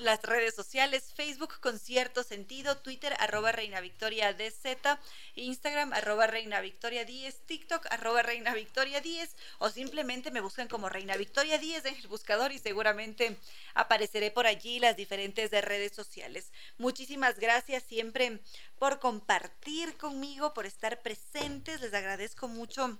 las 0.00 0.22
redes 0.22 0.54
sociales, 0.54 1.12
Facebook 1.14 1.60
con 1.60 1.78
cierto 1.78 2.22
sentido, 2.22 2.76
Twitter 2.78 3.14
arroba 3.18 3.52
Reina 3.52 3.80
Victoria 3.80 4.32
DZ, 4.32 4.98
Instagram 5.34 5.92
arroba 5.92 6.26
Reina 6.26 6.60
Victoria 6.60 7.04
10, 7.04 7.46
TikTok 7.46 7.86
arroba 7.90 8.22
Reina 8.22 8.54
Victoria 8.54 9.00
10 9.00 9.34
o 9.58 9.70
simplemente 9.70 10.30
me 10.30 10.40
buscan 10.40 10.68
como 10.68 10.88
Reina 10.88 11.16
Victoria 11.16 11.58
10 11.58 11.84
en 11.86 11.94
el 11.96 12.08
buscador 12.08 12.52
y 12.52 12.58
seguramente 12.58 13.36
apareceré 13.74 14.30
por 14.30 14.46
allí 14.46 14.78
las 14.80 14.96
diferentes 14.96 15.50
redes 15.50 15.92
sociales. 15.92 16.52
Muchísimas 16.78 17.38
gracias 17.38 17.82
siempre 17.82 18.40
por 18.78 18.98
compartir 18.98 19.96
conmigo, 19.96 20.54
por 20.54 20.66
estar 20.66 21.00
presentes, 21.02 21.80
les 21.80 21.94
agradezco 21.94 22.48
mucho 22.48 22.98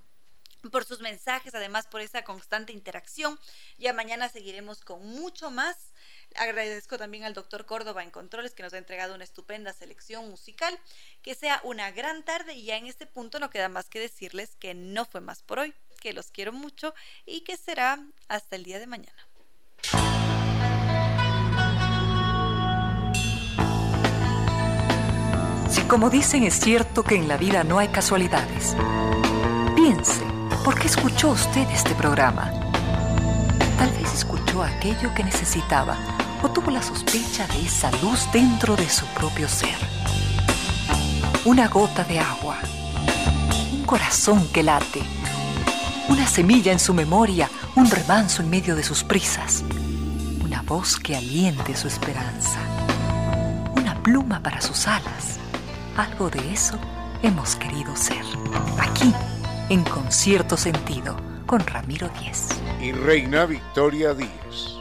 por 0.70 0.85
sus 0.85 1.01
mensajes, 1.01 1.55
además 1.55 1.86
por 1.86 2.01
esa 2.01 2.23
constante 2.24 2.73
interacción. 2.73 3.39
Ya 3.78 3.93
mañana 3.93 4.28
seguiremos 4.28 4.81
con 4.81 5.05
mucho 5.06 5.51
más. 5.51 5.77
Agradezco 6.38 6.98
también 6.98 7.24
al 7.24 7.34
doctor 7.34 7.66
Córdoba 7.66 8.02
en 8.02 8.10
Controles 8.10 8.54
que 8.54 8.62
nos 8.62 8.72
ha 8.72 8.78
entregado 8.78 9.14
una 9.14 9.24
estupenda 9.24 9.72
selección 9.72 10.28
musical. 10.28 10.78
Que 11.22 11.34
sea 11.34 11.60
una 11.64 11.90
gran 11.90 12.24
tarde 12.24 12.54
y 12.54 12.64
ya 12.64 12.76
en 12.76 12.86
este 12.86 13.06
punto 13.06 13.38
no 13.38 13.50
queda 13.50 13.68
más 13.68 13.88
que 13.88 14.00
decirles 14.00 14.56
que 14.56 14.74
no 14.74 15.04
fue 15.04 15.20
más 15.20 15.42
por 15.42 15.58
hoy, 15.58 15.74
que 16.00 16.12
los 16.12 16.30
quiero 16.30 16.52
mucho 16.52 16.94
y 17.24 17.40
que 17.40 17.56
será 17.56 17.98
hasta 18.28 18.56
el 18.56 18.64
día 18.64 18.78
de 18.78 18.86
mañana. 18.86 19.26
Si 25.70 25.82
como 25.82 26.10
dicen 26.10 26.44
es 26.44 26.54
cierto 26.54 27.02
que 27.02 27.16
en 27.16 27.28
la 27.28 27.36
vida 27.36 27.64
no 27.64 27.78
hay 27.78 27.88
casualidades, 27.88 28.76
piense, 29.74 30.22
¿por 30.64 30.78
qué 30.78 30.86
escuchó 30.86 31.30
usted 31.30 31.68
este 31.70 31.94
programa? 31.94 32.52
Tal 33.78 33.90
vez 33.90 34.14
escuchó 34.14 34.62
aquello 34.62 35.12
que 35.14 35.22
necesitaba 35.22 36.15
o 36.42 36.50
tuvo 36.50 36.70
la 36.70 36.82
sospecha 36.82 37.46
de 37.48 37.62
esa 37.66 37.90
luz 38.02 38.28
dentro 38.32 38.76
de 38.76 38.88
su 38.88 39.04
propio 39.06 39.48
ser. 39.48 39.76
Una 41.44 41.68
gota 41.68 42.04
de 42.04 42.18
agua, 42.18 42.58
un 43.72 43.84
corazón 43.84 44.46
que 44.52 44.62
late, 44.62 45.02
una 46.08 46.26
semilla 46.26 46.72
en 46.72 46.78
su 46.78 46.94
memoria, 46.94 47.50
un 47.74 47.90
remanso 47.90 48.42
en 48.42 48.50
medio 48.50 48.76
de 48.76 48.82
sus 48.82 49.04
prisas, 49.04 49.64
una 50.44 50.62
voz 50.62 50.96
que 50.96 51.16
aliente 51.16 51.76
su 51.76 51.88
esperanza, 51.88 52.58
una 53.76 53.94
pluma 54.02 54.42
para 54.42 54.60
sus 54.60 54.86
alas. 54.86 55.38
Algo 55.96 56.30
de 56.30 56.52
eso 56.52 56.78
hemos 57.22 57.56
querido 57.56 57.94
ser. 57.96 58.24
Aquí, 58.78 59.12
en 59.68 59.82
concierto 59.84 60.56
sentido, 60.56 61.16
con 61.46 61.60
Ramiro 61.60 62.08
Díez. 62.20 62.48
Y 62.80 62.92
Reina 62.92 63.46
Victoria 63.46 64.14
Díez. 64.14 64.75